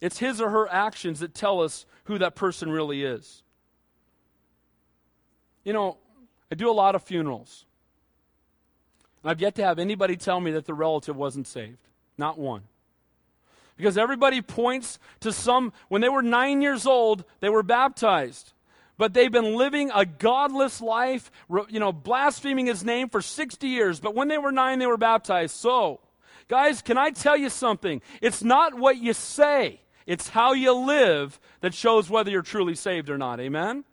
it's 0.01 0.19
his 0.19 0.41
or 0.41 0.51
her 0.51 0.71
actions 0.71 1.21
that 1.21 1.35
tell 1.35 1.61
us 1.61 1.85
who 2.05 2.19
that 2.19 2.37
person 2.37 2.71
really 2.71 3.03
is. 3.03 3.43
You 5.65 5.73
know, 5.73 5.97
I 6.53 6.55
do 6.55 6.71
a 6.71 6.73
lot 6.73 6.95
of 6.95 7.03
funerals. 7.03 7.65
And 9.23 9.31
I've 9.31 9.41
yet 9.41 9.55
to 9.57 9.65
have 9.65 9.79
anybody 9.79 10.17
tell 10.17 10.41
me 10.41 10.53
that 10.53 10.67
the 10.67 10.75
relative 10.75 11.17
wasn't 11.17 11.47
saved. 11.47 11.79
Not 12.17 12.39
one. 12.39 12.63
Because 13.77 13.99
everybody 13.99 14.41
points 14.41 15.01
to 15.21 15.33
some, 15.33 15.73
when 15.89 16.01
they 16.01 16.09
were 16.09 16.23
nine 16.23 16.63
years 16.63 16.87
old, 16.87 17.25
they 17.41 17.49
were 17.49 17.65
baptized. 17.65 18.53
But 18.97 19.13
they've 19.13 19.33
been 19.33 19.57
living 19.57 19.91
a 19.93 20.07
godless 20.07 20.81
life, 20.81 21.31
you 21.69 21.81
know, 21.81 21.93
blaspheming 21.93 22.67
his 22.67 22.85
name 22.85 23.09
for 23.09 23.21
60 23.21 23.67
years. 23.67 23.99
But 23.99 24.15
when 24.15 24.29
they 24.29 24.39
were 24.39 24.53
nine, 24.53 24.79
they 24.79 24.87
were 24.87 24.97
baptized. 24.97 25.57
So, 25.57 26.01
guys, 26.49 26.81
can 26.81 26.97
I 26.97 27.11
tell 27.11 27.37
you 27.37 27.51
something? 27.51 28.03
It's 28.21 28.43
not 28.43 28.75
what 28.75 28.99
you 28.99 29.13
say, 29.13 29.81
it's 30.07 30.29
how 30.29 30.53
you 30.53 30.73
live 30.73 31.41
that 31.61 31.75
shows 31.75 32.09
whether 32.09 32.31
you're 32.31 32.43
truly 32.43 32.75
saved 32.75 33.11
or 33.11 33.19
not. 33.19 33.41
Amen? 33.41 33.85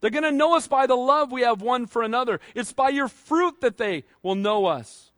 They're 0.00 0.10
going 0.10 0.24
to 0.24 0.30
know 0.30 0.56
us 0.56 0.68
by 0.68 0.86
the 0.86 0.94
love 0.94 1.32
we 1.32 1.42
have 1.42 1.62
one 1.62 1.86
for 1.86 2.02
another. 2.02 2.40
It's 2.54 2.72
by 2.72 2.90
your 2.90 3.08
fruit 3.08 3.60
that 3.60 3.76
they 3.76 4.04
will 4.22 4.34
know 4.34 4.66
us. 4.66 5.10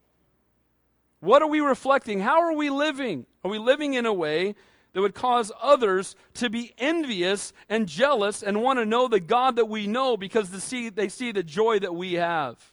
What 1.20 1.42
are 1.42 1.48
we 1.48 1.60
reflecting? 1.60 2.20
How 2.20 2.40
are 2.42 2.54
we 2.54 2.70
living? 2.70 3.26
Are 3.44 3.50
we 3.50 3.58
living 3.58 3.94
in 3.94 4.06
a 4.06 4.12
way 4.12 4.54
that 4.98 5.02
would 5.02 5.14
cause 5.14 5.52
others 5.62 6.16
to 6.34 6.50
be 6.50 6.74
envious 6.76 7.52
and 7.68 7.86
jealous 7.86 8.42
and 8.42 8.60
want 8.60 8.80
to 8.80 8.84
know 8.84 9.06
the 9.06 9.20
God 9.20 9.54
that 9.54 9.66
we 9.66 9.86
know 9.86 10.16
because 10.16 10.50
they 10.50 10.58
see, 10.58 10.88
they 10.88 11.08
see 11.08 11.30
the 11.30 11.44
joy 11.44 11.78
that 11.78 11.94
we 11.94 12.14
have? 12.14 12.72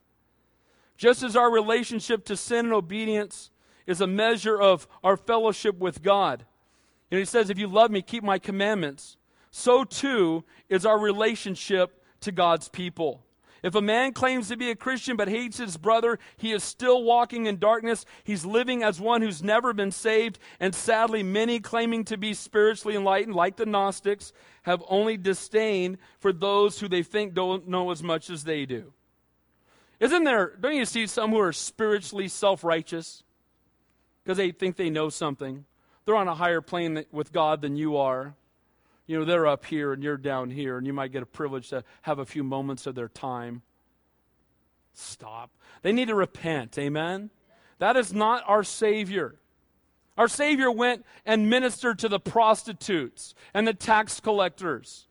Just 0.97 1.21
as 1.21 1.35
our 1.35 1.51
relationship 1.51 2.25
to 2.25 2.35
sin 2.35 2.65
and 2.65 2.73
obedience 2.73 3.51
is 3.85 4.01
a 4.01 4.07
measure 4.07 4.59
of 4.59 4.87
our 5.03 5.17
fellowship 5.17 5.77
with 5.77 6.01
God. 6.01 6.43
And 7.11 7.19
he 7.19 7.25
says, 7.25 7.51
If 7.51 7.59
you 7.59 7.67
love 7.67 7.91
me, 7.91 8.01
keep 8.01 8.23
my 8.23 8.39
commandments. 8.39 9.17
So 9.51 9.83
too 9.83 10.43
is 10.67 10.83
our 10.83 10.97
relationship 10.97 12.03
to 12.21 12.31
God's 12.31 12.69
people. 12.69 13.23
If 13.65 13.73
a 13.73 13.81
man 13.81 14.13
claims 14.13 14.49
to 14.49 14.57
be 14.57 14.69
a 14.69 14.75
Christian 14.75 15.17
but 15.17 15.27
hates 15.27 15.57
his 15.57 15.75
brother, 15.75 16.19
he 16.37 16.51
is 16.51 16.63
still 16.63 17.03
walking 17.03 17.47
in 17.47 17.57
darkness. 17.57 18.05
He's 18.23 18.45
living 18.45 18.83
as 18.83 19.01
one 19.01 19.23
who's 19.23 19.41
never 19.41 19.73
been 19.73 19.89
saved. 19.89 20.37
And 20.59 20.75
sadly, 20.75 21.23
many 21.23 21.59
claiming 21.59 22.03
to 22.05 22.15
be 22.15 22.35
spiritually 22.35 22.95
enlightened, 22.95 23.35
like 23.35 23.55
the 23.55 23.65
Gnostics, 23.65 24.33
have 24.61 24.83
only 24.87 25.17
disdain 25.17 25.97
for 26.19 26.31
those 26.31 26.79
who 26.79 26.87
they 26.87 27.01
think 27.01 27.33
don't 27.33 27.67
know 27.67 27.89
as 27.89 28.03
much 28.03 28.29
as 28.29 28.43
they 28.43 28.67
do. 28.67 28.93
Isn't 29.99 30.25
there, 30.25 30.55
don't 30.61 30.75
you 30.75 30.85
see 30.85 31.07
some 31.07 31.31
who 31.31 31.39
are 31.39 31.51
spiritually 31.51 32.27
self 32.27 32.63
righteous? 32.63 33.23
Because 34.23 34.37
they 34.37 34.51
think 34.51 34.75
they 34.75 34.91
know 34.91 35.09
something. 35.09 35.65
They're 36.05 36.15
on 36.15 36.27
a 36.27 36.35
higher 36.35 36.61
plane 36.61 37.03
with 37.11 37.33
God 37.33 37.61
than 37.61 37.77
you 37.77 37.97
are. 37.97 38.35
You 39.07 39.19
know, 39.19 39.25
they're 39.25 39.47
up 39.47 39.65
here 39.65 39.93
and 39.93 40.03
you're 40.03 40.17
down 40.17 40.49
here, 40.49 40.77
and 40.77 40.87
you 40.87 40.93
might 40.93 41.11
get 41.11 41.23
a 41.23 41.27
privilege 41.27 41.69
to 41.69 41.83
have 42.03 42.19
a 42.19 42.25
few 42.25 42.43
moments 42.43 42.87
of 42.87 42.95
their 42.95 43.07
time. 43.07 43.61
Stop. 44.93 45.51
They 45.81 45.91
need 45.91 46.07
to 46.07 46.15
repent. 46.15 46.77
Amen? 46.77 47.29
That 47.79 47.97
is 47.97 48.13
not 48.13 48.43
our 48.47 48.63
Savior. 48.63 49.35
Our 50.17 50.27
Savior 50.27 50.71
went 50.71 51.05
and 51.25 51.49
ministered 51.49 51.99
to 51.99 52.09
the 52.09 52.19
prostitutes 52.19 53.35
and 53.53 53.67
the 53.67 53.73
tax 53.73 54.19
collectors. 54.19 55.07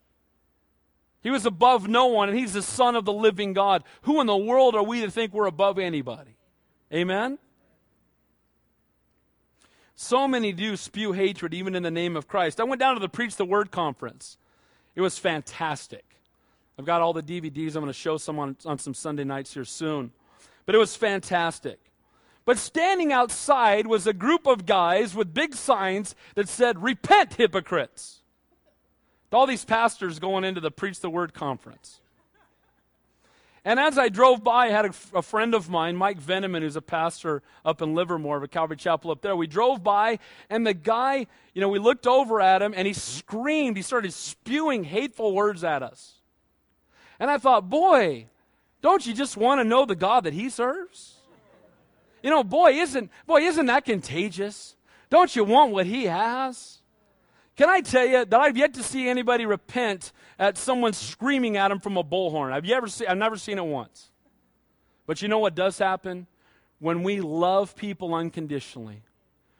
He 1.22 1.30
was 1.30 1.46
above 1.46 1.88
no 1.88 2.06
one, 2.06 2.28
and 2.28 2.38
He's 2.38 2.54
the 2.54 2.62
Son 2.62 2.96
of 2.96 3.04
the 3.04 3.12
living 3.12 3.52
God. 3.52 3.84
Who 4.02 4.20
in 4.20 4.26
the 4.26 4.36
world 4.36 4.74
are 4.74 4.82
we 4.82 5.02
to 5.02 5.10
think 5.10 5.32
we're 5.32 5.46
above 5.46 5.78
anybody? 5.78 6.36
Amen? 6.92 7.38
So 9.96 10.26
many 10.26 10.52
do 10.52 10.76
spew 10.76 11.12
hatred 11.12 11.54
even 11.54 11.74
in 11.74 11.82
the 11.82 11.90
name 11.90 12.16
of 12.16 12.26
Christ. 12.26 12.60
I 12.60 12.64
went 12.64 12.80
down 12.80 12.94
to 12.94 13.00
the 13.00 13.08
Preach 13.08 13.36
the 13.36 13.44
Word 13.44 13.70
conference. 13.70 14.38
It 14.94 15.00
was 15.00 15.18
fantastic. 15.18 16.04
I've 16.78 16.84
got 16.84 17.00
all 17.00 17.12
the 17.12 17.22
DVDs. 17.22 17.76
I'm 17.76 17.82
going 17.82 17.86
to 17.86 17.92
show 17.92 18.16
some 18.16 18.38
on, 18.38 18.56
on 18.64 18.78
some 18.78 18.94
Sunday 18.94 19.24
nights 19.24 19.54
here 19.54 19.64
soon. 19.64 20.12
But 20.66 20.74
it 20.74 20.78
was 20.78 20.96
fantastic. 20.96 21.78
But 22.44 22.58
standing 22.58 23.12
outside 23.12 23.86
was 23.86 24.06
a 24.06 24.12
group 24.12 24.46
of 24.46 24.66
guys 24.66 25.14
with 25.14 25.32
big 25.32 25.54
signs 25.54 26.14
that 26.34 26.48
said, 26.48 26.82
Repent, 26.82 27.34
hypocrites. 27.34 28.20
All 29.32 29.46
these 29.46 29.64
pastors 29.64 30.20
going 30.20 30.44
into 30.44 30.60
the 30.60 30.70
Preach 30.70 31.00
the 31.00 31.10
Word 31.10 31.34
conference. 31.34 32.00
And 33.64 33.80
as 33.80 33.96
I 33.96 34.10
drove 34.10 34.44
by, 34.44 34.66
I 34.66 34.70
had 34.70 34.84
a, 34.84 34.94
a, 35.14 35.22
friend 35.22 35.54
of 35.54 35.70
mine, 35.70 35.96
Mike 35.96 36.18
Veneman, 36.18 36.62
who's 36.62 36.76
a 36.76 36.82
pastor 36.82 37.42
up 37.64 37.80
in 37.80 37.94
Livermore 37.94 38.36
of 38.36 38.42
a 38.42 38.48
Calvary 38.48 38.76
Chapel 38.76 39.10
up 39.10 39.22
there. 39.22 39.34
We 39.34 39.46
drove 39.46 39.82
by, 39.82 40.18
and 40.50 40.66
the 40.66 40.74
guy, 40.74 41.26
you 41.54 41.62
know, 41.62 41.70
we 41.70 41.78
looked 41.78 42.06
over 42.06 42.42
at 42.42 42.60
him, 42.60 42.74
and 42.76 42.86
he 42.86 42.92
screamed. 42.92 43.78
He 43.78 43.82
started 43.82 44.12
spewing 44.12 44.84
hateful 44.84 45.34
words 45.34 45.64
at 45.64 45.82
us. 45.82 46.20
And 47.18 47.30
I 47.30 47.38
thought, 47.38 47.70
boy, 47.70 48.26
don't 48.82 49.06
you 49.06 49.14
just 49.14 49.36
want 49.38 49.60
to 49.60 49.64
know 49.64 49.86
the 49.86 49.96
God 49.96 50.24
that 50.24 50.34
he 50.34 50.50
serves? 50.50 51.14
You 52.22 52.28
know, 52.28 52.44
boy, 52.44 52.72
isn't 52.72 53.10
boy, 53.26 53.42
isn't 53.42 53.66
that 53.66 53.86
contagious? 53.86 54.76
Don't 55.08 55.34
you 55.34 55.44
want 55.44 55.72
what 55.72 55.86
he 55.86 56.04
has? 56.04 56.80
Can 57.56 57.68
I 57.68 57.80
tell 57.80 58.04
you 58.04 58.24
that 58.24 58.34
I've 58.34 58.56
yet 58.56 58.74
to 58.74 58.82
see 58.82 59.08
anybody 59.08 59.46
repent 59.46 60.12
at 60.38 60.58
someone 60.58 60.92
screaming 60.92 61.56
at 61.56 61.68
them 61.68 61.78
from 61.78 61.96
a 61.96 62.02
bullhorn? 62.02 62.66
You 62.66 62.74
ever? 62.74 62.88
I've 63.08 63.18
never 63.18 63.36
seen 63.36 63.58
it 63.58 63.64
once. 63.64 64.10
But 65.06 65.22
you 65.22 65.28
know 65.28 65.38
what 65.38 65.54
does 65.54 65.78
happen 65.78 66.26
when 66.78 67.02
we 67.02 67.20
love 67.20 67.76
people 67.76 68.14
unconditionally, 68.14 69.02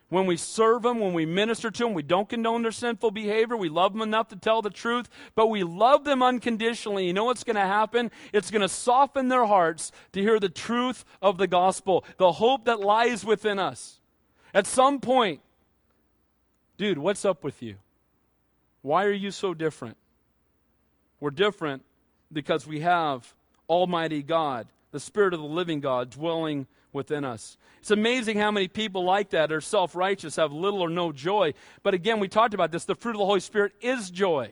when 0.09 0.26
we 0.26 0.36
serve 0.36 0.82
them, 0.82 1.01
when 1.01 1.12
we 1.12 1.24
minister 1.24 1.70
to 1.70 1.84
them, 1.84 1.95
we 1.95 2.03
don't 2.03 2.28
condone 2.28 2.62
their 2.62 2.72
sinful 2.72 3.12
behavior. 3.12 3.57
We 3.57 3.68
love 3.68 3.92
them 3.92 4.03
enough 4.03 4.28
to 4.28 4.36
tell 4.36 4.62
the 4.62 4.70
truth, 4.70 5.09
but 5.34 5.47
we 5.47 5.62
love 5.62 6.05
them 6.05 6.22
unconditionally. 6.22 7.07
You 7.07 7.12
know 7.12 7.24
what's 7.24 7.45
going 7.45 7.57
to 7.57 7.62
happen? 7.62 8.11
It's 8.32 8.51
going 8.51 8.62
to 8.62 8.68
soften 8.68 9.28
their 9.28 9.47
hearts 9.47 9.92
to 10.12 10.20
hear 10.20 10.40
the 10.40 10.49
truth 10.49 11.05
of 11.22 11.38
the 11.38 11.47
gospel, 11.47 12.05
the 12.16 12.32
hope 12.32 12.64
that 12.64 12.80
lies 12.80 13.24
within 13.24 13.59
us. 13.59 14.01
At 14.53 14.66
some 14.66 15.01
point, 15.01 15.40
dude, 16.76 16.99
what's 16.99 17.24
up 17.24 17.42
with 17.45 17.62
you? 17.62 17.76
Why 18.85 19.07
are 19.07 19.12
you 19.12 19.30
so 19.30 19.55
different? 19.55 19.97
We're 21.18 21.30
different 21.30 21.87
because 22.30 22.66
we 22.66 22.80
have 22.80 23.35
Almighty 23.66 24.22
God, 24.22 24.66
the 24.91 25.01
Spirit 25.01 25.32
of 25.32 25.41
the 25.41 25.47
living 25.47 25.80
God, 25.80 26.11
dwelling 26.11 26.66
within 26.93 27.24
us. 27.24 27.57
It's 27.80 27.91
amazing 27.91 28.37
how 28.37 28.51
many 28.51 28.68
people 28.68 29.03
like 29.03 29.30
that 29.30 29.51
are 29.53 29.62
self 29.62 29.97
righteous, 29.97 30.37
have 30.37 30.53
little 30.53 30.82
or 30.82 30.91
no 30.91 31.12
joy. 31.12 31.55
But 31.82 31.95
again, 31.95 32.20
we 32.20 32.28
talked 32.28 32.53
about 32.53 32.72
this. 32.72 32.85
The 32.85 32.95
fruit 32.95 33.12
of 33.12 33.20
the 33.20 33.24
Holy 33.24 33.41
Spirit 33.41 33.72
is 33.80 34.11
joy. 34.11 34.51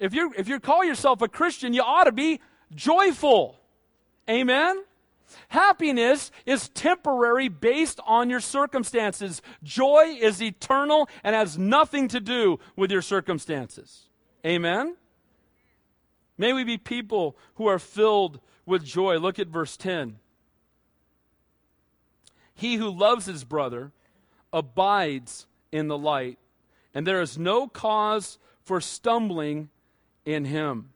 If, 0.00 0.12
you 0.12 0.34
if 0.36 0.48
you 0.48 0.58
call 0.58 0.84
yourself 0.84 1.22
a 1.22 1.28
Christian, 1.28 1.72
you 1.74 1.82
ought 1.82 2.04
to 2.04 2.12
be 2.12 2.40
joyful. 2.74 3.56
Amen? 4.28 4.82
Happiness 5.48 6.30
is 6.44 6.68
temporary 6.70 7.48
based 7.48 8.00
on 8.06 8.30
your 8.30 8.40
circumstances. 8.40 9.42
Joy 9.62 10.16
is 10.20 10.42
eternal 10.42 11.08
and 11.24 11.34
has 11.34 11.58
nothing 11.58 12.08
to 12.08 12.20
do 12.20 12.58
with 12.76 12.90
your 12.90 13.02
circumstances. 13.02 14.08
Amen? 14.44 14.96
May 16.38 16.52
we 16.52 16.64
be 16.64 16.78
people 16.78 17.36
who 17.54 17.66
are 17.66 17.78
filled 17.78 18.40
with 18.64 18.84
joy. 18.84 19.18
Look 19.18 19.38
at 19.38 19.48
verse 19.48 19.76
10. 19.76 20.18
He 22.54 22.76
who 22.76 22.90
loves 22.90 23.26
his 23.26 23.44
brother 23.44 23.92
abides 24.52 25.46
in 25.72 25.88
the 25.88 25.98
light, 25.98 26.38
and 26.94 27.06
there 27.06 27.20
is 27.20 27.38
no 27.38 27.68
cause 27.68 28.38
for 28.62 28.80
stumbling 28.80 29.68
in 30.24 30.46
him. 30.46 30.90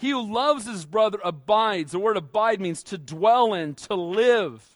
He 0.00 0.10
who 0.10 0.32
loves 0.32 0.66
his 0.66 0.86
brother 0.86 1.18
abides. 1.22 1.92
The 1.92 1.98
word 1.98 2.16
abide 2.16 2.58
means 2.58 2.82
to 2.84 2.96
dwell 2.96 3.52
in, 3.52 3.74
to 3.74 3.94
live. 3.94 4.66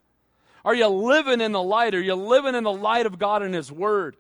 Are 0.67 0.75
you 0.75 0.87
living 0.87 1.41
in 1.41 1.53
the 1.53 1.63
light? 1.63 1.95
Are 1.95 2.01
you 2.01 2.15
living 2.15 2.55
in 2.55 2.63
the 2.63 2.71
light 2.71 3.07
of 3.07 3.19
God 3.19 3.43
and 3.43 3.55
his 3.55 3.73
word? 3.73 4.19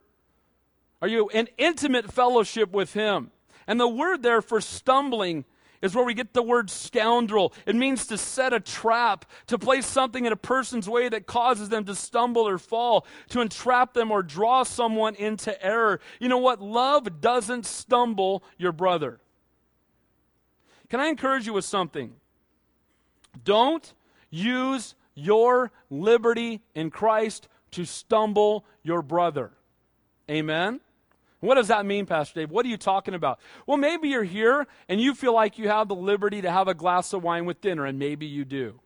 Are 1.02 1.08
you 1.08 1.28
in 1.28 1.50
intimate 1.58 2.10
fellowship 2.10 2.72
with 2.72 2.94
him? 2.94 3.32
And 3.66 3.78
the 3.78 3.86
word 3.86 4.22
there 4.22 4.40
for 4.40 4.62
stumbling 4.62 5.44
is 5.82 5.94
where 5.94 6.06
we 6.06 6.14
get 6.14 6.32
the 6.32 6.42
word 6.42 6.70
scandal. 6.70 7.52
It 7.66 7.76
means 7.76 8.06
to 8.06 8.16
set 8.16 8.54
a 8.54 8.60
trap, 8.60 9.26
to 9.48 9.58
place 9.58 9.84
something 9.84 10.24
in 10.24 10.32
a 10.32 10.36
person's 10.36 10.88
way 10.88 11.10
that 11.10 11.26
causes 11.26 11.68
them 11.68 11.84
to 11.84 11.94
stumble 11.94 12.48
or 12.48 12.56
fall, 12.56 13.06
to 13.28 13.42
entrap 13.42 13.92
them 13.92 14.10
or 14.10 14.22
draw 14.22 14.62
someone 14.62 15.14
into 15.16 15.62
error. 15.62 16.00
You 16.18 16.30
know 16.30 16.38
what? 16.38 16.62
Love 16.62 17.20
doesn't 17.20 17.66
stumble 17.66 18.42
your 18.56 18.72
brother. 18.72 19.20
Can 20.94 21.00
I 21.00 21.08
encourage 21.08 21.44
you 21.44 21.52
with 21.52 21.64
something? 21.64 22.12
Don't 23.42 23.92
use 24.30 24.94
your 25.16 25.72
liberty 25.90 26.60
in 26.72 26.92
Christ 26.92 27.48
to 27.72 27.84
stumble 27.84 28.64
your 28.84 29.02
brother. 29.02 29.50
Amen? 30.30 30.78
What 31.40 31.56
does 31.56 31.66
that 31.66 31.84
mean, 31.84 32.06
Pastor 32.06 32.38
Dave? 32.38 32.52
What 32.52 32.64
are 32.64 32.68
you 32.68 32.76
talking 32.76 33.14
about? 33.14 33.40
Well, 33.66 33.76
maybe 33.76 34.08
you're 34.08 34.22
here 34.22 34.68
and 34.88 35.00
you 35.00 35.16
feel 35.16 35.34
like 35.34 35.58
you 35.58 35.68
have 35.68 35.88
the 35.88 35.96
liberty 35.96 36.40
to 36.42 36.50
have 36.52 36.68
a 36.68 36.74
glass 36.74 37.12
of 37.12 37.24
wine 37.24 37.44
with 37.44 37.60
dinner, 37.60 37.84
and 37.84 37.98
maybe 37.98 38.26
you 38.26 38.44
do. 38.44 38.78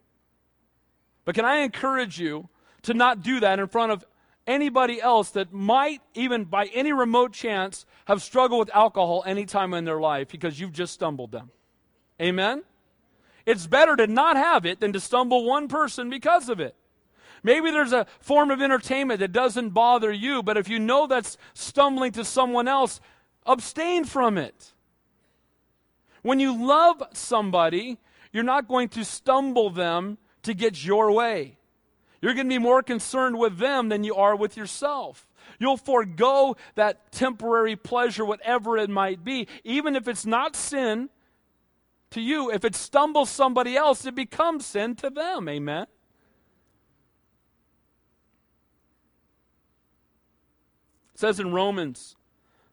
But 1.26 1.34
can 1.34 1.44
I 1.44 1.56
encourage 1.56 2.18
you 2.18 2.48
to 2.84 2.94
not 2.94 3.22
do 3.22 3.38
that 3.40 3.58
in 3.58 3.66
front 3.66 3.92
of 3.92 4.02
anybody 4.46 4.98
else 4.98 5.28
that 5.32 5.52
might, 5.52 6.00
even 6.14 6.46
by 6.46 6.68
any 6.72 6.94
remote 6.94 7.34
chance, 7.34 7.84
have 8.06 8.22
struggled 8.22 8.60
with 8.60 8.74
alcohol 8.74 9.24
any 9.26 9.44
time 9.44 9.74
in 9.74 9.84
their 9.84 10.00
life 10.00 10.28
because 10.28 10.58
you've 10.58 10.72
just 10.72 10.94
stumbled 10.94 11.32
them? 11.32 11.50
Amen? 12.20 12.62
It's 13.46 13.66
better 13.66 13.96
to 13.96 14.06
not 14.06 14.36
have 14.36 14.66
it 14.66 14.80
than 14.80 14.92
to 14.92 15.00
stumble 15.00 15.44
one 15.44 15.68
person 15.68 16.10
because 16.10 16.48
of 16.48 16.60
it. 16.60 16.74
Maybe 17.42 17.70
there's 17.70 17.92
a 17.92 18.06
form 18.20 18.50
of 18.50 18.60
entertainment 18.60 19.20
that 19.20 19.32
doesn't 19.32 19.70
bother 19.70 20.12
you, 20.12 20.42
but 20.42 20.56
if 20.56 20.68
you 20.68 20.78
know 20.78 21.06
that's 21.06 21.38
stumbling 21.54 22.12
to 22.12 22.24
someone 22.24 22.68
else, 22.68 23.00
abstain 23.46 24.04
from 24.04 24.36
it. 24.36 24.74
When 26.22 26.40
you 26.40 26.66
love 26.66 27.02
somebody, 27.12 27.98
you're 28.32 28.42
not 28.42 28.68
going 28.68 28.88
to 28.90 29.04
stumble 29.04 29.70
them 29.70 30.18
to 30.42 30.52
get 30.52 30.84
your 30.84 31.12
way. 31.12 31.56
You're 32.20 32.34
going 32.34 32.48
to 32.48 32.54
be 32.54 32.58
more 32.58 32.82
concerned 32.82 33.38
with 33.38 33.58
them 33.58 33.88
than 33.88 34.02
you 34.02 34.16
are 34.16 34.34
with 34.34 34.56
yourself. 34.56 35.28
You'll 35.58 35.76
forego 35.76 36.56
that 36.74 37.12
temporary 37.12 37.76
pleasure, 37.76 38.24
whatever 38.24 38.76
it 38.76 38.90
might 38.90 39.24
be, 39.24 39.46
even 39.64 39.94
if 39.94 40.08
it's 40.08 40.26
not 40.26 40.56
sin 40.56 41.08
to 42.10 42.20
you. 42.20 42.50
If 42.50 42.64
it 42.64 42.74
stumbles 42.74 43.30
somebody 43.30 43.76
else, 43.76 44.06
it 44.06 44.14
becomes 44.14 44.66
sin 44.66 44.96
to 44.96 45.10
them. 45.10 45.48
Amen. 45.48 45.86
says 51.18 51.40
in 51.40 51.50
Romans, 51.50 52.14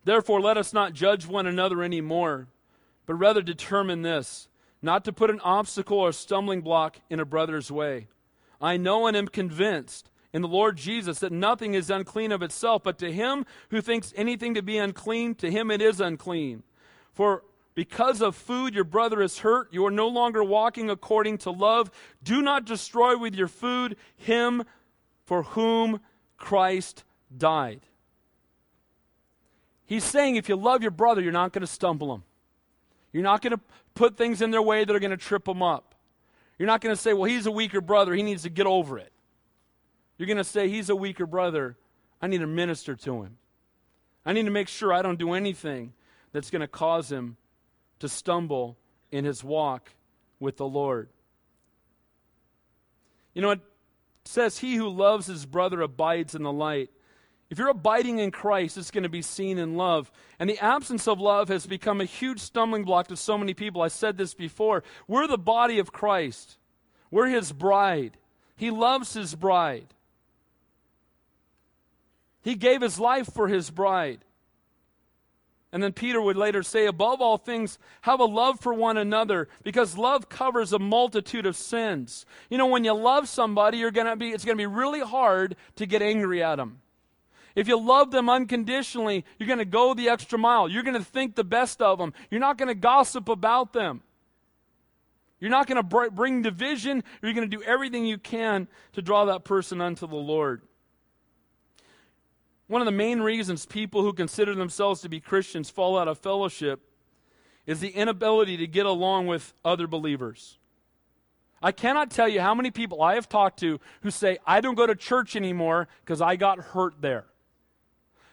Therefore, 0.04 0.40
let 0.40 0.56
us 0.56 0.72
not 0.72 0.94
judge 0.94 1.26
one 1.26 1.48
another 1.48 1.82
anymore, 1.82 2.48
but 3.08 3.16
rather 3.16 3.42
determine 3.42 4.04
this 4.04 4.48
not 4.84 5.04
to 5.04 5.12
put 5.12 5.32
an 5.32 5.40
obstacle 5.40 5.98
or 5.98 6.12
stumbling 6.12 6.62
block 6.62 6.98
in 7.10 7.20
a 7.20 7.26
brother's 7.26 7.72
way. 7.72 8.08
I 8.62 8.78
know 8.78 9.08
and 9.08 9.18
am 9.18 9.28
convinced 9.28 10.12
in 10.32 10.44
the 10.44 10.48
Lord 10.48 10.78
Jesus 10.78 11.18
that 11.20 11.32
nothing 11.32 11.74
is 11.74 11.90
unclean 11.90 12.32
of 12.32 12.44
itself, 12.44 12.84
but 12.84 13.00
to 13.00 13.12
him 13.12 13.48
who 13.72 13.82
thinks 13.82 14.14
anything 14.16 14.54
to 14.54 14.62
be 14.62 14.78
unclean, 14.78 15.34
to 15.36 15.50
him 15.50 15.72
it 15.72 15.82
is 15.82 16.00
unclean. 16.00 16.62
For 17.14 17.44
because 17.76 18.22
of 18.22 18.36
food 18.38 18.74
your 18.74 18.86
brother 18.86 19.22
is 19.22 19.40
hurt, 19.40 19.68
you 19.72 19.86
are 19.86 19.92
no 19.92 20.08
longer 20.08 20.44
walking 20.44 20.90
according 20.90 21.40
to 21.40 21.52
love. 21.52 21.92
Do 22.24 22.42
not 22.42 22.66
destroy 22.66 23.18
with 23.18 23.36
your 23.36 23.50
food 23.50 23.98
him 24.16 24.64
for 25.26 25.44
whom 25.44 26.00
Christ 26.38 27.04
died. 27.38 27.82
He's 29.86 30.06
saying 30.06 30.38
if 30.38 30.48
you 30.48 30.56
love 30.56 30.82
your 30.82 30.92
brother, 30.92 31.22
you're 31.22 31.34
not 31.34 31.52
going 31.52 31.62
to 31.62 31.68
stumble 31.68 32.16
him. 32.16 32.24
You're 33.12 33.24
not 33.24 33.42
going 33.42 33.52
to 33.54 33.60
put 33.94 34.18
things 34.18 34.42
in 34.42 34.52
their 34.52 34.62
way 34.62 34.84
that 34.86 34.96
are 34.96 35.00
going 35.00 35.12
to 35.12 35.18
trip 35.18 35.46
them 35.46 35.62
up. 35.62 35.96
You're 36.58 36.68
not 36.68 36.80
going 36.80 36.96
to 36.96 37.02
say, 37.02 37.14
well, 37.14 37.26
he's 37.26 37.46
a 37.46 37.52
weaker 37.52 37.82
brother. 37.82 38.14
He 38.14 38.24
needs 38.24 38.44
to 38.44 38.50
get 38.50 38.66
over 38.66 38.98
it. 38.98 39.12
You're 40.18 40.28
going 40.28 40.38
to 40.38 40.46
say, 40.46 40.70
he's 40.70 40.90
a 40.90 40.96
weaker 40.96 41.26
brother. 41.26 41.76
I 42.22 42.28
need 42.28 42.40
to 42.40 42.48
minister 42.48 42.96
to 42.96 43.24
him. 43.24 43.38
I 44.26 44.32
need 44.32 44.46
to 44.46 44.52
make 44.52 44.70
sure 44.70 44.94
I 44.94 45.02
don't 45.02 45.20
do 45.20 45.34
anything 45.34 45.94
that's 46.32 46.50
going 46.50 46.62
to 46.62 46.68
cause 46.68 47.12
him 47.12 47.36
to 48.06 48.10
stumble 48.10 48.78
in 49.12 49.26
his 49.26 49.44
walk 49.44 49.92
with 50.40 50.58
the 50.58 50.68
Lord. 50.68 51.10
You 53.34 53.42
know, 53.42 53.52
it 53.52 53.62
says, 54.24 54.60
He 54.60 54.76
who 54.76 54.90
loves 54.90 55.28
his 55.28 55.46
brother 55.46 55.82
abides 55.82 56.36
in 56.36 56.44
the 56.44 56.52
light. 56.52 56.90
If 57.50 57.60
you're 57.60 57.70
abiding 57.70 58.20
in 58.20 58.32
Christ, 58.32 58.78
it's 58.78 58.92
going 58.92 59.04
to 59.04 59.10
be 59.10 59.22
seen 59.22 59.58
in 59.58 59.76
love. 59.76 60.12
And 60.40 60.50
the 60.50 60.60
absence 60.60 61.08
of 61.08 61.20
love 61.20 61.50
has 61.50 61.68
become 61.68 62.02
a 62.02 62.06
huge 62.06 62.40
stumbling 62.40 62.84
block 62.84 63.08
to 63.08 63.18
so 63.18 63.38
many 63.38 63.54
people. 63.54 63.82
I 63.82 63.88
said 63.88 64.18
this 64.18 64.34
before. 64.34 64.84
We're 65.08 65.28
the 65.28 65.38
body 65.38 65.80
of 65.80 65.92
Christ, 65.92 66.58
we're 67.12 67.28
his 67.28 67.52
bride. 67.52 68.18
He 68.58 68.72
loves 68.72 69.14
his 69.14 69.36
bride. 69.36 69.94
He 72.42 72.56
gave 72.56 72.82
his 72.82 73.00
life 73.00 73.28
for 73.34 73.50
his 73.50 73.70
bride. 73.70 74.24
And 75.76 75.84
then 75.84 75.92
Peter 75.92 76.22
would 76.22 76.38
later 76.38 76.64
say, 76.64 76.86
above 76.86 77.20
all 77.20 77.38
things, 77.38 77.78
have 78.04 78.22
a 78.22 78.24
love 78.24 78.62
for 78.62 78.74
one 78.74 78.96
another, 78.96 79.50
because 79.62 79.98
love 79.98 80.30
covers 80.30 80.72
a 80.72 80.80
multitude 80.80 81.46
of 81.46 81.58
sins. 81.58 82.26
You 82.50 82.58
know, 82.58 82.68
when 82.68 82.86
you 82.86 82.94
love 82.94 83.28
somebody, 83.28 83.80
you're 83.80 83.92
gonna 83.92 84.16
be, 84.16 84.30
it's 84.30 84.46
going 84.46 84.58
to 84.58 84.62
be 84.62 84.74
really 84.74 85.02
hard 85.02 85.58
to 85.76 85.86
get 85.86 86.02
angry 86.02 86.42
at 86.42 86.56
them. 86.56 86.80
If 87.56 87.68
you 87.68 87.78
love 87.78 88.12
them 88.12 88.30
unconditionally, 88.30 89.26
you're 89.38 89.48
going 89.48 89.60
to 89.60 89.66
go 89.66 89.94
the 89.94 90.08
extra 90.08 90.40
mile. 90.40 90.70
You're 90.70 90.84
going 90.84 90.98
to 90.98 91.04
think 91.04 91.36
the 91.36 91.44
best 91.44 91.82
of 91.82 91.98
them. 91.98 92.14
You're 92.32 92.40
not 92.40 92.58
going 92.58 92.70
to 92.70 92.76
gossip 92.76 93.28
about 93.28 93.74
them. 93.74 94.02
You're 95.42 95.52
not 95.52 95.68
going 95.68 95.86
to 95.86 96.10
bring 96.10 96.42
division. 96.42 97.04
You're 97.22 97.34
going 97.34 97.50
to 97.50 97.58
do 97.58 97.64
everything 97.64 98.06
you 98.06 98.18
can 98.18 98.70
to 98.94 99.02
draw 99.02 99.26
that 99.26 99.44
person 99.44 99.82
unto 99.82 100.08
the 100.08 100.16
Lord. 100.16 100.62
One 102.68 102.82
of 102.82 102.86
the 102.86 102.92
main 102.92 103.22
reasons 103.22 103.66
people 103.66 104.02
who 104.02 104.14
consider 104.14 104.56
themselves 104.56 105.02
to 105.02 105.10
be 105.10 105.20
Christians 105.20 105.70
fall 105.70 105.98
out 105.98 106.08
of 106.08 106.18
fellowship 106.18 106.82
is 107.68 107.80
the 107.80 107.90
inability 107.90 108.58
to 108.58 108.68
get 108.68 108.86
along 108.86 109.28
with 109.28 109.54
other 109.64 109.88
believers. 109.88 110.58
I 111.62 111.72
cannot 111.72 112.12
tell 112.12 112.28
you 112.28 112.42
how 112.42 112.54
many 112.54 112.72
people 112.72 113.02
I 113.02 113.16
have 113.16 113.30
talked 113.30 113.60
to 113.60 113.80
who 114.02 114.12
say, 114.12 114.38
I 114.46 114.62
don't 114.62 114.76
go 114.76 114.86
to 114.86 114.96
church 114.96 115.36
anymore 115.36 115.88
because 116.04 116.22
I 116.22 116.36
got 116.36 116.60
hurt 116.60 117.02
there. 117.02 117.26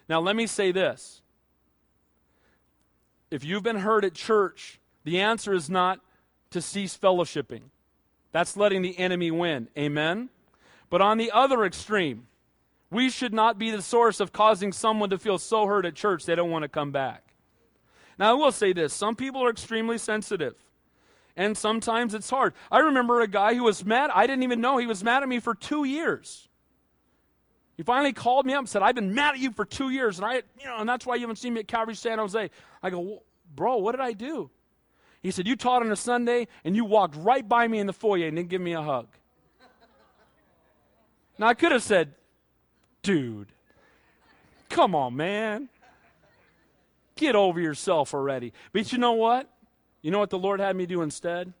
Now, 0.09 0.19
let 0.19 0.35
me 0.35 0.45
say 0.45 0.71
this. 0.71 1.21
If 3.31 3.43
you've 3.43 3.63
been 3.63 3.77
hurt 3.77 4.05
at 4.05 4.13
church, 4.13 4.79
the 5.03 5.19
answer 5.19 5.53
is 5.53 5.69
not 5.69 5.99
to 6.51 6.61
cease 6.61 6.95
fellowshipping. 6.95 7.61
That's 8.31 8.57
letting 8.57 8.81
the 8.81 8.97
enemy 8.99 9.31
win. 9.31 9.67
Amen? 9.77 10.29
But 10.89 11.01
on 11.01 11.17
the 11.17 11.31
other 11.31 11.65
extreme, 11.65 12.27
We 12.93 13.09
should 13.09 13.33
not 13.33 13.57
be 13.57 13.71
the 13.71 13.81
source 13.81 14.19
of 14.19 14.31
causing 14.31 14.71
someone 14.71 15.09
to 15.09 15.17
feel 15.17 15.39
so 15.39 15.65
hurt 15.65 15.85
at 15.85 15.95
church 15.95 16.25
they 16.25 16.35
don't 16.35 16.51
want 16.51 16.61
to 16.61 16.69
come 16.69 16.91
back. 16.91 17.33
Now, 18.19 18.29
I 18.29 18.33
will 18.33 18.51
say 18.51 18.71
this 18.71 18.93
some 18.93 19.15
people 19.15 19.43
are 19.43 19.49
extremely 19.49 19.97
sensitive, 19.97 20.53
and 21.35 21.57
sometimes 21.57 22.13
it's 22.13 22.29
hard. 22.29 22.53
I 22.71 22.79
remember 22.79 23.21
a 23.21 23.27
guy 23.27 23.55
who 23.55 23.63
was 23.63 23.83
mad. 23.83 24.11
I 24.13 24.27
didn't 24.27 24.43
even 24.43 24.61
know 24.61 24.77
he 24.77 24.85
was 24.85 25.03
mad 25.03 25.23
at 25.23 25.29
me 25.29 25.39
for 25.39 25.55
two 25.55 25.85
years. 25.85 26.47
He 27.75 27.81
finally 27.81 28.13
called 28.13 28.45
me 28.45 28.53
up 28.53 28.59
and 28.59 28.69
said, 28.69 28.83
I've 28.83 28.93
been 28.93 29.15
mad 29.15 29.33
at 29.33 29.39
you 29.39 29.51
for 29.51 29.65
two 29.65 29.89
years, 29.89 30.19
and 30.19 30.25
I, 30.27 30.35
you 30.35 30.65
know, 30.65 30.77
and 30.77 30.87
that's 30.87 31.07
why 31.07 31.15
you 31.15 31.21
haven't 31.21 31.37
seen 31.37 31.55
me 31.55 31.61
at 31.61 31.67
Calvary 31.67 31.95
San 31.95 32.19
Jose. 32.19 32.51
I 32.83 32.89
go, 32.91 33.23
bro, 33.55 33.77
what 33.77 33.93
did 33.93 34.01
I 34.01 34.13
do? 34.13 34.51
He 35.23 35.31
said, 35.31 35.47
You 35.47 35.55
taught 35.55 35.81
on 35.81 35.91
a 35.91 35.95
Sunday 35.95 36.47
and 36.63 36.75
you 36.75 36.85
walked 36.85 37.15
right 37.15 37.47
by 37.47 37.67
me 37.67 37.79
in 37.79 37.87
the 37.87 37.93
foyer 37.93 38.27
and 38.27 38.37
didn't 38.37 38.49
give 38.49 38.61
me 38.61 38.73
a 38.73 38.81
hug. 38.81 39.07
now, 41.39 41.47
I 41.47 41.53
could 41.55 41.71
have 41.71 41.81
said, 41.81 42.13
Dude, 43.03 43.49
come 44.69 44.95
on, 44.95 45.15
man. 45.15 45.69
Get 47.15 47.35
over 47.35 47.59
yourself 47.59 48.13
already. 48.13 48.53
But 48.71 48.91
you 48.91 48.97
know 48.97 49.11
what? 49.11 49.49
You 50.01 50.09
know 50.09 50.19
what 50.19 50.29
the 50.29 50.39
Lord 50.39 50.59
had 50.59 50.75
me 50.75 50.85
do 50.85 51.01
instead? 51.01 51.53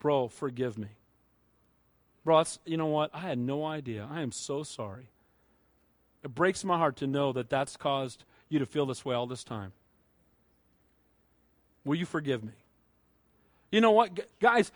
Bro, 0.00 0.28
forgive 0.28 0.76
me. 0.76 0.88
Bro, 2.24 2.44
you 2.64 2.76
know 2.76 2.86
what? 2.86 3.10
I 3.14 3.20
had 3.20 3.38
no 3.38 3.64
idea. 3.64 4.08
I 4.10 4.22
am 4.22 4.32
so 4.32 4.62
sorry. 4.62 5.10
It 6.22 6.34
breaks 6.34 6.64
my 6.64 6.78
heart 6.78 6.96
to 6.96 7.06
know 7.06 7.32
that 7.32 7.50
that's 7.50 7.76
caused 7.76 8.24
you 8.48 8.58
to 8.58 8.66
feel 8.66 8.86
this 8.86 9.04
way 9.04 9.14
all 9.14 9.26
this 9.26 9.44
time. 9.44 9.72
Will 11.84 11.96
you 11.96 12.06
forgive 12.06 12.42
me? 12.42 12.52
You 13.70 13.82
know 13.82 13.90
what, 13.90 14.18
guys? 14.40 14.72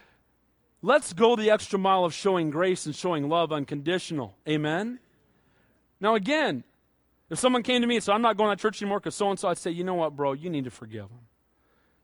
Let's 0.83 1.13
go 1.13 1.37
the 1.37 1.51
extra 1.51 1.79
mile 1.79 2.05
of 2.05 2.13
showing 2.13 2.51
grace 2.51 2.85
and 2.87 2.95
showing 2.95 3.29
love 3.29 3.53
unconditional. 3.53 4.37
Amen? 4.47 4.99
Now, 6.01 6.15
again, 6.15 6.65
if 7.31 7.39
someone 7.39 7.63
came 7.63 7.81
to 7.83 7.87
me 7.87 7.97
and 7.97 8.05
said, 8.05 8.15
I'm 8.15 8.23
not 8.23 8.37
going 8.37 8.57
to 8.57 8.61
church 8.61 8.81
anymore 8.81 9.01
because 9.01 9.15
so 9.15 9.31
and 9.31 9.39
so, 9.39 9.49
I'd 9.49 9.59
say, 9.59 9.71
you 9.71 9.85
know 9.85 9.95
what, 9.95 10.17
bro, 10.17 10.33
you 10.33 10.49
need 10.49 10.65
to 10.65 10.71
forgive 10.71 11.09
them. 11.09 11.21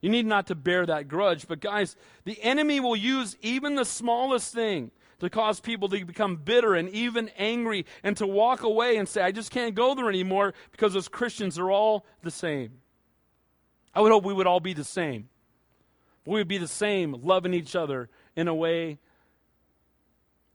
You 0.01 0.11
need 0.11 0.27
not 0.27 0.49
to 0.49 0.55
bear 0.55 0.85
that 0.85 1.09
grudge. 1.09 1.49
But, 1.49 1.61
guys, 1.61 1.97
the 2.25 2.41
enemy 2.43 2.79
will 2.79 2.97
use 2.97 3.37
even 3.41 3.75
the 3.75 3.87
smallest 3.87 4.53
thing 4.53 4.91
to 5.21 5.31
cause 5.31 5.61
people 5.61 5.89
to 5.89 6.05
become 6.05 6.37
bitter 6.37 6.75
and 6.75 6.91
even 6.91 7.31
angry 7.39 7.87
and 8.03 8.17
to 8.19 8.27
walk 8.27 8.63
away 8.63 8.97
and 8.97 9.09
say, 9.09 9.23
I 9.23 9.33
just 9.33 9.51
can't 9.51 9.75
go 9.75 9.95
there 9.95 10.11
anymore 10.11 10.53
because 10.73 10.93
those 10.93 11.09
Christians 11.09 11.59
are 11.59 11.71
all 11.71 12.05
the 12.23 12.31
same. 12.31 12.81
I 13.95 14.01
would 14.01 14.13
hope 14.13 14.25
we 14.25 14.35
would 14.35 14.47
all 14.47 14.61
be 14.61 14.75
the 14.75 14.85
same. 14.85 15.29
We 16.27 16.35
would 16.35 16.49
be 16.49 16.59
the 16.59 16.69
same, 16.69 17.17
loving 17.23 17.55
each 17.55 17.77
other 17.77 18.11
in 18.37 18.49
a 18.49 18.55
way 18.55 18.99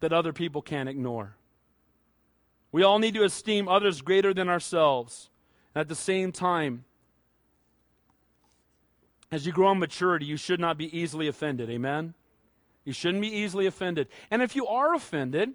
that 0.02 0.14
other 0.14 0.34
people 0.34 0.62
can't 0.62 0.90
ignore. 0.90 1.36
We 2.72 2.84
all 2.84 3.00
need 3.00 3.16
to 3.16 3.24
esteem 3.24 3.68
others 3.68 4.02
greater 4.02 4.34
than 4.34 4.50
ourselves. 4.50 5.30
And 5.74 5.82
At 5.82 5.90
the 5.90 5.96
same 5.96 6.32
time, 6.32 6.86
as 9.32 9.46
you 9.46 9.52
grow 9.52 9.72
in 9.72 9.80
maturity, 9.80 10.26
you 10.26 10.38
should 10.38 10.60
not 10.60 10.78
be 10.78 10.96
easily 10.98 11.28
offended. 11.28 11.70
Amen? 11.70 12.14
You 12.84 12.94
shouldn't 12.94 13.22
be 13.22 13.34
easily 13.34 13.66
offended. 13.66 14.08
And 14.32 14.42
if 14.42 14.56
you 14.56 14.66
are 14.68 14.96
offended, 14.96 15.52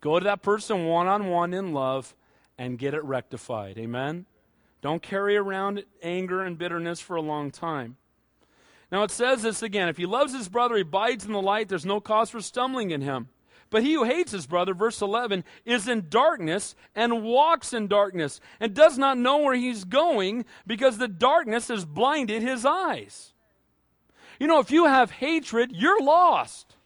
go 0.00 0.18
to 0.18 0.24
that 0.24 0.42
person 0.42 0.86
one 0.86 1.06
on 1.06 1.28
one 1.28 1.54
in 1.54 1.72
love 1.72 2.14
and 2.58 2.78
get 2.78 2.94
it 2.94 3.04
rectified. 3.04 3.78
Amen? 3.78 4.26
Don't 4.82 5.02
carry 5.02 5.36
around 5.36 5.84
anger 6.02 6.42
and 6.42 6.58
bitterness 6.58 7.00
for 7.00 7.16
a 7.16 7.22
long 7.22 7.50
time. 7.50 7.96
Now 8.90 9.04
it 9.04 9.10
says 9.10 9.42
this 9.42 9.62
again 9.62 9.88
if 9.88 9.96
he 9.96 10.06
loves 10.06 10.34
his 10.34 10.48
brother, 10.48 10.74
he 10.74 10.82
abides 10.82 11.24
in 11.24 11.32
the 11.32 11.40
light, 11.40 11.68
there's 11.68 11.86
no 11.86 12.00
cause 12.00 12.30
for 12.30 12.40
stumbling 12.40 12.90
in 12.90 13.02
him. 13.02 13.28
But 13.70 13.84
he 13.84 13.94
who 13.94 14.04
hates 14.04 14.32
his 14.32 14.46
brother, 14.46 14.74
verse 14.74 15.00
11, 15.00 15.44
is 15.64 15.86
in 15.86 16.08
darkness 16.08 16.74
and 16.94 17.22
walks 17.22 17.72
in 17.72 17.86
darkness 17.86 18.40
and 18.58 18.74
does 18.74 18.98
not 18.98 19.16
know 19.16 19.38
where 19.38 19.54
he's 19.54 19.84
going 19.84 20.44
because 20.66 20.98
the 20.98 21.08
darkness 21.08 21.68
has 21.68 21.84
blinded 21.84 22.42
his 22.42 22.66
eyes. 22.66 23.32
You 24.40 24.48
know, 24.48 24.58
if 24.58 24.72
you 24.72 24.86
have 24.86 25.12
hatred, 25.12 25.70
you're 25.72 26.02
lost. 26.02 26.76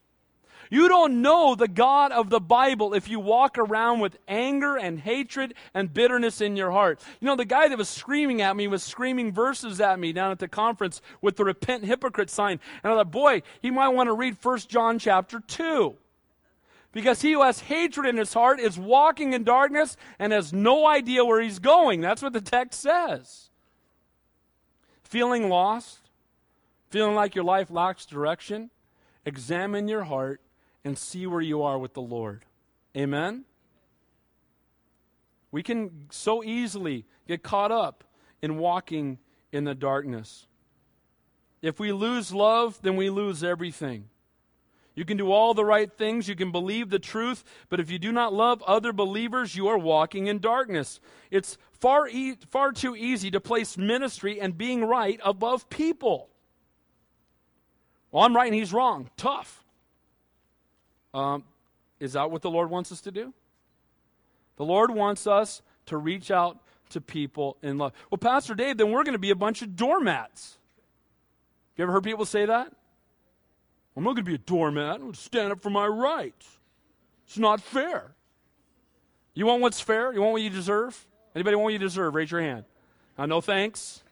You 0.70 0.88
don't 0.88 1.22
know 1.22 1.54
the 1.54 1.68
God 1.68 2.10
of 2.12 2.30
the 2.30 2.40
Bible 2.40 2.94
if 2.94 3.08
you 3.08 3.20
walk 3.20 3.58
around 3.58 4.00
with 4.00 4.18
anger 4.26 4.76
and 4.76 4.98
hatred 4.98 5.54
and 5.72 5.92
bitterness 5.92 6.40
in 6.40 6.56
your 6.56 6.72
heart. 6.72 7.00
You 7.20 7.26
know, 7.26 7.36
the 7.36 7.44
guy 7.44 7.68
that 7.68 7.78
was 7.78 7.88
screaming 7.88 8.42
at 8.42 8.56
me 8.56 8.66
was 8.66 8.82
screaming 8.82 9.32
verses 9.32 9.80
at 9.80 9.98
me 9.98 10.12
down 10.12 10.32
at 10.32 10.38
the 10.38 10.48
conference 10.48 11.00
with 11.22 11.36
the 11.36 11.44
repent 11.44 11.84
hypocrite 11.84 12.28
sign. 12.28 12.58
And 12.82 12.92
I 12.92 12.96
thought, 12.96 13.10
boy, 13.12 13.42
he 13.62 13.70
might 13.70 13.90
want 13.90 14.08
to 14.08 14.14
read 14.14 14.36
1 14.42 14.58
John 14.68 14.98
chapter 14.98 15.40
2. 15.40 15.94
Because 16.94 17.22
he 17.22 17.32
who 17.32 17.42
has 17.42 17.58
hatred 17.60 18.06
in 18.06 18.16
his 18.16 18.32
heart 18.32 18.60
is 18.60 18.78
walking 18.78 19.32
in 19.32 19.42
darkness 19.42 19.96
and 20.16 20.32
has 20.32 20.52
no 20.52 20.86
idea 20.86 21.24
where 21.24 21.40
he's 21.40 21.58
going. 21.58 22.00
That's 22.00 22.22
what 22.22 22.32
the 22.32 22.40
text 22.40 22.80
says. 22.80 23.50
Feeling 25.02 25.48
lost? 25.48 25.98
Feeling 26.90 27.16
like 27.16 27.34
your 27.34 27.44
life 27.44 27.68
lacks 27.68 28.06
direction? 28.06 28.70
Examine 29.26 29.88
your 29.88 30.04
heart 30.04 30.40
and 30.84 30.96
see 30.96 31.26
where 31.26 31.40
you 31.40 31.62
are 31.62 31.80
with 31.80 31.94
the 31.94 32.00
Lord. 32.00 32.44
Amen? 32.96 33.44
We 35.50 35.64
can 35.64 36.06
so 36.10 36.44
easily 36.44 37.06
get 37.26 37.42
caught 37.42 37.72
up 37.72 38.04
in 38.40 38.56
walking 38.56 39.18
in 39.50 39.64
the 39.64 39.74
darkness. 39.74 40.46
If 41.60 41.80
we 41.80 41.90
lose 41.90 42.32
love, 42.32 42.78
then 42.82 42.94
we 42.94 43.10
lose 43.10 43.42
everything. 43.42 44.10
You 44.94 45.04
can 45.04 45.16
do 45.16 45.32
all 45.32 45.54
the 45.54 45.64
right 45.64 45.92
things, 45.92 46.28
you 46.28 46.36
can 46.36 46.52
believe 46.52 46.88
the 46.88 47.00
truth, 47.00 47.42
but 47.68 47.80
if 47.80 47.90
you 47.90 47.98
do 47.98 48.12
not 48.12 48.32
love 48.32 48.62
other 48.62 48.92
believers, 48.92 49.56
you 49.56 49.66
are 49.66 49.78
walking 49.78 50.28
in 50.28 50.38
darkness. 50.38 51.00
It's 51.30 51.58
far, 51.80 52.08
e- 52.08 52.38
far 52.50 52.70
too 52.70 52.94
easy 52.94 53.30
to 53.32 53.40
place 53.40 53.76
ministry 53.76 54.40
and 54.40 54.56
being 54.56 54.84
right 54.84 55.18
above 55.24 55.68
people. 55.68 56.28
Well, 58.12 58.22
I'm 58.22 58.36
right 58.36 58.46
and 58.46 58.54
he's 58.54 58.72
wrong. 58.72 59.10
Tough. 59.16 59.64
Um, 61.12 61.42
is 61.98 62.12
that 62.12 62.30
what 62.30 62.42
the 62.42 62.50
Lord 62.50 62.70
wants 62.70 62.92
us 62.92 63.00
to 63.02 63.10
do? 63.10 63.34
The 64.56 64.64
Lord 64.64 64.92
wants 64.92 65.26
us 65.26 65.62
to 65.86 65.96
reach 65.96 66.30
out 66.30 66.58
to 66.90 67.00
people 67.00 67.56
in 67.62 67.78
love. 67.78 67.92
Well, 68.10 68.18
Pastor 68.18 68.54
Dave, 68.54 68.76
then 68.76 68.92
we're 68.92 69.02
going 69.02 69.14
to 69.14 69.18
be 69.18 69.30
a 69.30 69.36
bunch 69.36 69.62
of 69.62 69.74
doormats. 69.74 70.58
You 71.76 71.82
ever 71.82 71.92
heard 71.92 72.04
people 72.04 72.24
say 72.24 72.46
that? 72.46 72.72
I'm 73.96 74.04
not 74.04 74.14
going 74.14 74.24
to 74.24 74.30
be 74.30 74.34
a 74.34 74.38
doormat. 74.38 74.96
I'm 74.96 75.00
going 75.00 75.12
to 75.12 75.20
stand 75.20 75.52
up 75.52 75.62
for 75.62 75.70
my 75.70 75.86
rights. 75.86 76.58
It's 77.26 77.38
not 77.38 77.60
fair. 77.60 78.12
You 79.34 79.46
want 79.46 79.62
what's 79.62 79.80
fair? 79.80 80.12
You 80.12 80.20
want 80.20 80.32
what 80.32 80.42
you 80.42 80.50
deserve? 80.50 81.06
Anybody 81.34 81.56
want 81.56 81.64
what 81.64 81.72
you 81.72 81.78
deserve? 81.78 82.14
Raise 82.14 82.30
your 82.30 82.40
hand. 82.40 82.64
Uh, 83.18 83.26
no 83.26 83.40
thanks. 83.40 84.02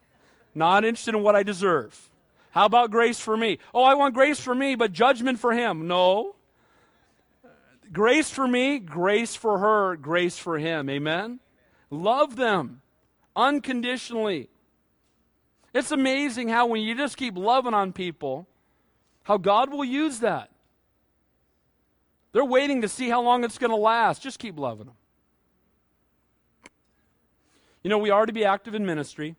Not 0.55 0.85
interested 0.85 1.15
in 1.15 1.23
what 1.23 1.37
I 1.37 1.43
deserve. 1.43 2.11
How 2.51 2.67
about 2.67 2.91
grace 2.91 3.19
for 3.19 3.37
me? 3.37 3.59
Oh, 3.73 3.83
I 3.83 3.95
want 3.95 4.15
grace 4.15 4.39
for 4.39 4.55
me, 4.55 4.75
but 4.75 4.93
judgment 4.93 5.39
for 5.39 5.53
him. 5.53 5.89
No. 5.89 6.35
Grace 7.93 8.31
for 8.31 8.47
me, 8.47 8.79
grace 8.79 9.35
for 9.35 9.59
her, 9.59 9.97
grace 9.97 10.39
for 10.39 10.59
him. 10.59 10.89
Amen? 10.89 11.41
Love 11.91 12.37
them 12.37 12.83
unconditionally. 13.37 14.49
It's 15.75 15.91
amazing 15.91 16.49
how 16.49 16.67
when 16.67 16.83
you 16.83 16.95
just 16.95 17.17
keep 17.17 17.37
loving 17.37 17.75
on 17.75 17.93
people, 17.93 18.47
how 19.25 19.37
God 19.37 19.73
will 19.73 19.85
use 19.85 20.21
that. 20.21 20.51
They're 22.33 22.45
waiting 22.45 22.83
to 22.83 22.89
see 22.89 23.09
how 23.09 23.21
long 23.23 23.45
it's 23.45 23.59
going 23.59 23.71
to 23.71 23.77
last. 23.77 24.23
Just 24.23 24.39
keep 24.39 24.59
loving 24.59 24.87
them. 24.87 24.97
You 27.83 27.91
know, 27.91 27.99
we 27.99 28.11
are 28.11 28.25
to 28.25 28.33
be 28.33 28.45
active 28.45 28.75
in 28.75 28.87
ministry. 28.87 29.37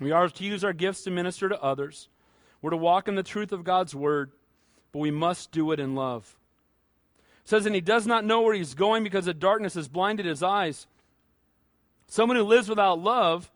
We 0.00 0.12
are 0.12 0.28
to 0.28 0.44
use 0.44 0.64
our 0.64 0.72
gifts 0.72 1.02
to 1.04 1.10
minister 1.10 1.48
to 1.48 1.60
others. 1.60 2.08
We're 2.62 2.70
to 2.70 2.76
walk 2.76 3.08
in 3.08 3.14
the 3.14 3.22
truth 3.22 3.52
of 3.52 3.64
God's 3.64 3.94
word, 3.94 4.30
but 4.92 5.00
we 5.00 5.10
must 5.10 5.52
do 5.52 5.72
it 5.72 5.80
in 5.80 5.94
love 5.94 6.36
says, 7.48 7.64
and 7.64 7.74
he 7.74 7.80
does 7.80 8.06
not 8.06 8.26
know 8.26 8.42
where 8.42 8.54
he's 8.54 8.74
going 8.74 9.02
because 9.02 9.24
the 9.24 9.32
darkness 9.32 9.72
has 9.72 9.88
blinded 9.88 10.26
his 10.26 10.42
eyes. 10.42 10.86
Someone 12.06 12.36
who 12.36 12.42
lives 12.42 12.68
without 12.68 12.98
love 12.98 13.50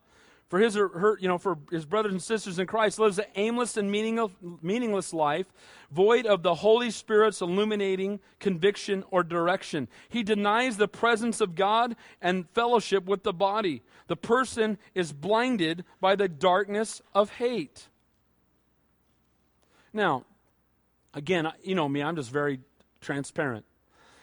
for 0.52 0.58
his 0.58 0.76
or 0.76 0.88
her, 0.88 1.16
you 1.18 1.28
know, 1.28 1.38
for 1.38 1.56
his 1.70 1.86
brothers 1.86 2.12
and 2.12 2.22
sisters 2.22 2.58
in 2.58 2.66
Christ 2.66 2.98
lives 2.98 3.18
an 3.18 3.24
aimless 3.36 3.78
and 3.78 3.90
meaningless 3.90 5.14
life, 5.14 5.46
void 5.90 6.26
of 6.26 6.42
the 6.42 6.56
Holy 6.56 6.90
Spirit's 6.90 7.40
illuminating 7.40 8.20
conviction 8.38 9.02
or 9.10 9.22
direction. 9.22 9.88
He 10.10 10.22
denies 10.22 10.76
the 10.76 10.88
presence 10.88 11.40
of 11.40 11.54
God 11.54 11.96
and 12.20 12.46
fellowship 12.50 13.06
with 13.06 13.22
the 13.22 13.32
body. 13.32 13.80
The 14.08 14.16
person 14.16 14.76
is 14.94 15.14
blinded 15.14 15.86
by 16.02 16.16
the 16.16 16.28
darkness 16.28 17.00
of 17.14 17.30
hate. 17.30 17.88
Now, 19.90 20.26
again, 21.14 21.50
you 21.64 21.74
know 21.74 21.88
me, 21.88 22.02
I'm 22.02 22.16
just 22.16 22.30
very 22.30 22.60
transparent. 23.00 23.64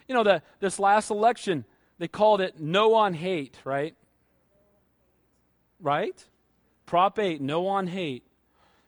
You 0.08 0.14
know, 0.14 0.24
the, 0.24 0.44
this 0.60 0.78
last 0.78 1.10
election, 1.10 1.66
they 1.98 2.08
called 2.08 2.40
it 2.40 2.60
no 2.60 2.94
on 2.94 3.16
hate, 3.16 3.58
right? 3.64 3.96
Right? 5.82 6.26
Prop 6.86 7.20
8, 7.20 7.42
no 7.42 7.68
on 7.68 7.88
hate. 7.88 8.24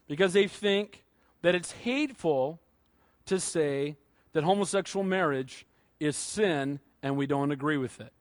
Because 0.07 0.33
they 0.33 0.47
think 0.47 1.03
that 1.41 1.55
it's 1.55 1.71
hateful 1.71 2.59
to 3.25 3.39
say 3.39 3.97
that 4.33 4.43
homosexual 4.43 5.03
marriage 5.03 5.65
is 5.99 6.15
sin 6.15 6.79
and 7.03 7.17
we 7.17 7.27
don't 7.27 7.51
agree 7.51 7.77
with 7.77 7.99
it. 7.99 8.11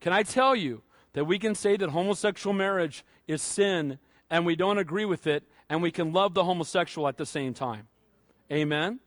Can 0.00 0.12
I 0.12 0.22
tell 0.22 0.54
you 0.54 0.82
that 1.12 1.24
we 1.24 1.38
can 1.38 1.54
say 1.54 1.76
that 1.76 1.90
homosexual 1.90 2.54
marriage 2.54 3.04
is 3.26 3.42
sin 3.42 3.98
and 4.30 4.46
we 4.46 4.56
don't 4.56 4.78
agree 4.78 5.04
with 5.04 5.26
it 5.26 5.44
and 5.68 5.82
we 5.82 5.90
can 5.90 6.12
love 6.12 6.34
the 6.34 6.44
homosexual 6.44 7.08
at 7.08 7.16
the 7.16 7.26
same 7.26 7.54
time? 7.54 7.88
Amen? 8.50 9.00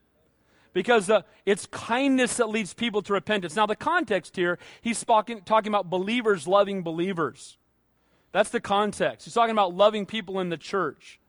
Because 0.74 1.10
uh, 1.10 1.22
it's 1.46 1.66
kindness 1.68 2.38
that 2.38 2.50
leads 2.50 2.74
people 2.74 3.02
to 3.04 3.14
repentance. 3.14 3.56
Now, 3.56 3.66
the 3.66 3.76
context 3.76 4.36
here, 4.36 4.60
he's 4.82 5.04
talking, 5.04 5.42
talking 5.42 5.72
about 5.72 5.90
believers 5.90 6.48
loving 6.48 6.84
believers. 6.84 7.58
That's 8.32 8.50
the 8.50 8.60
context. 8.60 9.26
He's 9.26 9.34
talking 9.34 9.52
about 9.52 9.74
loving 9.74 10.06
people 10.06 10.40
in 10.40 10.50
the 10.50 10.58
church. 10.58 11.20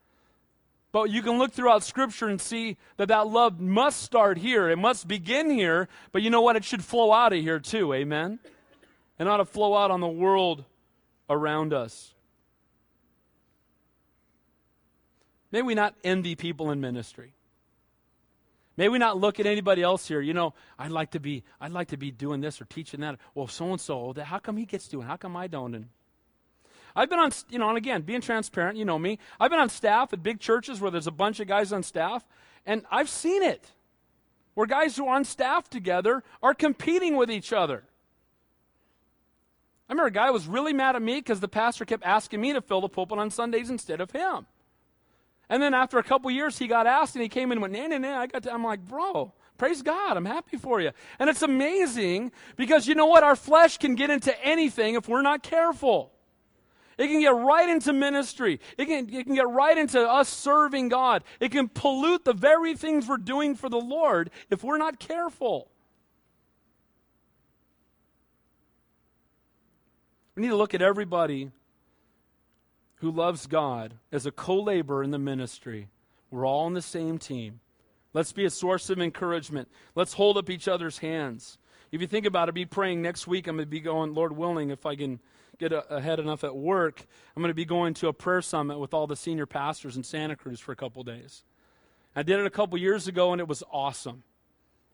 But 0.92 1.11
you 1.11 1.22
can 1.22 1.38
look 1.38 1.53
throughout 1.53 1.84
Scripture 1.84 2.28
and 2.28 2.40
see 2.40 2.76
that 2.96 3.09
that 3.09 3.28
love 3.28 3.61
must 3.61 4.03
start 4.03 4.38
here. 4.38 4.68
It 4.68 4.76
must 4.76 5.07
begin 5.07 5.48
here. 5.48 5.88
But 6.12 6.22
you 6.22 6.30
know 6.30 6.40
what? 6.40 6.57
It 6.57 6.64
should 6.64 6.84
flow 6.84 7.12
out 7.12 7.32
of 7.32 7.40
here 7.40 7.61
too. 7.61 7.94
Amen? 7.94 8.40
And 9.18 9.28
ought 9.28 9.38
to 9.38 9.44
flow 9.44 9.76
out 9.76 9.90
on 9.90 10.01
the 10.01 10.09
world 10.09 10.64
around 11.28 11.72
us. 11.72 12.12
May 15.53 15.62
we 15.62 15.74
not 15.74 15.94
envy 16.05 16.34
people 16.34 16.70
in 16.70 16.80
ministry. 16.80 17.34
May 18.76 18.88
we 18.88 18.98
not 18.98 19.18
look 19.18 19.40
at 19.40 19.46
anybody 19.46 19.82
else 19.82 20.09
here. 20.09 20.20
You 20.20 20.32
know, 20.32 20.55
I'd 20.78 20.90
like 20.90 21.11
to 21.12 21.20
be, 21.20 21.44
I'd 21.61 21.72
like 21.72 21.88
to 21.88 21.96
be 21.96 22.11
doing 22.11 22.40
this 22.40 22.61
or 22.61 22.64
teaching 22.64 23.01
that. 23.01 23.18
Well, 23.34 23.46
so 23.46 23.70
and 23.70 23.80
so, 23.80 24.14
how 24.24 24.38
come 24.38 24.57
he 24.57 24.64
gets 24.64 24.88
doing? 24.88 25.07
How 25.07 25.16
come 25.16 25.36
I 25.36 25.48
don't? 25.48 25.74
And 25.74 25.88
I've 26.95 27.11
been 27.11 27.18
on, 27.18 27.30
you 27.49 27.59
know, 27.59 27.68
and 27.68 27.78
again, 27.78 28.03
being 28.03 28.20
transparent, 28.20 28.78
you 28.78 28.84
know 28.84 28.99
me. 28.99 29.18
I've 29.38 29.51
been 29.51 29.61
on 29.61 29.68
staff 29.68 30.12
at 30.12 30.22
big 30.22 30.41
churches 30.41 30.80
where 30.80 30.91
there's 30.91 31.07
a 31.07 31.12
bunch 31.12 31.41
of 31.41 31.49
guys 31.49 31.72
on 31.72 31.82
staff, 31.82 32.24
and 32.66 32.84
I've 32.91 33.09
seen 33.09 33.43
it. 33.43 33.72
Where 34.55 34.66
guys 34.66 34.97
who 34.97 35.07
are 35.07 35.14
on 35.14 35.24
staff 35.24 35.70
together 35.70 36.22
are 36.43 36.55
competing 36.55 37.16
with 37.16 37.30
each 37.30 37.53
other. 37.53 37.84
I 39.88 39.93
remember 39.93 40.09
a 40.09 40.12
guy 40.12 40.30
was 40.30 40.47
really 40.47 40.72
mad 40.72 40.95
at 40.95 41.03
me 41.03 41.16
because 41.16 41.41
the 41.41 41.49
pastor 41.49 41.84
kept 41.84 42.05
asking 42.05 42.41
me 42.41 42.53
to 42.53 42.61
fill 42.61 42.80
the 42.80 42.88
pulpit 42.88 43.18
on 43.18 43.30
Sundays 43.30 43.70
instead 43.70 44.01
of 44.01 44.12
him. 44.12 44.47
And 45.49 45.61
then 45.61 45.74
after 45.74 45.99
a 45.99 46.05
couple 46.05 46.30
years, 46.30 46.59
he 46.59 46.68
got 46.68 46.86
asked 46.86 47.16
and 47.16 47.22
he 47.24 47.28
came 47.28 47.51
in 47.51 47.59
and 47.59 47.62
went, 47.62 47.74
nah, 47.74 47.88
nah, 47.88 47.99
nah. 47.99 48.20
I 48.20 48.28
got 48.28 48.45
to, 48.45 48.53
I'm 48.53 48.62
like, 48.62 48.86
bro, 48.86 49.32
praise 49.59 49.82
God. 49.82 50.16
I'm 50.16 50.24
happy 50.24 50.57
for 50.57 50.80
you. 50.80 50.93
And 51.18 51.28
it's 51.28 51.43
amazing 51.43 52.30
because 52.57 52.86
you 52.86 52.95
know 52.95 53.07
what? 53.07 53.24
Our 53.24 53.34
flesh 53.34 53.78
can 53.78 53.97
get 53.97 54.11
into 54.11 54.32
anything 54.45 54.95
if 54.95 55.09
we're 55.09 55.22
not 55.22 55.43
careful. 55.43 56.12
It 57.01 57.09
can 57.09 57.20
get 57.20 57.34
right 57.34 57.66
into 57.66 57.94
ministry. 57.94 58.61
It 58.76 58.84
can, 58.84 59.09
it 59.09 59.24
can 59.24 59.34
get 59.34 59.48
right 59.48 59.78
into 59.78 59.98
us 59.98 60.28
serving 60.28 60.90
God. 60.90 61.24
It 61.40 61.51
can 61.51 61.66
pollute 61.66 62.26
the 62.26 62.34
very 62.34 62.76
things 62.76 63.09
we're 63.09 63.16
doing 63.16 63.55
for 63.55 63.70
the 63.70 63.80
Lord 63.80 64.28
if 64.51 64.62
we're 64.62 64.76
not 64.76 65.01
careful. 65.01 65.70
We 70.34 70.42
need 70.42 70.51
to 70.51 70.57
look 70.57 70.74
at 70.74 70.82
everybody 70.82 71.51
who 72.96 73.11
loves 73.11 73.46
God 73.46 73.94
as 74.12 74.26
a 74.26 74.30
co 74.30 74.61
laborer 74.61 75.03
in 75.03 75.11
the 75.11 75.18
ministry. 75.18 75.88
We're 76.30 76.46
all 76.46 76.66
on 76.66 76.74
the 76.74 76.82
same 76.82 77.16
team. 77.16 77.61
Let's 78.12 78.32
be 78.32 78.44
a 78.44 78.51
source 78.51 78.90
of 78.90 79.01
encouragement. 79.01 79.68
Let's 79.94 80.12
hold 80.12 80.36
up 80.36 80.51
each 80.51 80.68
other's 80.68 80.98
hands. 80.98 81.57
If 81.92 82.03
you 82.03 82.07
think 82.07 82.26
about 82.26 82.51
it, 82.51 82.55
be 82.55 82.66
praying 82.66 83.01
next 83.01 83.26
week. 83.26 83.46
I'm 83.46 83.57
going 83.57 83.66
to 83.66 83.70
be 83.70 83.80
going, 83.80 84.12
Lord 84.12 84.36
willing, 84.36 84.68
if 84.68 84.84
I 84.84 84.96
can 84.96 85.18
get 85.61 85.72
a, 85.72 85.94
ahead 85.94 86.18
enough 86.18 86.42
at 86.42 86.56
work, 86.56 87.04
I'm 87.36 87.42
going 87.42 87.50
to 87.50 87.54
be 87.54 87.66
going 87.66 87.94
to 87.94 88.08
a 88.08 88.12
prayer 88.12 88.42
summit 88.42 88.78
with 88.78 88.94
all 88.94 89.06
the 89.06 89.14
senior 89.14 89.46
pastors 89.46 89.96
in 89.96 90.02
Santa 90.02 90.34
Cruz 90.34 90.58
for 90.58 90.72
a 90.72 90.76
couple 90.76 91.04
days. 91.04 91.44
I 92.16 92.24
did 92.24 92.40
it 92.40 92.46
a 92.46 92.50
couple 92.50 92.76
years 92.78 93.06
ago, 93.06 93.32
and 93.32 93.40
it 93.40 93.46
was 93.46 93.62
awesome. 93.70 94.24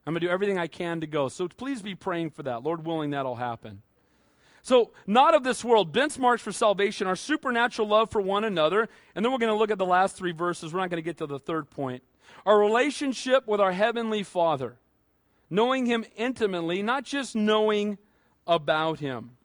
I'm 0.05 0.13
going 0.13 0.21
to 0.21 0.27
do 0.27 0.31
everything 0.31 0.59
I 0.59 0.67
can 0.67 1.01
to 1.01 1.07
go. 1.07 1.29
So 1.29 1.47
please 1.47 1.81
be 1.81 1.95
praying 1.95 2.31
for 2.31 2.43
that. 2.43 2.63
Lord 2.63 2.85
willing, 2.85 3.11
that'll 3.11 3.35
happen. 3.35 3.81
So, 4.61 4.91
not 5.05 5.33
of 5.33 5.43
this 5.43 5.63
world, 5.63 5.93
benchmarks 5.93 6.41
for 6.41 6.51
salvation, 6.51 7.07
our 7.07 7.15
supernatural 7.15 7.87
love 7.87 8.11
for 8.11 8.21
one 8.21 8.43
another. 8.43 8.89
And 9.15 9.23
then 9.23 9.31
we're 9.31 9.37
going 9.37 9.51
to 9.51 9.57
look 9.57 9.71
at 9.71 9.77
the 9.77 9.85
last 9.85 10.17
three 10.17 10.33
verses. 10.33 10.73
We're 10.73 10.81
not 10.81 10.89
going 10.89 11.01
to 11.01 11.05
get 11.05 11.17
to 11.19 11.25
the 11.25 11.39
third 11.39 11.69
point. 11.69 12.03
Our 12.45 12.59
relationship 12.59 13.47
with 13.47 13.61
our 13.61 13.71
Heavenly 13.71 14.23
Father, 14.23 14.75
knowing 15.49 15.85
Him 15.85 16.03
intimately, 16.17 16.83
not 16.83 17.05
just 17.05 17.33
knowing 17.33 17.97
about 18.45 18.99
Him 18.99 19.36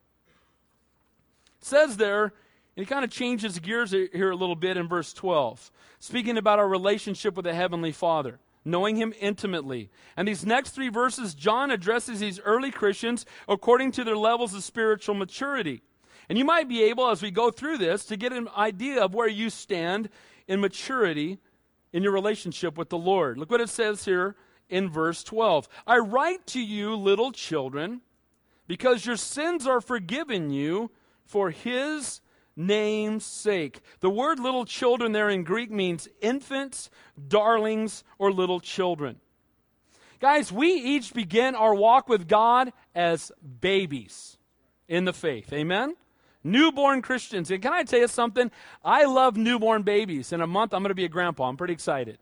says 1.65 1.97
there, 1.97 2.25
and 2.25 2.33
he 2.77 2.87
kind 2.87 3.05
of 3.05 3.11
changes 3.11 3.59
gears 3.59 3.91
here 3.91 4.31
a 4.31 4.37
little 4.37 4.57
bit 4.57 4.77
in 4.77 4.89
verse 4.89 5.13
12, 5.13 5.71
speaking 5.99 6.39
about 6.39 6.59
our 6.59 6.69
relationship 6.69 7.35
with 7.37 7.45
the 7.45 7.55
Heavenly 7.55 7.93
Father, 7.93 8.39
knowing 8.65 8.97
Him 8.97 9.13
intimately. 9.21 9.91
And 10.17 10.27
these 10.27 10.47
next 10.47 10.71
three 10.71 10.89
verses, 10.89 11.35
John 11.35 11.71
addresses 11.71 12.21
these 12.21 12.41
early 12.41 12.71
Christians 12.71 13.27
according 13.49 13.93
to 13.93 14.05
their 14.05 14.17
levels 14.17 14.55
of 14.55 14.65
spiritual 14.65 15.15
maturity. 15.15 15.83
And 16.29 16.39
you 16.39 16.45
might 16.45 16.69
be 16.69 16.83
able, 16.85 17.11
as 17.11 17.21
we 17.21 17.31
go 17.31 17.51
through 17.51 17.79
this, 17.79 18.05
to 18.07 18.17
get 18.17 18.33
an 18.33 18.49
idea 18.57 19.03
of 19.03 19.15
where 19.15 19.29
you 19.29 19.51
stand 19.51 20.09
in 20.49 20.61
maturity 20.61 21.39
in 21.93 22.03
your 22.03 22.13
relationship 22.13 22.79
with 22.79 22.89
the 22.89 22.99
Lord. 22.99 23.39
Look 23.39 23.51
what 23.51 23.61
it 23.61 23.69
says 23.69 24.05
here 24.05 24.37
in 24.69 24.89
verse 24.89 25.23
12 25.23 25.69
I 25.87 25.99
write 25.99 26.47
to 26.49 26.61
you, 26.61 26.97
little 26.97 27.33
children, 27.33 28.01
because 28.67 29.05
your 29.05 29.17
sins 29.17 29.67
are 29.67 29.81
forgiven 29.81 30.51
you 30.51 30.91
for 31.25 31.51
his 31.51 32.21
name's 32.57 33.25
sake. 33.25 33.81
The 34.01 34.11
word 34.11 34.39
little 34.39 34.65
children 34.65 35.13
there 35.13 35.31
in 35.31 35.45
Greek 35.45 35.71
means 35.71 36.09
infants, 36.21 36.91
darlings, 37.29 38.05
or 38.19 38.33
little 38.33 38.61
children. 38.61 39.21
Guys, 40.21 40.53
we 40.53 40.73
each 40.73 41.15
begin 41.15 41.55
our 41.55 41.75
walk 41.75 42.09
with 42.09 42.29
God 42.29 42.73
as 42.95 43.33
babies 43.61 44.39
in 44.87 45.05
the 45.05 45.13
faith. 45.13 45.53
Amen? 45.53 45.97
Newborn 46.45 47.03
Christians. 47.03 47.51
And 47.51 47.63
can 47.63 47.73
I 47.73 47.83
tell 47.83 48.01
you 48.01 48.09
something? 48.09 48.51
I 48.85 49.05
love 49.05 49.37
newborn 49.37 49.83
babies. 49.83 50.33
In 50.33 50.41
a 50.41 50.47
month, 50.47 50.75
I'm 50.75 50.83
going 50.83 50.91
to 50.91 50.95
be 50.95 51.05
a 51.05 51.09
grandpa. 51.09 51.49
I'm 51.49 51.57
pretty 51.57 51.75
excited. 51.75 52.19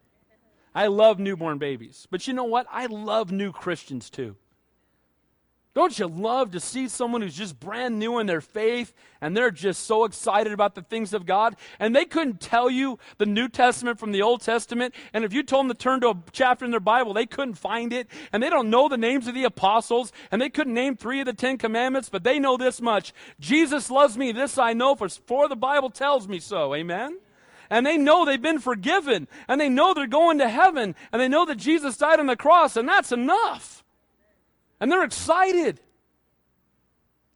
I 0.75 0.87
love 0.87 1.19
newborn 1.19 1.59
babies. 1.59 2.07
But 2.11 2.27
you 2.27 2.33
know 2.33 2.45
what? 2.45 2.67
I 2.71 2.87
love 2.87 3.33
new 3.33 3.53
Christians 3.53 4.09
too. 4.09 4.37
Don't 5.73 5.97
you 6.01 6.09
love 6.09 6.51
to 6.51 6.61
see 6.61 6.89
someone 6.89 7.23
who's 7.23 7.37
just 7.37 7.61
brand 7.61 7.97
new 8.01 8.19
in 8.19 8.27
their 8.27 8.41
faith 8.41 8.93
and 9.21 9.37
they're 9.37 9.53
just 9.53 9.87
so 9.87 10.03
excited 10.05 10.53
about 10.53 10.75
the 10.75 10.83
things 10.83 11.15
of 11.15 11.27
God? 11.27 11.55
And 11.79 11.95
they 11.95 12.05
couldn't 12.05 12.41
tell 12.41 12.69
you 12.69 12.99
the 13.19 13.27
New 13.27 13.49
Testament 13.49 14.01
from 14.01 14.11
the 14.11 14.23
Old 14.23 14.41
Testament? 14.41 14.97
And 15.13 15.25
if 15.25 15.33
you 15.33 15.45
told 15.45 15.67
them 15.67 15.77
to 15.77 15.81
turn 15.81 16.01
to 16.01 16.09
a 16.09 16.23
chapter 16.33 16.65
in 16.65 16.73
their 16.73 16.81
Bible 16.81 17.15
they 17.15 17.27
couldn't 17.27 17.55
find 17.55 17.93
it. 17.93 18.09
And 18.33 18.43
they 18.43 18.51
don't 18.51 18.69
know 18.69 18.89
the 18.89 18.97
names 18.97 19.29
of 19.29 19.35
the 19.35 19.45
apostles. 19.45 20.13
And 20.33 20.43
they 20.43 20.51
couldn't 20.51 20.75
name 20.75 20.97
3 20.97 21.21
of 21.21 21.27
the 21.27 21.33
10 21.33 21.57
commandments 21.59 22.09
but 22.09 22.25
they 22.25 22.41
know 22.41 22.57
this 22.57 22.81
much. 22.81 23.13
Jesus 23.39 23.93
loves 23.93 24.19
me 24.19 24.33
this 24.33 24.59
I 24.59 24.73
know 24.73 24.97
for 24.97 25.09
for 25.09 25.49
the 25.49 25.57
Bible 25.57 25.91
tells 25.91 26.27
me 26.27 26.41
so. 26.41 26.75
Amen? 26.75 27.17
And 27.71 27.87
they 27.87 27.97
know 27.97 28.25
they've 28.25 28.43
been 28.43 28.59
forgiven. 28.59 29.29
And 29.47 29.61
they 29.61 29.69
know 29.69 29.95
they're 29.95 30.09
going 30.09 30.39
to 30.39 30.49
heaven. 30.49 30.97
And 31.13 31.23
they 31.23 31.29
know 31.29 31.47
that 31.47 31.59
Jesus 31.59 31.97
died 31.97 32.19
on 32.19 32.27
the 32.27 32.35
cross. 32.35 32.77
And 32.77 32.89
that's 32.89 33.13
enough 33.13 33.85
and 34.81 34.91
they're 34.91 35.05
excited. 35.05 35.81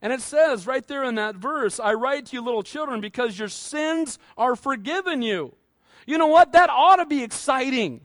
And 0.03 0.13
it 0.13 0.21
says 0.21 0.67
right 0.67 0.87
there 0.87 1.05
in 1.05 1.15
that 1.15 1.37
verse, 1.37 1.81
I 1.81 1.95
write 1.95 2.27
to 2.27 2.37
you, 2.37 2.43
little 2.43 2.63
children, 2.63 3.01
because 3.01 3.39
your 3.39 3.49
sins 3.49 4.19
are 4.37 4.57
forgiven 4.57 5.23
you. 5.23 5.55
You 6.07 6.19
know 6.19 6.27
what? 6.27 6.53
That 6.53 6.69
ought 6.71 6.97
to 6.97 7.07
be 7.07 7.23
exciting. 7.23 8.03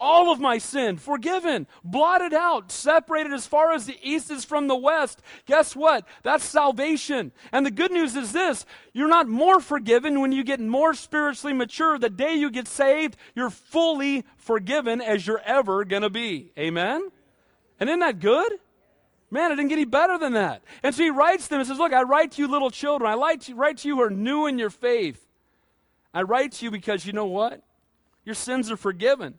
All 0.00 0.32
of 0.32 0.40
my 0.40 0.58
sin 0.58 0.96
forgiven, 0.96 1.66
blotted 1.82 2.34
out, 2.34 2.72
separated 2.72 3.32
as 3.32 3.46
far 3.46 3.72
as 3.72 3.86
the 3.86 3.96
east 4.02 4.30
is 4.30 4.44
from 4.44 4.66
the 4.66 4.76
west. 4.76 5.22
Guess 5.46 5.76
what? 5.76 6.06
That's 6.22 6.44
salvation. 6.44 7.32
And 7.52 7.64
the 7.64 7.70
good 7.70 7.92
news 7.92 8.16
is 8.16 8.32
this 8.32 8.66
you're 8.92 9.08
not 9.08 9.28
more 9.28 9.60
forgiven 9.60 10.20
when 10.20 10.32
you 10.32 10.42
get 10.42 10.60
more 10.60 10.94
spiritually 10.94 11.54
mature. 11.54 11.98
The 11.98 12.10
day 12.10 12.34
you 12.34 12.50
get 12.50 12.66
saved, 12.66 13.16
you're 13.34 13.50
fully 13.50 14.24
forgiven 14.36 15.00
as 15.00 15.26
you're 15.26 15.42
ever 15.44 15.84
going 15.84 16.02
to 16.02 16.10
be. 16.10 16.52
Amen? 16.58 17.10
And 17.80 17.88
isn't 17.88 18.00
that 18.00 18.20
good? 18.20 18.52
Man, 19.30 19.50
it 19.50 19.56
didn't 19.56 19.70
get 19.70 19.78
any 19.78 19.84
better 19.84 20.16
than 20.16 20.34
that. 20.34 20.62
And 20.82 20.94
so 20.94 21.02
he 21.02 21.10
writes 21.10 21.48
them 21.48 21.58
and 21.58 21.68
says, 21.68 21.78
Look, 21.78 21.92
I 21.92 22.02
write 22.02 22.32
to 22.32 22.42
you, 22.42 22.48
little 22.48 22.70
children. 22.70 23.10
I 23.10 23.16
write 23.16 23.40
to, 23.42 23.54
write 23.54 23.78
to 23.78 23.88
you 23.88 23.96
who 23.96 24.02
are 24.02 24.10
new 24.10 24.46
in 24.46 24.58
your 24.58 24.70
faith. 24.70 25.26
I 26.12 26.22
write 26.22 26.52
to 26.52 26.64
you 26.64 26.70
because 26.70 27.04
you 27.04 27.12
know 27.12 27.26
what? 27.26 27.62
Your 28.24 28.36
sins 28.36 28.70
are 28.70 28.76
forgiven. 28.76 29.34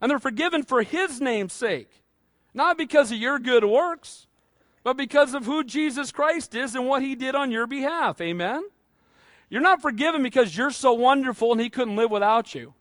And 0.00 0.10
they're 0.10 0.18
forgiven 0.18 0.62
for 0.62 0.82
his 0.82 1.20
name's 1.20 1.52
sake. 1.52 2.02
Not 2.54 2.78
because 2.78 3.12
of 3.12 3.18
your 3.18 3.38
good 3.38 3.64
works, 3.64 4.26
but 4.82 4.96
because 4.96 5.34
of 5.34 5.44
who 5.44 5.62
Jesus 5.62 6.10
Christ 6.12 6.54
is 6.54 6.74
and 6.74 6.86
what 6.86 7.02
he 7.02 7.14
did 7.14 7.34
on 7.34 7.50
your 7.50 7.66
behalf. 7.66 8.20
Amen? 8.20 8.62
You're 9.50 9.60
not 9.60 9.82
forgiven 9.82 10.22
because 10.22 10.56
you're 10.56 10.70
so 10.70 10.92
wonderful 10.92 11.52
and 11.52 11.60
he 11.60 11.70
couldn't 11.70 11.96
live 11.96 12.10
without 12.10 12.54
you. 12.54 12.74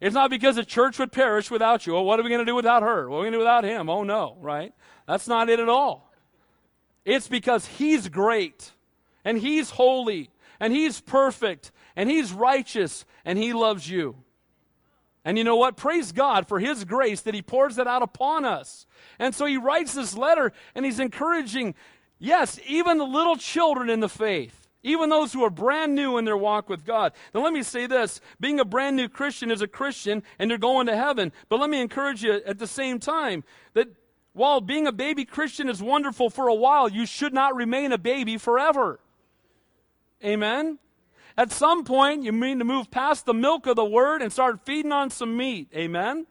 It's 0.00 0.14
not 0.14 0.30
because 0.30 0.56
the 0.56 0.64
church 0.64 0.98
would 0.98 1.10
perish 1.10 1.50
without 1.50 1.86
you. 1.86 1.96
Oh, 1.96 2.02
what 2.02 2.20
are 2.20 2.22
we 2.22 2.28
going 2.28 2.40
to 2.40 2.44
do 2.44 2.54
without 2.54 2.82
her? 2.82 3.08
What 3.08 3.16
are 3.16 3.20
we 3.20 3.24
going 3.24 3.32
to 3.32 3.36
do 3.36 3.40
without 3.40 3.64
him? 3.64 3.90
Oh, 3.90 4.04
no, 4.04 4.36
right? 4.40 4.72
That's 5.06 5.26
not 5.26 5.48
it 5.48 5.58
at 5.58 5.68
all. 5.68 6.12
It's 7.04 7.26
because 7.26 7.66
he's 7.66 8.08
great, 8.08 8.72
and 9.24 9.38
he's 9.38 9.70
holy, 9.70 10.30
and 10.60 10.72
he's 10.72 11.00
perfect, 11.00 11.72
and 11.96 12.08
he's 12.08 12.32
righteous, 12.32 13.04
and 13.24 13.38
he 13.38 13.52
loves 13.52 13.88
you. 13.88 14.16
And 15.24 15.36
you 15.36 15.44
know 15.44 15.56
what? 15.56 15.76
Praise 15.76 16.12
God 16.12 16.46
for 16.46 16.60
his 16.60 16.84
grace 16.84 17.22
that 17.22 17.34
he 17.34 17.42
pours 17.42 17.76
that 17.76 17.86
out 17.86 18.02
upon 18.02 18.44
us. 18.44 18.86
And 19.18 19.34
so 19.34 19.46
he 19.46 19.56
writes 19.56 19.94
this 19.94 20.16
letter, 20.16 20.52
and 20.74 20.84
he's 20.84 21.00
encouraging 21.00 21.74
Yes, 22.18 22.58
even 22.66 22.98
the 22.98 23.04
little 23.04 23.36
children 23.36 23.88
in 23.88 24.00
the 24.00 24.08
faith, 24.08 24.67
even 24.88 25.10
those 25.10 25.32
who 25.32 25.44
are 25.44 25.50
brand 25.50 25.94
new 25.94 26.18
in 26.18 26.24
their 26.24 26.36
walk 26.36 26.68
with 26.68 26.84
God. 26.84 27.12
Now, 27.34 27.42
let 27.42 27.52
me 27.52 27.62
say 27.62 27.86
this 27.86 28.20
being 28.40 28.60
a 28.60 28.64
brand 28.64 28.96
new 28.96 29.08
Christian 29.08 29.50
is 29.50 29.62
a 29.62 29.68
Christian 29.68 30.22
and 30.38 30.50
they're 30.50 30.58
going 30.58 30.86
to 30.86 30.96
heaven. 30.96 31.32
But 31.48 31.60
let 31.60 31.70
me 31.70 31.80
encourage 31.80 32.22
you 32.22 32.40
at 32.46 32.58
the 32.58 32.66
same 32.66 32.98
time 32.98 33.44
that 33.74 33.88
while 34.32 34.60
being 34.60 34.86
a 34.86 34.92
baby 34.92 35.24
Christian 35.24 35.68
is 35.68 35.82
wonderful 35.82 36.30
for 36.30 36.48
a 36.48 36.54
while, 36.54 36.88
you 36.88 37.06
should 37.06 37.32
not 37.32 37.56
remain 37.56 37.92
a 37.92 37.98
baby 37.98 38.38
forever. 38.38 39.00
Amen? 40.24 40.78
At 41.36 41.52
some 41.52 41.84
point, 41.84 42.24
you 42.24 42.32
need 42.32 42.58
to 42.58 42.64
move 42.64 42.90
past 42.90 43.26
the 43.26 43.34
milk 43.34 43.66
of 43.66 43.76
the 43.76 43.84
word 43.84 44.22
and 44.22 44.32
start 44.32 44.64
feeding 44.64 44.92
on 44.92 45.10
some 45.10 45.36
meat. 45.36 45.68
Amen? 45.74 46.26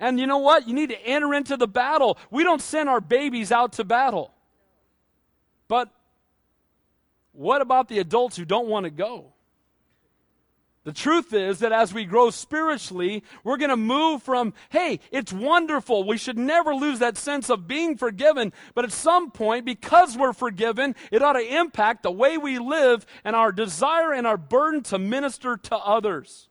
And 0.00 0.18
you 0.18 0.26
know 0.26 0.38
what? 0.38 0.66
You 0.66 0.74
need 0.74 0.90
to 0.90 1.00
enter 1.06 1.32
into 1.32 1.56
the 1.56 1.68
battle. 1.68 2.18
We 2.30 2.42
don't 2.42 2.60
send 2.60 2.88
our 2.88 3.00
babies 3.00 3.52
out 3.52 3.74
to 3.74 3.84
battle. 3.84 4.34
But 5.68 5.90
what 7.32 7.62
about 7.62 7.88
the 7.88 7.98
adults 7.98 8.36
who 8.36 8.44
don't 8.44 8.68
want 8.68 8.84
to 8.84 8.90
go? 8.90 9.32
The 10.84 10.92
truth 10.92 11.32
is 11.32 11.60
that 11.60 11.70
as 11.70 11.94
we 11.94 12.04
grow 12.04 12.30
spiritually, 12.30 13.22
we're 13.44 13.56
going 13.56 13.70
to 13.70 13.76
move 13.76 14.22
from, 14.22 14.52
hey, 14.70 14.98
it's 15.12 15.32
wonderful. 15.32 16.02
We 16.02 16.18
should 16.18 16.36
never 16.36 16.74
lose 16.74 16.98
that 16.98 17.16
sense 17.16 17.50
of 17.50 17.68
being 17.68 17.96
forgiven. 17.96 18.52
But 18.74 18.84
at 18.84 18.92
some 18.92 19.30
point, 19.30 19.64
because 19.64 20.18
we're 20.18 20.32
forgiven, 20.32 20.96
it 21.12 21.22
ought 21.22 21.34
to 21.34 21.56
impact 21.56 22.02
the 22.02 22.10
way 22.10 22.36
we 22.36 22.58
live 22.58 23.06
and 23.22 23.36
our 23.36 23.52
desire 23.52 24.12
and 24.12 24.26
our 24.26 24.36
burden 24.36 24.82
to 24.84 24.98
minister 24.98 25.56
to 25.56 25.76
others 25.76 26.48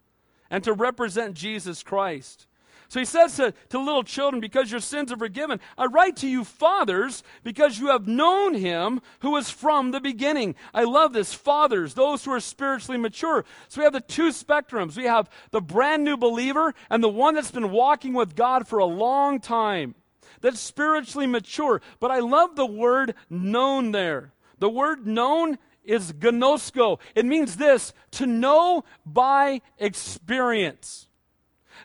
and 0.50 0.64
to 0.64 0.72
represent 0.72 1.36
Jesus 1.36 1.84
Christ. 1.84 2.48
So 2.92 3.00
he 3.00 3.06
says 3.06 3.38
to, 3.38 3.54
to 3.70 3.80
little 3.80 4.04
children, 4.04 4.42
because 4.42 4.70
your 4.70 4.82
sins 4.82 5.14
are 5.14 5.18
forgiven, 5.18 5.62
I 5.78 5.86
write 5.86 6.18
to 6.18 6.28
you, 6.28 6.44
fathers, 6.44 7.24
because 7.42 7.80
you 7.80 7.88
have 7.88 8.06
known 8.06 8.54
him 8.54 9.00
who 9.22 9.38
is 9.38 9.50
from 9.50 9.92
the 9.92 10.02
beginning. 10.02 10.56
I 10.74 10.84
love 10.84 11.14
this. 11.14 11.34
Fathers, 11.34 11.94
those 11.94 12.26
who 12.26 12.34
are 12.34 12.42
spiritually 12.42 12.98
mature. 12.98 13.46
So 13.70 13.80
we 13.80 13.86
have 13.86 13.94
the 13.94 14.02
two 14.02 14.28
spectrums. 14.32 14.98
We 14.98 15.06
have 15.06 15.30
the 15.52 15.62
brand 15.62 16.04
new 16.04 16.18
believer 16.18 16.76
and 16.90 17.02
the 17.02 17.08
one 17.08 17.34
that's 17.34 17.50
been 17.50 17.72
walking 17.72 18.12
with 18.12 18.36
God 18.36 18.68
for 18.68 18.80
a 18.80 18.86
long 18.86 19.40
time. 19.40 19.96
That's 20.42 20.60
spiritually 20.60 21.28
mature. 21.28 21.82
But 22.02 22.12
I 22.12 22.20
love 22.20 22.58
the 22.58 22.66
word 22.66 23.16
known 23.30 23.94
there. 23.94 24.34
The 24.60 24.70
word 24.70 25.08
known 25.08 25.60
is 25.86 26.12
gnosko. 26.12 27.00
It 27.16 27.26
means 27.26 27.56
this 27.56 27.94
to 28.12 28.26
know 28.26 28.84
by 29.06 29.62
experience. 29.78 31.08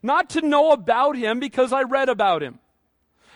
Not 0.06 0.30
to 0.30 0.40
know 0.40 0.70
about 0.70 1.16
him 1.16 1.40
because 1.40 1.72
I 1.72 1.82
read 1.82 2.08
about 2.08 2.40
him. 2.40 2.60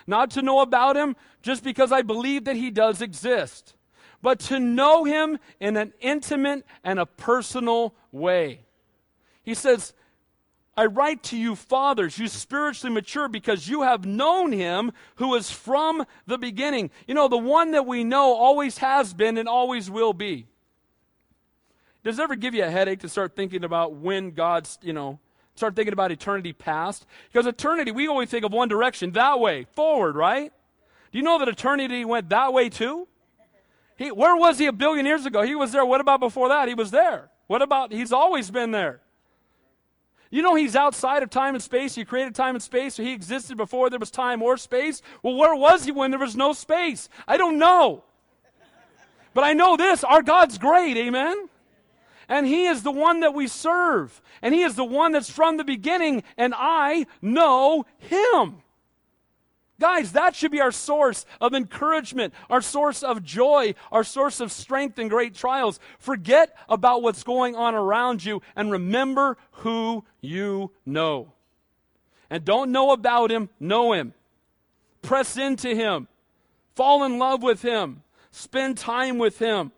Not 0.06 0.30
to 0.30 0.42
know 0.42 0.60
about 0.60 0.96
him 0.96 1.16
just 1.42 1.64
because 1.64 1.90
I 1.90 2.02
believe 2.02 2.44
that 2.44 2.54
he 2.54 2.70
does 2.70 3.02
exist. 3.02 3.74
But 4.22 4.38
to 4.50 4.60
know 4.60 5.02
him 5.02 5.40
in 5.58 5.76
an 5.76 5.92
intimate 6.00 6.64
and 6.84 7.00
a 7.00 7.06
personal 7.06 7.92
way. 8.12 8.60
He 9.42 9.52
says, 9.54 9.94
I 10.76 10.86
write 10.86 11.24
to 11.24 11.36
you, 11.36 11.56
fathers, 11.56 12.20
you 12.20 12.28
spiritually 12.28 12.94
mature, 12.94 13.26
because 13.26 13.66
you 13.66 13.82
have 13.82 14.06
known 14.06 14.52
him 14.52 14.92
who 15.16 15.34
is 15.34 15.50
from 15.50 16.04
the 16.28 16.38
beginning. 16.38 16.92
You 17.08 17.14
know, 17.14 17.26
the 17.26 17.36
one 17.36 17.72
that 17.72 17.84
we 17.84 18.04
know 18.04 18.32
always 18.36 18.78
has 18.78 19.12
been 19.12 19.38
and 19.38 19.48
always 19.48 19.90
will 19.90 20.12
be. 20.12 20.46
Does 22.04 22.20
it 22.20 22.22
ever 22.22 22.36
give 22.36 22.54
you 22.54 22.62
a 22.62 22.70
headache 22.70 23.00
to 23.00 23.08
start 23.08 23.34
thinking 23.34 23.64
about 23.64 23.94
when 23.94 24.30
God's, 24.30 24.78
you 24.82 24.92
know, 24.92 25.18
Start 25.60 25.76
thinking 25.76 25.92
about 25.92 26.10
eternity 26.10 26.54
past. 26.54 27.04
Because 27.30 27.46
eternity, 27.46 27.90
we 27.90 28.08
always 28.08 28.30
think 28.30 28.46
of 28.46 28.52
one 28.52 28.68
direction, 28.68 29.12
that 29.12 29.40
way, 29.40 29.66
forward, 29.72 30.16
right? 30.16 30.50
Do 31.12 31.18
you 31.18 31.22
know 31.22 31.38
that 31.38 31.48
eternity 31.48 32.02
went 32.06 32.30
that 32.30 32.54
way 32.54 32.70
too? 32.70 33.06
He, 33.98 34.10
where 34.10 34.34
was 34.34 34.58
he 34.58 34.64
a 34.64 34.72
billion 34.72 35.04
years 35.04 35.26
ago? 35.26 35.42
He 35.42 35.54
was 35.54 35.72
there. 35.72 35.84
What 35.84 36.00
about 36.00 36.18
before 36.18 36.48
that? 36.48 36.66
He 36.66 36.72
was 36.72 36.90
there. 36.90 37.28
What 37.46 37.60
about, 37.60 37.92
he's 37.92 38.10
always 38.10 38.50
been 38.50 38.70
there. 38.70 39.02
You 40.30 40.40
know 40.40 40.54
he's 40.54 40.74
outside 40.74 41.22
of 41.22 41.28
time 41.28 41.54
and 41.54 41.62
space. 41.62 41.94
He 41.94 42.06
created 42.06 42.34
time 42.34 42.54
and 42.54 42.62
space, 42.62 42.94
so 42.94 43.02
he 43.02 43.12
existed 43.12 43.58
before 43.58 43.90
there 43.90 43.98
was 43.98 44.10
time 44.10 44.40
or 44.40 44.56
space. 44.56 45.02
Well, 45.22 45.34
where 45.34 45.54
was 45.54 45.84
he 45.84 45.92
when 45.92 46.10
there 46.10 46.18
was 46.18 46.36
no 46.36 46.54
space? 46.54 47.10
I 47.28 47.36
don't 47.36 47.58
know. 47.58 48.02
But 49.34 49.44
I 49.44 49.52
know 49.52 49.76
this 49.76 50.04
our 50.04 50.22
God's 50.22 50.56
great, 50.56 50.96
amen? 50.96 51.49
And 52.30 52.46
He 52.46 52.64
is 52.64 52.82
the 52.82 52.92
one 52.92 53.20
that 53.20 53.34
we 53.34 53.46
serve, 53.46 54.22
and 54.40 54.54
He 54.54 54.62
is 54.62 54.76
the 54.76 54.84
one 54.84 55.12
that's 55.12 55.28
from 55.28 55.58
the 55.58 55.64
beginning, 55.64 56.22
and 56.38 56.54
I 56.56 57.04
know 57.20 57.84
Him. 57.98 58.62
Guys, 59.80 60.12
that 60.12 60.36
should 60.36 60.52
be 60.52 60.60
our 60.60 60.70
source 60.70 61.24
of 61.40 61.54
encouragement, 61.54 62.34
our 62.50 62.60
source 62.60 63.02
of 63.02 63.24
joy, 63.24 63.74
our 63.90 64.04
source 64.04 64.38
of 64.38 64.52
strength 64.52 64.98
in 64.98 65.08
great 65.08 65.34
trials. 65.34 65.80
Forget 65.98 66.54
about 66.68 67.02
what's 67.02 67.22
going 67.22 67.56
on 67.56 67.74
around 67.74 68.22
you 68.22 68.42
and 68.54 68.70
remember 68.70 69.38
who 69.52 70.04
you 70.20 70.70
know. 70.84 71.32
And 72.28 72.44
don't 72.44 72.70
know 72.70 72.92
about 72.92 73.30
him, 73.30 73.48
know 73.58 73.94
him. 73.94 74.12
Press 75.00 75.38
into 75.38 75.74
him. 75.74 76.08
Fall 76.74 77.04
in 77.04 77.18
love 77.18 77.42
with 77.42 77.62
him. 77.62 78.02
Spend 78.30 78.76
time 78.76 79.16
with 79.16 79.38
him. 79.38 79.72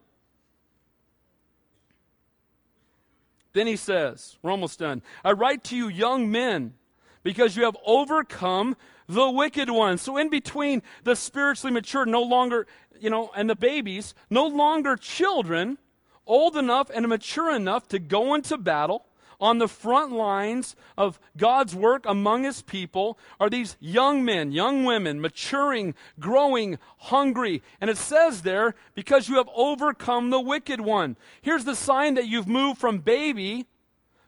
Then 3.53 3.67
he 3.67 3.77
says, 3.77 4.39
we're 4.43 4.51
almost 4.51 4.79
done. 4.79 5.03
I 5.25 5.33
write 5.33 5.65
to 5.65 5.77
you, 5.77 5.89
young 5.89 6.31
men, 6.31 6.75
because 7.23 7.57
you 7.57 7.65
have 7.65 7.77
overcome 7.85 8.77
the 9.09 9.31
wicked 9.31 9.69
one. 9.69 9.99
So, 9.99 10.17
in 10.17 10.31
between 10.31 10.83
the 11.05 11.15
spiritually 11.15 11.73
mature, 11.73 12.07
no 12.07 12.23
longer, 12.23 12.67
you 12.99 13.11
know, 13.11 13.31
and 13.37 13.51
the 13.51 13.57
babies, 13.57 14.15
no 14.31 14.47
longer 14.47 14.97
children, 14.97 15.79
old 16.27 16.57
enough 16.57 16.91
and 16.91 17.09
mature 17.09 17.55
enough 17.55 17.89
to 17.89 17.99
go 17.99 18.35
into 18.35 18.57
battle, 18.57 19.05
on 19.43 19.59
the 19.59 19.69
front 19.69 20.13
lines 20.13 20.77
of 20.97 21.19
God's 21.37 21.75
work 21.75 22.05
among 22.07 22.45
his 22.45 22.63
people 22.63 23.19
are 23.41 23.51
these 23.51 23.77
young 23.81 24.25
men, 24.25 24.53
young 24.53 24.85
women, 24.85 25.21
maturing, 25.21 25.95
growing, 26.21 26.79
hungry. 26.99 27.61
And 27.81 27.91
it 27.91 27.99
says 27.99 28.43
there, 28.43 28.77
because 28.95 29.29
you 29.29 29.37
have 29.37 29.49
overcome 29.55 30.31
the 30.31 30.41
wicked 30.41 30.81
one. 30.81 31.17
Here's 31.43 31.65
the 31.65 31.75
sign 31.75 32.15
that 32.15 32.29
you've 32.29 32.47
moved 32.47 32.79
from 32.79 33.01
baby 33.01 33.67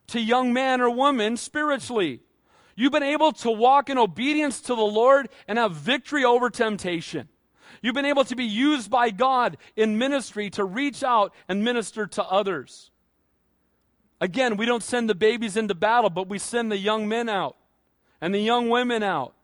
to 0.09 0.21
young 0.21 0.53
man 0.53 0.81
or 0.81 0.91
woman 0.91 1.37
spiritually. 1.37 2.21
You've 2.75 2.93
been 2.93 3.05
able 3.05 3.31
to 3.33 3.53
walk 3.53 3.89
in 3.89 3.99
obedience 3.99 4.61
to 4.63 4.75
the 4.75 4.83
Lord 4.83 5.29
and 5.47 5.59
have 5.59 5.77
victory 5.77 6.25
over 6.25 6.51
temptation. 6.51 7.29
You've 7.83 7.95
been 7.95 8.05
able 8.05 8.25
to 8.25 8.35
be 8.35 8.45
used 8.45 8.91
by 8.91 9.11
God 9.11 9.59
in 9.77 9.97
ministry 9.97 10.51
to 10.51 10.65
reach 10.65 11.05
out 11.05 11.33
and 11.49 11.63
minister 11.63 12.09
to 12.09 12.25
others. 12.25 12.91
Again, 14.21 14.57
we 14.57 14.67
don't 14.67 14.83
send 14.83 15.11
the 15.11 15.15
babies 15.15 15.57
into 15.57 15.75
battle, 15.75 16.11
but 16.11 16.29
we 16.29 16.39
send 16.39 16.71
the 16.71 16.79
young 16.79 17.09
men 17.09 17.29
out 17.29 17.57
and 18.21 18.35
the 18.35 18.41
young 18.41 18.69
women 18.69 19.03
out. 19.03 19.35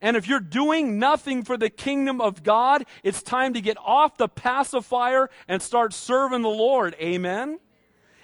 And 0.00 0.16
if 0.16 0.28
you're 0.28 0.40
doing 0.40 0.98
nothing 0.98 1.44
for 1.44 1.56
the 1.56 1.70
kingdom 1.70 2.20
of 2.20 2.42
God, 2.42 2.84
it's 3.02 3.22
time 3.22 3.54
to 3.54 3.60
get 3.60 3.76
off 3.78 4.16
the 4.16 4.28
pacifier 4.28 5.30
and 5.48 5.62
start 5.62 5.92
serving 5.92 6.42
the 6.42 6.48
Lord. 6.48 6.94
Amen? 7.00 7.58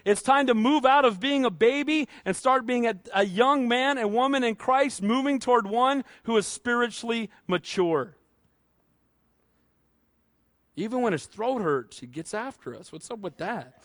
It's 0.05 0.22
time 0.22 0.47
to 0.47 0.55
move 0.55 0.84
out 0.84 1.05
of 1.05 1.20
being 1.20 1.45
a 1.45 1.51
baby 1.51 2.09
and 2.24 2.34
start 2.34 2.66
being 2.66 2.86
a, 2.86 2.97
a 3.14 3.24
young 3.24 3.68
man 3.68 3.99
and 3.99 4.12
woman 4.12 4.45
in 4.45 4.57
Christ, 4.57 5.03
moving 5.03 5.38
toward 5.38 5.66
one 5.66 6.05
who 6.24 6.36
is 6.36 6.47
spiritually 6.47 7.30
mature. 7.47 8.16
Even 10.76 11.03
when 11.03 11.12
his 11.12 11.26
throat 11.26 11.61
hurts, 11.61 12.01
he 12.01 12.07
gets 12.07 12.32
after 12.32 12.74
us. 12.74 12.93
What's 12.93 13.11
up 13.11 13.20
with 13.20 13.36
that? 13.38 13.80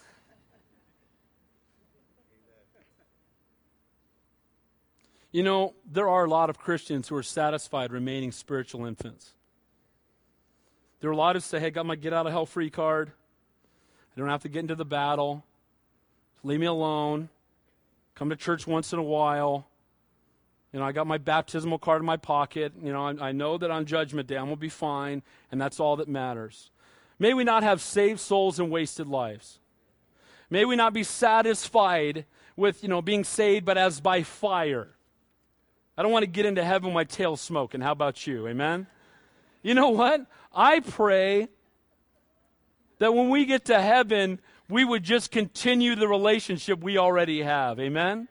You 5.35 5.43
know, 5.43 5.73
there 5.85 6.07
are 6.07 6.23
a 6.23 6.29
lot 6.29 6.49
of 6.49 6.57
Christians 6.57 7.09
who 7.09 7.15
are 7.17 7.21
satisfied 7.21 7.91
remaining 7.91 8.31
spiritual 8.31 8.85
infants. 8.85 9.33
There 11.01 11.09
are 11.09 11.13
a 11.13 11.17
lot 11.17 11.35
who 11.35 11.41
say, 11.41 11.59
hey, 11.59 11.65
I 11.65 11.71
got 11.71 11.85
my 11.85 11.97
get 11.97 12.13
out 12.13 12.25
of 12.25 12.31
hell 12.31 12.45
free 12.45 12.69
card. 12.69 13.11
I 14.15 14.19
don't 14.21 14.29
have 14.29 14.43
to 14.43 14.47
get 14.47 14.61
into 14.61 14.75
the 14.75 14.85
battle. 14.85 15.43
Leave 16.41 16.61
me 16.61 16.67
alone. 16.67 17.27
Come 18.15 18.29
to 18.29 18.37
church 18.37 18.65
once 18.65 18.93
in 18.93 18.99
a 18.99 19.03
while. 19.03 19.67
You 20.71 20.79
know, 20.79 20.85
I 20.85 20.93
got 20.93 21.05
my 21.05 21.17
baptismal 21.17 21.79
card 21.79 22.01
in 22.01 22.05
my 22.05 22.15
pocket. 22.15 22.71
You 22.81 22.93
know, 22.93 23.05
I, 23.05 23.27
I 23.27 23.31
know 23.33 23.57
that 23.57 23.69
on 23.69 23.85
Judgment 23.85 24.29
Day 24.29 24.37
I'm 24.37 24.45
going 24.45 24.55
to 24.55 24.61
be 24.61 24.69
fine, 24.69 25.21
and 25.51 25.59
that's 25.59 25.81
all 25.81 25.97
that 25.97 26.07
matters. 26.07 26.71
May 27.19 27.33
we 27.33 27.43
not 27.43 27.61
have 27.61 27.81
saved 27.81 28.21
souls 28.21 28.57
and 28.57 28.71
wasted 28.71 29.07
lives. 29.09 29.59
May 30.49 30.63
we 30.63 30.77
not 30.77 30.93
be 30.93 31.03
satisfied 31.03 32.23
with, 32.55 32.83
you 32.83 32.87
know, 32.87 33.01
being 33.01 33.25
saved, 33.25 33.65
but 33.65 33.77
as 33.77 33.99
by 33.99 34.23
fire. 34.23 34.94
I 35.97 36.03
don't 36.03 36.11
want 36.11 36.23
to 36.23 36.27
get 36.27 36.45
into 36.45 36.63
heaven 36.63 36.89
with 36.89 36.95
my 36.95 37.03
tail 37.05 37.37
smoking. 37.37 37.81
How 37.81 37.91
about 37.91 38.27
you? 38.27 38.47
Amen? 38.47 38.87
You 39.61 39.73
know 39.73 39.89
what? 39.89 40.25
I 40.53 40.81
pray 40.81 41.47
that 42.99 43.13
when 43.13 43.29
we 43.29 43.45
get 43.45 43.65
to 43.65 43.81
heaven, 43.81 44.39
we 44.69 44.83
would 44.83 45.03
just 45.03 45.31
continue 45.31 45.95
the 45.95 46.07
relationship 46.07 46.81
we 46.83 46.97
already 46.97 47.41
have. 47.41 47.79
Amen? 47.79 48.27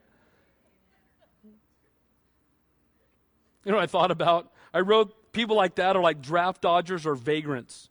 You 3.64 3.72
know 3.72 3.78
what 3.78 3.84
I 3.84 3.86
thought 3.86 4.10
about? 4.10 4.52
I 4.72 4.80
wrote 4.80 5.32
people 5.32 5.56
like 5.56 5.76
that 5.76 5.96
are 5.96 6.02
like 6.02 6.20
draft 6.20 6.60
dodgers 6.60 7.06
or 7.06 7.14
vagrants. 7.14 7.88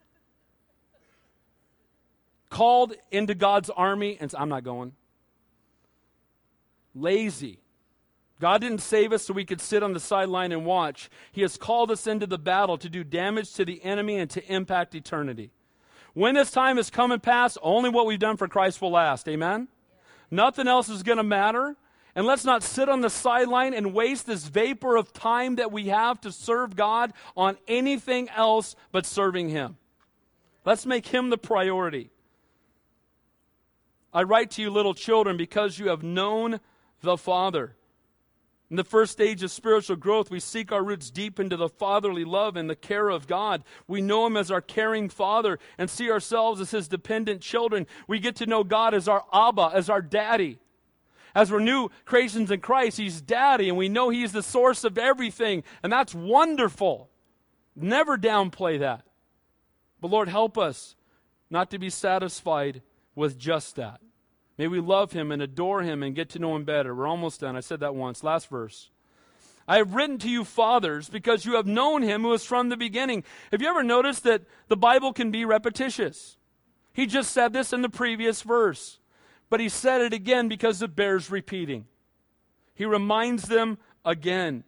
called 2.49 2.93
into 3.11 3.33
God's 3.33 3.71
army 3.71 4.17
and 4.21 4.31
I'm 4.37 4.49
not 4.49 4.63
going. 4.63 4.93
Lazy. 6.93 7.62
God 8.43 8.59
didn't 8.59 8.79
save 8.79 9.13
us 9.13 9.23
so 9.23 9.33
we 9.33 9.45
could 9.45 9.61
sit 9.61 9.83
on 9.83 9.93
the 9.93 10.01
sideline 10.01 10.51
and 10.51 10.65
watch. 10.65 11.09
He 11.31 11.43
has 11.43 11.55
called 11.55 11.89
us 11.89 12.07
into 12.07 12.27
the 12.27 12.37
battle 12.37 12.77
to 12.79 12.89
do 12.89 13.01
damage 13.01 13.53
to 13.53 13.63
the 13.63 13.81
enemy 13.85 14.17
and 14.17 14.29
to 14.31 14.45
impact 14.53 14.93
eternity. 14.95 15.51
When 16.13 16.35
this 16.35 16.51
time 16.51 16.75
has 16.75 16.89
come 16.89 17.13
and 17.13 17.23
passed, 17.23 17.57
only 17.61 17.89
what 17.89 18.05
we've 18.05 18.19
done 18.19 18.35
for 18.35 18.49
Christ 18.49 18.81
will 18.81 18.91
last. 18.91 19.29
Amen? 19.29 19.69
Nothing 20.29 20.67
else 20.67 20.89
is 20.89 21.03
going 21.03 21.19
to 21.19 21.23
matter. 21.23 21.77
And 22.15 22.25
let's 22.25 22.43
not 22.43 22.63
sit 22.63 22.89
on 22.89 22.99
the 22.99 23.09
sideline 23.09 23.73
and 23.73 23.93
waste 23.93 24.25
this 24.25 24.43
vapor 24.43 24.97
of 24.97 25.13
time 25.13 25.55
that 25.55 25.71
we 25.71 25.87
have 25.87 26.19
to 26.19 26.31
serve 26.33 26.75
God 26.75 27.13
on 27.37 27.55
anything 27.65 28.27
else 28.27 28.75
but 28.91 29.05
serving 29.05 29.47
Him. 29.47 29.77
Let's 30.65 30.85
make 30.85 31.07
Him 31.07 31.29
the 31.29 31.37
priority. 31.37 32.09
I 34.13 34.23
write 34.23 34.51
to 34.51 34.61
you, 34.61 34.69
little 34.69 34.93
children, 34.93 35.37
because 35.37 35.79
you 35.79 35.87
have 35.87 36.03
known 36.03 36.59
the 36.99 37.15
Father. 37.15 37.77
In 38.73 38.77
the 38.77 38.83
first 38.83 39.11
stage 39.11 39.43
of 39.43 39.51
spiritual 39.51 39.97
growth, 39.97 40.31
we 40.31 40.39
seek 40.39 40.71
our 40.71 40.83
roots 40.83 41.11
deep 41.11 41.39
into 41.39 41.55
the 41.55 41.69
fatherly 41.69 42.25
love 42.25 42.55
and 42.55 42.67
the 42.67 42.75
care 42.75 43.07
of 43.09 43.27
God. 43.27 43.63
We 43.87 44.01
know 44.01 44.25
Him 44.25 44.35
as 44.35 44.49
our 44.49 44.61
caring 44.61 45.09
Father 45.09 45.59
and 45.77 45.87
see 45.87 46.09
ourselves 46.09 46.59
as 46.59 46.71
His 46.71 46.87
dependent 46.87 47.41
children. 47.41 47.85
We 48.07 48.17
get 48.17 48.35
to 48.37 48.47
know 48.47 48.63
God 48.63 48.95
as 48.95 49.07
our 49.07 49.25
Abba, 49.31 49.69
as 49.75 49.91
our 49.91 50.01
daddy. 50.01 50.57
As 51.35 51.51
we're 51.51 51.59
new 51.59 51.91
creations 52.05 52.49
in 52.49 52.61
Christ, 52.61 52.97
He's 52.97 53.21
daddy, 53.21 53.69
and 53.69 53.77
we 53.77 53.89
know 53.89 54.09
He's 54.09 54.31
the 54.31 54.41
source 54.41 54.83
of 54.83 54.97
everything, 54.97 55.61
and 55.83 55.93
that's 55.93 56.15
wonderful. 56.15 57.11
Never 57.75 58.17
downplay 58.17 58.79
that. 58.79 59.05
But 60.01 60.09
Lord, 60.09 60.29
help 60.29 60.57
us 60.57 60.95
not 61.47 61.69
to 61.69 61.77
be 61.77 61.91
satisfied 61.91 62.81
with 63.13 63.37
just 63.37 63.75
that. 63.75 64.01
May 64.57 64.67
we 64.67 64.79
love 64.79 65.13
him 65.13 65.31
and 65.31 65.41
adore 65.41 65.81
him 65.81 66.03
and 66.03 66.15
get 66.15 66.29
to 66.29 66.39
know 66.39 66.55
him 66.55 66.63
better. 66.63 66.93
We're 66.93 67.07
almost 67.07 67.41
done. 67.41 67.55
I 67.55 67.61
said 67.61 67.79
that 67.79 67.95
once. 67.95 68.23
Last 68.23 68.49
verse. 68.49 68.91
I 69.67 69.77
have 69.77 69.95
written 69.95 70.17
to 70.19 70.29
you, 70.29 70.43
fathers, 70.43 71.09
because 71.09 71.45
you 71.45 71.55
have 71.55 71.65
known 71.65 72.01
him 72.01 72.21
who 72.21 72.33
is 72.33 72.45
from 72.45 72.69
the 72.69 72.77
beginning. 72.77 73.23
Have 73.51 73.61
you 73.61 73.69
ever 73.69 73.83
noticed 73.83 74.23
that 74.23 74.43
the 74.67 74.77
Bible 74.77 75.13
can 75.13 75.31
be 75.31 75.45
repetitious? 75.45 76.37
He 76.91 77.05
just 77.05 77.31
said 77.31 77.53
this 77.53 77.73
in 77.73 77.81
the 77.81 77.89
previous 77.89 78.41
verse, 78.41 78.99
but 79.49 79.59
he 79.59 79.69
said 79.69 80.01
it 80.01 80.13
again 80.13 80.47
because 80.47 80.81
it 80.81 80.95
bears 80.95 81.31
repeating. 81.31 81.85
He 82.75 82.85
reminds 82.85 83.43
them 83.43 83.77
again. 84.03 84.63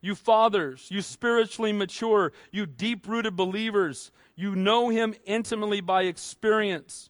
You 0.00 0.14
fathers, 0.14 0.88
you 0.90 1.02
spiritually 1.02 1.72
mature, 1.72 2.32
you 2.50 2.64
deep 2.64 3.06
rooted 3.06 3.36
believers, 3.36 4.10
you 4.34 4.56
know 4.56 4.88
him 4.88 5.14
intimately 5.26 5.82
by 5.82 6.04
experience. 6.04 7.09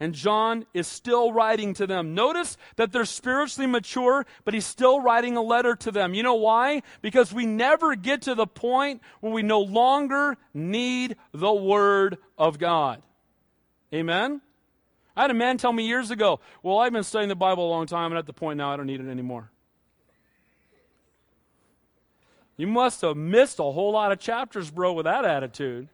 And 0.00 0.14
John 0.14 0.64
is 0.74 0.86
still 0.86 1.32
writing 1.32 1.74
to 1.74 1.86
them. 1.86 2.14
Notice 2.14 2.56
that 2.76 2.92
they're 2.92 3.04
spiritually 3.04 3.66
mature, 3.66 4.26
but 4.44 4.54
he's 4.54 4.66
still 4.66 5.00
writing 5.00 5.36
a 5.36 5.42
letter 5.42 5.74
to 5.74 5.90
them. 5.90 6.14
You 6.14 6.22
know 6.22 6.36
why? 6.36 6.82
Because 7.02 7.32
we 7.32 7.46
never 7.46 7.96
get 7.96 8.22
to 8.22 8.36
the 8.36 8.46
point 8.46 9.02
where 9.20 9.32
we 9.32 9.42
no 9.42 9.60
longer 9.60 10.36
need 10.54 11.16
the 11.32 11.52
Word 11.52 12.18
of 12.36 12.58
God. 12.58 13.02
Amen? 13.92 14.40
I 15.16 15.22
had 15.22 15.32
a 15.32 15.34
man 15.34 15.58
tell 15.58 15.72
me 15.72 15.84
years 15.84 16.12
ago, 16.12 16.38
Well, 16.62 16.78
I've 16.78 16.92
been 16.92 17.02
studying 17.02 17.28
the 17.28 17.34
Bible 17.34 17.66
a 17.66 17.70
long 17.70 17.86
time, 17.86 18.12
and 18.12 18.18
at 18.18 18.26
the 18.26 18.32
point 18.32 18.58
now 18.58 18.72
I 18.72 18.76
don't 18.76 18.86
need 18.86 19.00
it 19.00 19.08
anymore. 19.08 19.50
You 22.56 22.68
must 22.68 23.00
have 23.02 23.16
missed 23.16 23.58
a 23.58 23.64
whole 23.64 23.92
lot 23.92 24.12
of 24.12 24.20
chapters, 24.20 24.70
bro, 24.70 24.92
with 24.92 25.04
that 25.04 25.24
attitude. 25.24 25.88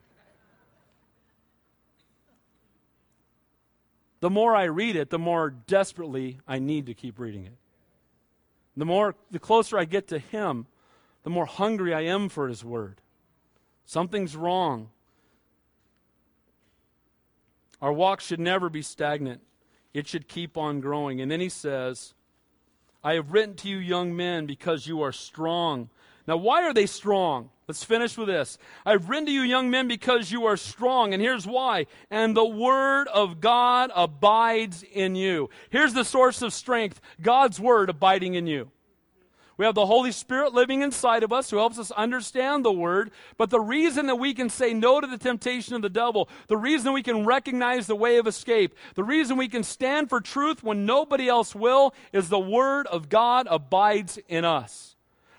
The 4.24 4.30
more 4.30 4.56
I 4.56 4.64
read 4.64 4.96
it, 4.96 5.10
the 5.10 5.18
more 5.18 5.50
desperately 5.50 6.38
I 6.48 6.58
need 6.58 6.86
to 6.86 6.94
keep 6.94 7.18
reading 7.18 7.44
it. 7.44 7.52
The 8.74 8.86
more 8.86 9.16
the 9.30 9.38
closer 9.38 9.78
I 9.78 9.84
get 9.84 10.08
to 10.08 10.18
him, 10.18 10.66
the 11.24 11.28
more 11.28 11.44
hungry 11.44 11.92
I 11.92 12.04
am 12.04 12.30
for 12.30 12.48
his 12.48 12.64
word. 12.64 13.02
Something's 13.84 14.34
wrong. 14.34 14.88
Our 17.82 17.92
walk 17.92 18.22
should 18.22 18.40
never 18.40 18.70
be 18.70 18.80
stagnant. 18.80 19.42
It 19.92 20.08
should 20.08 20.26
keep 20.26 20.56
on 20.56 20.80
growing. 20.80 21.20
And 21.20 21.30
then 21.30 21.40
he 21.40 21.50
says, 21.50 22.14
I 23.02 23.16
have 23.16 23.30
written 23.30 23.56
to 23.56 23.68
you 23.68 23.76
young 23.76 24.16
men 24.16 24.46
because 24.46 24.86
you 24.86 25.02
are 25.02 25.12
strong. 25.12 25.90
Now, 26.26 26.36
why 26.38 26.62
are 26.62 26.72
they 26.72 26.86
strong? 26.86 27.50
Let's 27.68 27.84
finish 27.84 28.16
with 28.16 28.28
this. 28.28 28.58
I've 28.84 29.08
written 29.08 29.26
to 29.26 29.32
you, 29.32 29.40
young 29.42 29.70
men, 29.70 29.88
because 29.88 30.30
you 30.30 30.44
are 30.44 30.56
strong, 30.56 31.14
and 31.14 31.22
here's 31.22 31.46
why. 31.46 31.86
And 32.10 32.36
the 32.36 32.44
word 32.44 33.08
of 33.08 33.40
God 33.40 33.90
abides 33.94 34.82
in 34.82 35.14
you. 35.14 35.48
Here's 35.70 35.94
the 35.94 36.04
source 36.04 36.42
of 36.42 36.52
strength 36.52 37.00
God's 37.20 37.58
word 37.58 37.88
abiding 37.88 38.34
in 38.34 38.46
you. 38.46 38.70
We 39.56 39.64
have 39.64 39.76
the 39.76 39.86
Holy 39.86 40.10
Spirit 40.10 40.52
living 40.52 40.82
inside 40.82 41.22
of 41.22 41.32
us 41.32 41.48
who 41.48 41.58
helps 41.58 41.78
us 41.78 41.92
understand 41.92 42.64
the 42.64 42.72
Word. 42.72 43.12
But 43.36 43.50
the 43.50 43.60
reason 43.60 44.06
that 44.06 44.16
we 44.16 44.34
can 44.34 44.48
say 44.48 44.74
no 44.74 45.00
to 45.00 45.06
the 45.06 45.16
temptation 45.16 45.76
of 45.76 45.82
the 45.82 45.88
devil, 45.88 46.28
the 46.48 46.56
reason 46.56 46.92
we 46.92 47.04
can 47.04 47.24
recognize 47.24 47.86
the 47.86 47.94
way 47.94 48.16
of 48.16 48.26
escape, 48.26 48.74
the 48.96 49.04
reason 49.04 49.36
we 49.36 49.48
can 49.48 49.62
stand 49.62 50.08
for 50.08 50.20
truth 50.20 50.64
when 50.64 50.86
nobody 50.86 51.28
else 51.28 51.54
will, 51.54 51.94
is 52.12 52.28
the 52.28 52.38
Word 52.38 52.88
of 52.88 53.08
God 53.08 53.46
abides 53.48 54.18
in 54.28 54.44
us. 54.44 54.93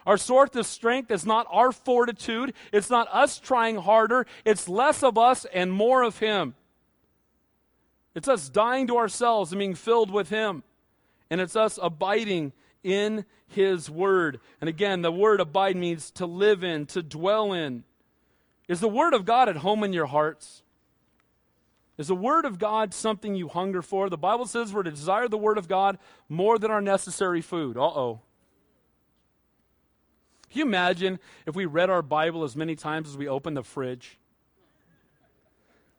Our 0.05 0.17
source 0.17 0.55
of 0.55 0.65
strength 0.65 1.09
is 1.09 1.25
not 1.25 1.47
our 1.49 1.71
fortitude. 1.71 2.53
It's 2.71 2.89
not 2.89 3.07
us 3.11 3.39
trying 3.39 3.77
harder. 3.77 4.27
It's 4.43 4.69
less 4.69 5.03
of 5.03 5.17
us 5.17 5.45
and 5.53 5.71
more 5.71 6.03
of 6.03 6.19
Him. 6.19 6.55
It's 8.13 8.27
us 8.27 8.47
dying 8.49 8.87
to 8.87 8.97
ourselves 8.97 9.51
and 9.51 9.59
being 9.59 9.75
filled 9.75 10.11
with 10.11 10.29
Him. 10.29 10.63
And 11.29 11.41
it's 11.41 11.55
us 11.55 11.79
abiding 11.81 12.53
in 12.83 13.25
His 13.47 13.89
Word. 13.89 14.39
And 14.61 14.69
again, 14.69 15.01
the 15.01 15.11
word 15.11 15.41
abide 15.41 15.75
means 15.75 16.11
to 16.11 16.25
live 16.25 16.63
in, 16.63 16.85
to 16.87 17.01
dwell 17.01 17.51
in. 17.51 17.83
Is 18.67 18.79
the 18.79 18.87
Word 18.87 19.13
of 19.13 19.25
God 19.25 19.49
at 19.49 19.57
home 19.57 19.83
in 19.83 19.91
your 19.91 20.05
hearts? 20.05 20.63
Is 21.97 22.07
the 22.07 22.15
Word 22.15 22.45
of 22.45 22.59
God 22.59 22.93
something 22.93 23.35
you 23.35 23.47
hunger 23.47 23.81
for? 23.81 24.09
The 24.09 24.17
Bible 24.17 24.45
says 24.45 24.73
we're 24.73 24.83
to 24.83 24.91
desire 24.91 25.27
the 25.27 25.37
Word 25.37 25.57
of 25.57 25.67
God 25.67 25.97
more 26.29 26.59
than 26.59 26.71
our 26.71 26.81
necessary 26.81 27.41
food. 27.41 27.77
Uh 27.77 27.85
oh. 27.85 28.21
Can 30.55 30.61
you 30.61 30.67
imagine 30.67 31.19
if 31.45 31.53
we 31.53 31.65
read 31.65 31.89
our 31.89 32.01
Bible 32.01 32.45
as 32.45 32.55
many 32.55 32.77
times 32.77 33.09
as 33.09 33.17
we 33.17 33.27
open 33.27 33.55
the 33.55 33.63
fridge? 33.63 34.17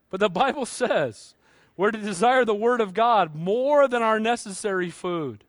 But 0.08 0.18
the 0.18 0.30
Bible 0.30 0.64
says 0.64 1.34
we're 1.76 1.90
to 1.90 1.98
desire 1.98 2.42
the 2.46 2.54
Word 2.54 2.80
of 2.80 2.94
God 2.94 3.34
more 3.34 3.86
than 3.86 4.00
our 4.00 4.18
necessary 4.18 4.88
food. 4.88 5.44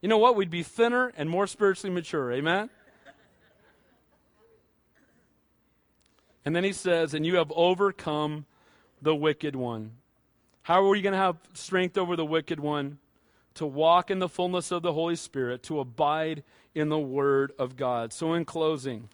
You 0.00 0.08
know 0.08 0.18
what? 0.18 0.34
We'd 0.34 0.50
be 0.50 0.64
thinner 0.64 1.12
and 1.16 1.30
more 1.30 1.46
spiritually 1.46 1.94
mature. 1.94 2.32
Amen? 2.32 2.70
And 6.44 6.56
then 6.56 6.64
he 6.64 6.72
says, 6.72 7.14
And 7.14 7.24
you 7.24 7.36
have 7.36 7.52
overcome 7.54 8.46
the 9.00 9.14
wicked 9.14 9.54
one. 9.54 9.92
How 10.62 10.82
are 10.82 10.88
we 10.88 11.02
going 11.02 11.12
to 11.12 11.18
have 11.18 11.36
strength 11.52 11.96
over 11.96 12.16
the 12.16 12.26
wicked 12.26 12.58
one? 12.58 12.98
To 13.54 13.66
walk 13.66 14.10
in 14.10 14.18
the 14.18 14.28
fullness 14.28 14.72
of 14.72 14.82
the 14.82 14.92
Holy 14.92 15.14
Spirit, 15.14 15.62
to 15.62 15.78
abide 15.78 16.42
in 16.74 16.88
the 16.88 16.98
Word 16.98 17.52
of 17.58 17.76
God. 17.76 18.12
So, 18.12 18.34
in 18.34 18.44
closing, 18.44 19.08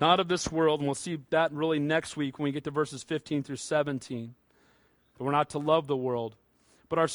not 0.00 0.20
of 0.20 0.28
this 0.28 0.50
world, 0.50 0.80
and 0.80 0.88
we'll 0.88 0.94
see 0.94 1.18
that 1.30 1.52
really 1.52 1.78
next 1.78 2.16
week 2.16 2.38
when 2.38 2.44
we 2.44 2.52
get 2.52 2.64
to 2.64 2.70
verses 2.70 3.02
15 3.02 3.42
through 3.42 3.56
17. 3.56 4.34
But 5.16 5.24
we're 5.24 5.32
not 5.32 5.50
to 5.50 5.58
love 5.58 5.86
the 5.86 5.96
world. 5.96 6.34
But 6.88 6.98
our 6.98 7.08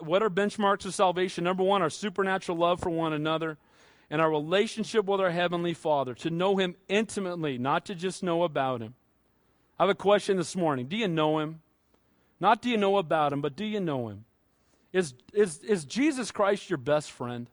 what 0.00 0.22
are 0.22 0.30
benchmarks 0.30 0.84
of 0.84 0.94
salvation? 0.94 1.44
Number 1.44 1.62
one, 1.62 1.82
our 1.82 1.90
supernatural 1.90 2.58
love 2.58 2.80
for 2.80 2.90
one 2.90 3.12
another 3.12 3.56
and 4.10 4.20
our 4.20 4.30
relationship 4.30 5.04
with 5.04 5.20
our 5.20 5.30
Heavenly 5.30 5.74
Father, 5.74 6.14
to 6.14 6.30
know 6.30 6.56
Him 6.56 6.76
intimately, 6.88 7.58
not 7.58 7.84
to 7.86 7.94
just 7.94 8.22
know 8.22 8.42
about 8.42 8.80
Him. 8.80 8.94
I 9.78 9.84
have 9.84 9.90
a 9.90 9.94
question 9.94 10.36
this 10.36 10.56
morning. 10.56 10.86
Do 10.86 10.96
you 10.96 11.08
know 11.08 11.38
Him? 11.38 11.60
Not 12.40 12.62
do 12.62 12.70
you 12.70 12.76
know 12.76 12.96
about 12.96 13.32
Him, 13.32 13.40
but 13.40 13.54
do 13.54 13.64
you 13.64 13.80
know 13.80 14.08
Him? 14.08 14.24
Is, 14.92 15.14
is, 15.32 15.58
is 15.58 15.84
Jesus 15.84 16.30
Christ 16.30 16.70
your 16.70 16.78
best 16.78 17.10
friend? 17.10 17.48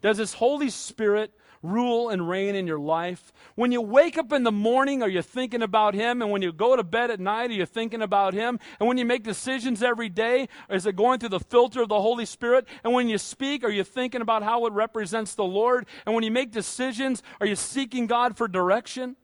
Does 0.00 0.18
His 0.18 0.34
Holy 0.34 0.70
Spirit 0.70 1.32
rule 1.62 2.08
and 2.08 2.28
reign 2.28 2.54
in 2.54 2.66
your 2.66 2.78
life? 2.78 3.32
When 3.54 3.72
you 3.72 3.80
wake 3.80 4.16
up 4.16 4.32
in 4.32 4.44
the 4.44 4.52
morning, 4.52 5.02
are 5.02 5.08
you 5.08 5.22
thinking 5.22 5.62
about 5.62 5.94
Him? 5.94 6.22
And 6.22 6.30
when 6.30 6.42
you 6.42 6.52
go 6.52 6.76
to 6.76 6.84
bed 6.84 7.10
at 7.10 7.20
night, 7.20 7.50
are 7.50 7.54
you 7.54 7.66
thinking 7.66 8.02
about 8.02 8.34
Him? 8.34 8.58
And 8.78 8.88
when 8.88 8.98
you 8.98 9.04
make 9.04 9.24
decisions 9.24 9.82
every 9.82 10.08
day, 10.08 10.48
is 10.70 10.86
it 10.86 10.96
going 10.96 11.18
through 11.18 11.30
the 11.30 11.40
filter 11.40 11.82
of 11.82 11.88
the 11.88 12.00
Holy 12.00 12.24
Spirit? 12.24 12.66
And 12.84 12.92
when 12.92 13.08
you 13.08 13.18
speak, 13.18 13.64
are 13.64 13.70
you 13.70 13.84
thinking 13.84 14.20
about 14.20 14.42
how 14.42 14.66
it 14.66 14.72
represents 14.72 15.34
the 15.34 15.44
Lord? 15.44 15.86
And 16.06 16.14
when 16.14 16.24
you 16.24 16.30
make 16.30 16.52
decisions, 16.52 17.22
are 17.40 17.46
you 17.46 17.56
seeking 17.56 18.06
God 18.06 18.36
for 18.36 18.48
direction? 18.48 19.16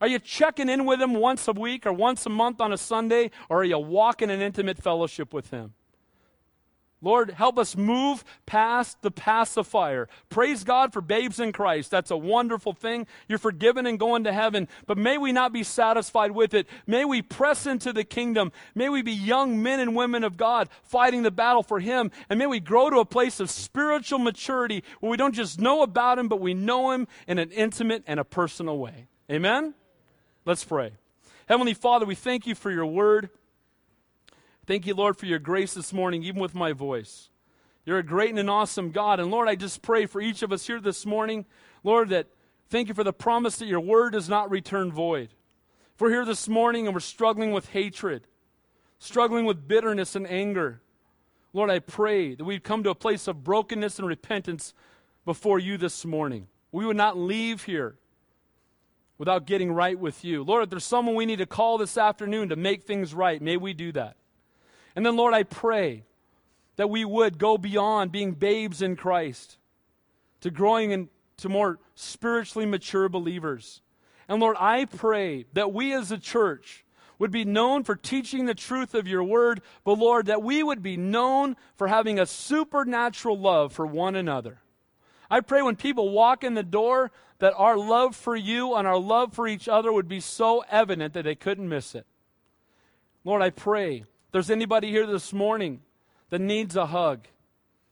Are 0.00 0.08
you 0.08 0.18
checking 0.18 0.68
in 0.68 0.84
with 0.84 1.00
Him 1.00 1.14
once 1.14 1.48
a 1.48 1.52
week 1.52 1.86
or 1.86 1.92
once 1.92 2.24
a 2.26 2.30
month 2.30 2.60
on 2.60 2.72
a 2.72 2.78
Sunday? 2.78 3.30
Or 3.48 3.60
are 3.60 3.64
you 3.64 3.78
walking 3.78 4.30
in 4.30 4.40
intimate 4.40 4.78
fellowship 4.78 5.32
with 5.32 5.50
Him? 5.50 5.74
Lord, 7.00 7.30
help 7.30 7.58
us 7.58 7.76
move 7.76 8.24
past 8.44 9.02
the 9.02 9.12
pacifier. 9.12 10.08
Praise 10.30 10.64
God 10.64 10.92
for 10.92 11.00
babes 11.00 11.38
in 11.38 11.52
Christ. 11.52 11.92
That's 11.92 12.10
a 12.10 12.16
wonderful 12.16 12.72
thing. 12.72 13.06
You're 13.28 13.38
forgiven 13.38 13.86
and 13.86 14.00
going 14.00 14.24
to 14.24 14.32
heaven. 14.32 14.66
But 14.86 14.98
may 14.98 15.16
we 15.16 15.30
not 15.30 15.52
be 15.52 15.62
satisfied 15.62 16.32
with 16.32 16.54
it. 16.54 16.66
May 16.88 17.04
we 17.04 17.22
press 17.22 17.66
into 17.66 17.92
the 17.92 18.02
kingdom. 18.02 18.50
May 18.74 18.88
we 18.88 19.02
be 19.02 19.12
young 19.12 19.62
men 19.62 19.78
and 19.78 19.94
women 19.94 20.24
of 20.24 20.36
God 20.36 20.68
fighting 20.82 21.22
the 21.22 21.30
battle 21.30 21.62
for 21.62 21.78
Him. 21.78 22.10
And 22.28 22.38
may 22.38 22.46
we 22.46 22.58
grow 22.58 22.90
to 22.90 22.98
a 22.98 23.04
place 23.04 23.38
of 23.38 23.48
spiritual 23.48 24.18
maturity 24.18 24.82
where 24.98 25.10
we 25.10 25.16
don't 25.16 25.34
just 25.34 25.60
know 25.60 25.82
about 25.82 26.18
Him, 26.18 26.26
but 26.26 26.40
we 26.40 26.52
know 26.52 26.90
Him 26.90 27.06
in 27.28 27.38
an 27.38 27.52
intimate 27.52 28.02
and 28.08 28.18
a 28.18 28.24
personal 28.24 28.76
way. 28.76 29.06
Amen? 29.30 29.74
Let's 30.44 30.64
pray. 30.64 30.92
Heavenly 31.46 31.74
Father, 31.74 32.06
we 32.06 32.16
thank 32.16 32.46
you 32.46 32.56
for 32.56 32.72
your 32.72 32.86
word. 32.86 33.30
Thank 34.68 34.86
you, 34.86 34.94
Lord, 34.94 35.16
for 35.16 35.24
your 35.24 35.38
grace 35.38 35.72
this 35.72 35.94
morning, 35.94 36.22
even 36.24 36.42
with 36.42 36.54
my 36.54 36.74
voice. 36.74 37.30
You're 37.86 38.00
a 38.00 38.02
great 38.02 38.28
and 38.28 38.38
an 38.38 38.50
awesome 38.50 38.90
God. 38.90 39.18
And 39.18 39.30
Lord, 39.30 39.48
I 39.48 39.54
just 39.54 39.80
pray 39.80 40.04
for 40.04 40.20
each 40.20 40.42
of 40.42 40.52
us 40.52 40.66
here 40.66 40.78
this 40.78 41.06
morning, 41.06 41.46
Lord, 41.82 42.10
that 42.10 42.26
thank 42.68 42.88
you 42.88 42.94
for 42.94 43.02
the 43.02 43.14
promise 43.14 43.56
that 43.56 43.66
your 43.66 43.80
word 43.80 44.12
does 44.12 44.28
not 44.28 44.50
return 44.50 44.92
void. 44.92 45.30
If 45.94 46.02
we're 46.02 46.10
here 46.10 46.26
this 46.26 46.50
morning 46.50 46.86
and 46.86 46.94
we're 46.94 47.00
struggling 47.00 47.52
with 47.52 47.70
hatred, 47.70 48.26
struggling 48.98 49.46
with 49.46 49.66
bitterness 49.66 50.14
and 50.14 50.30
anger, 50.30 50.82
Lord, 51.54 51.70
I 51.70 51.78
pray 51.78 52.34
that 52.34 52.44
we'd 52.44 52.62
come 52.62 52.82
to 52.82 52.90
a 52.90 52.94
place 52.94 53.26
of 53.26 53.42
brokenness 53.42 53.98
and 53.98 54.06
repentance 54.06 54.74
before 55.24 55.58
you 55.58 55.78
this 55.78 56.04
morning. 56.04 56.46
We 56.72 56.84
would 56.84 56.94
not 56.94 57.16
leave 57.16 57.64
here 57.64 57.96
without 59.16 59.46
getting 59.46 59.72
right 59.72 59.98
with 59.98 60.26
you. 60.26 60.44
Lord, 60.44 60.64
if 60.64 60.68
there's 60.68 60.84
someone 60.84 61.14
we 61.14 61.24
need 61.24 61.38
to 61.38 61.46
call 61.46 61.78
this 61.78 61.96
afternoon 61.96 62.50
to 62.50 62.56
make 62.56 62.84
things 62.84 63.14
right, 63.14 63.40
may 63.40 63.56
we 63.56 63.72
do 63.72 63.92
that. 63.92 64.18
And 64.98 65.06
then, 65.06 65.14
Lord, 65.14 65.32
I 65.32 65.44
pray 65.44 66.02
that 66.74 66.90
we 66.90 67.04
would 67.04 67.38
go 67.38 67.56
beyond 67.56 68.10
being 68.10 68.32
babes 68.32 68.82
in 68.82 68.96
Christ 68.96 69.56
to 70.40 70.50
growing 70.50 70.90
into 70.90 71.48
more 71.48 71.78
spiritually 71.94 72.66
mature 72.66 73.08
believers. 73.08 73.80
And 74.28 74.40
Lord, 74.40 74.56
I 74.58 74.86
pray 74.86 75.44
that 75.52 75.72
we 75.72 75.94
as 75.94 76.10
a 76.10 76.18
church 76.18 76.84
would 77.16 77.30
be 77.30 77.44
known 77.44 77.84
for 77.84 77.94
teaching 77.94 78.46
the 78.46 78.56
truth 78.56 78.92
of 78.92 79.06
your 79.06 79.22
word, 79.22 79.60
but 79.84 80.00
Lord, 80.00 80.26
that 80.26 80.42
we 80.42 80.64
would 80.64 80.82
be 80.82 80.96
known 80.96 81.54
for 81.76 81.86
having 81.86 82.18
a 82.18 82.26
supernatural 82.26 83.38
love 83.38 83.72
for 83.72 83.86
one 83.86 84.16
another. 84.16 84.62
I 85.30 85.42
pray 85.42 85.62
when 85.62 85.76
people 85.76 86.10
walk 86.10 86.42
in 86.42 86.54
the 86.54 86.64
door 86.64 87.12
that 87.38 87.54
our 87.56 87.76
love 87.78 88.16
for 88.16 88.34
you 88.34 88.74
and 88.74 88.84
our 88.84 88.98
love 88.98 89.32
for 89.32 89.46
each 89.46 89.68
other 89.68 89.92
would 89.92 90.08
be 90.08 90.18
so 90.18 90.64
evident 90.68 91.14
that 91.14 91.22
they 91.22 91.36
couldn't 91.36 91.68
miss 91.68 91.94
it. 91.94 92.04
Lord, 93.22 93.42
I 93.42 93.50
pray 93.50 94.02
there's 94.32 94.50
anybody 94.50 94.90
here 94.90 95.06
this 95.06 95.32
morning 95.32 95.80
that 96.30 96.40
needs 96.40 96.76
a 96.76 96.86
hug, 96.86 97.26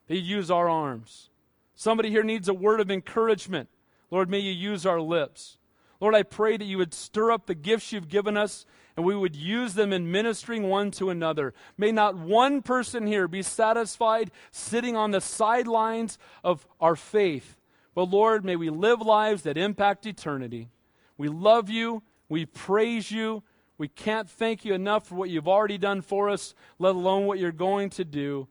you 0.08 0.18
use 0.18 0.50
our 0.50 0.68
arms. 0.68 1.30
Somebody 1.74 2.10
here 2.10 2.22
needs 2.22 2.48
a 2.48 2.54
word 2.54 2.80
of 2.80 2.90
encouragement. 2.90 3.68
Lord, 4.10 4.30
may 4.30 4.38
you 4.38 4.52
use 4.52 4.86
our 4.86 5.00
lips. 5.00 5.58
Lord, 6.00 6.14
I 6.14 6.22
pray 6.22 6.56
that 6.56 6.64
you 6.64 6.78
would 6.78 6.94
stir 6.94 7.32
up 7.32 7.46
the 7.46 7.54
gifts 7.54 7.92
you've 7.92 8.08
given 8.08 8.36
us 8.36 8.66
and 8.96 9.04
we 9.04 9.14
would 9.14 9.36
use 9.36 9.74
them 9.74 9.92
in 9.92 10.10
ministering 10.10 10.64
one 10.64 10.90
to 10.92 11.10
another. 11.10 11.52
May 11.76 11.92
not 11.92 12.16
one 12.16 12.62
person 12.62 13.06
here 13.06 13.28
be 13.28 13.42
satisfied 13.42 14.30
sitting 14.50 14.96
on 14.96 15.10
the 15.10 15.20
sidelines 15.20 16.18
of 16.42 16.66
our 16.80 16.96
faith, 16.96 17.56
but 17.94 18.10
Lord, 18.10 18.44
may 18.44 18.56
we 18.56 18.70
live 18.70 19.00
lives 19.00 19.42
that 19.42 19.58
impact 19.58 20.06
eternity. 20.06 20.70
We 21.18 21.28
love 21.28 21.68
you. 21.68 22.02
We 22.28 22.46
praise 22.46 23.10
you. 23.10 23.42
We 23.78 23.88
can't 23.88 24.28
thank 24.28 24.64
you 24.64 24.74
enough 24.74 25.06
for 25.06 25.16
what 25.16 25.28
you've 25.28 25.48
already 25.48 25.78
done 25.78 26.00
for 26.00 26.30
us, 26.30 26.54
let 26.78 26.94
alone 26.94 27.26
what 27.26 27.38
you're 27.38 27.52
going 27.52 27.90
to 27.90 28.04
do. 28.04 28.48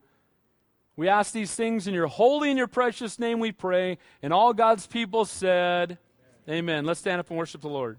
We 0.96 1.10
ask 1.10 1.34
these 1.34 1.54
things 1.54 1.88
in 1.88 1.94
your 1.94 2.08
holy 2.08 2.50
and 2.50 2.58
your 2.58 2.68
precious 2.68 3.20
name 3.20 3.40
we 3.40 3.52
pray. 3.52 3.98
And 4.22 4.32
all 4.32 4.54
God's 4.54 4.88
people 4.88 5.26
said, 5.26 5.98
Amen. 6.48 6.58
Amen. 6.58 6.86
Let's 6.86 7.00
stand 7.00 7.20
up 7.20 7.30
and 7.30 7.38
worship 7.38 7.62
the 7.62 7.70
Lord. 7.70 7.98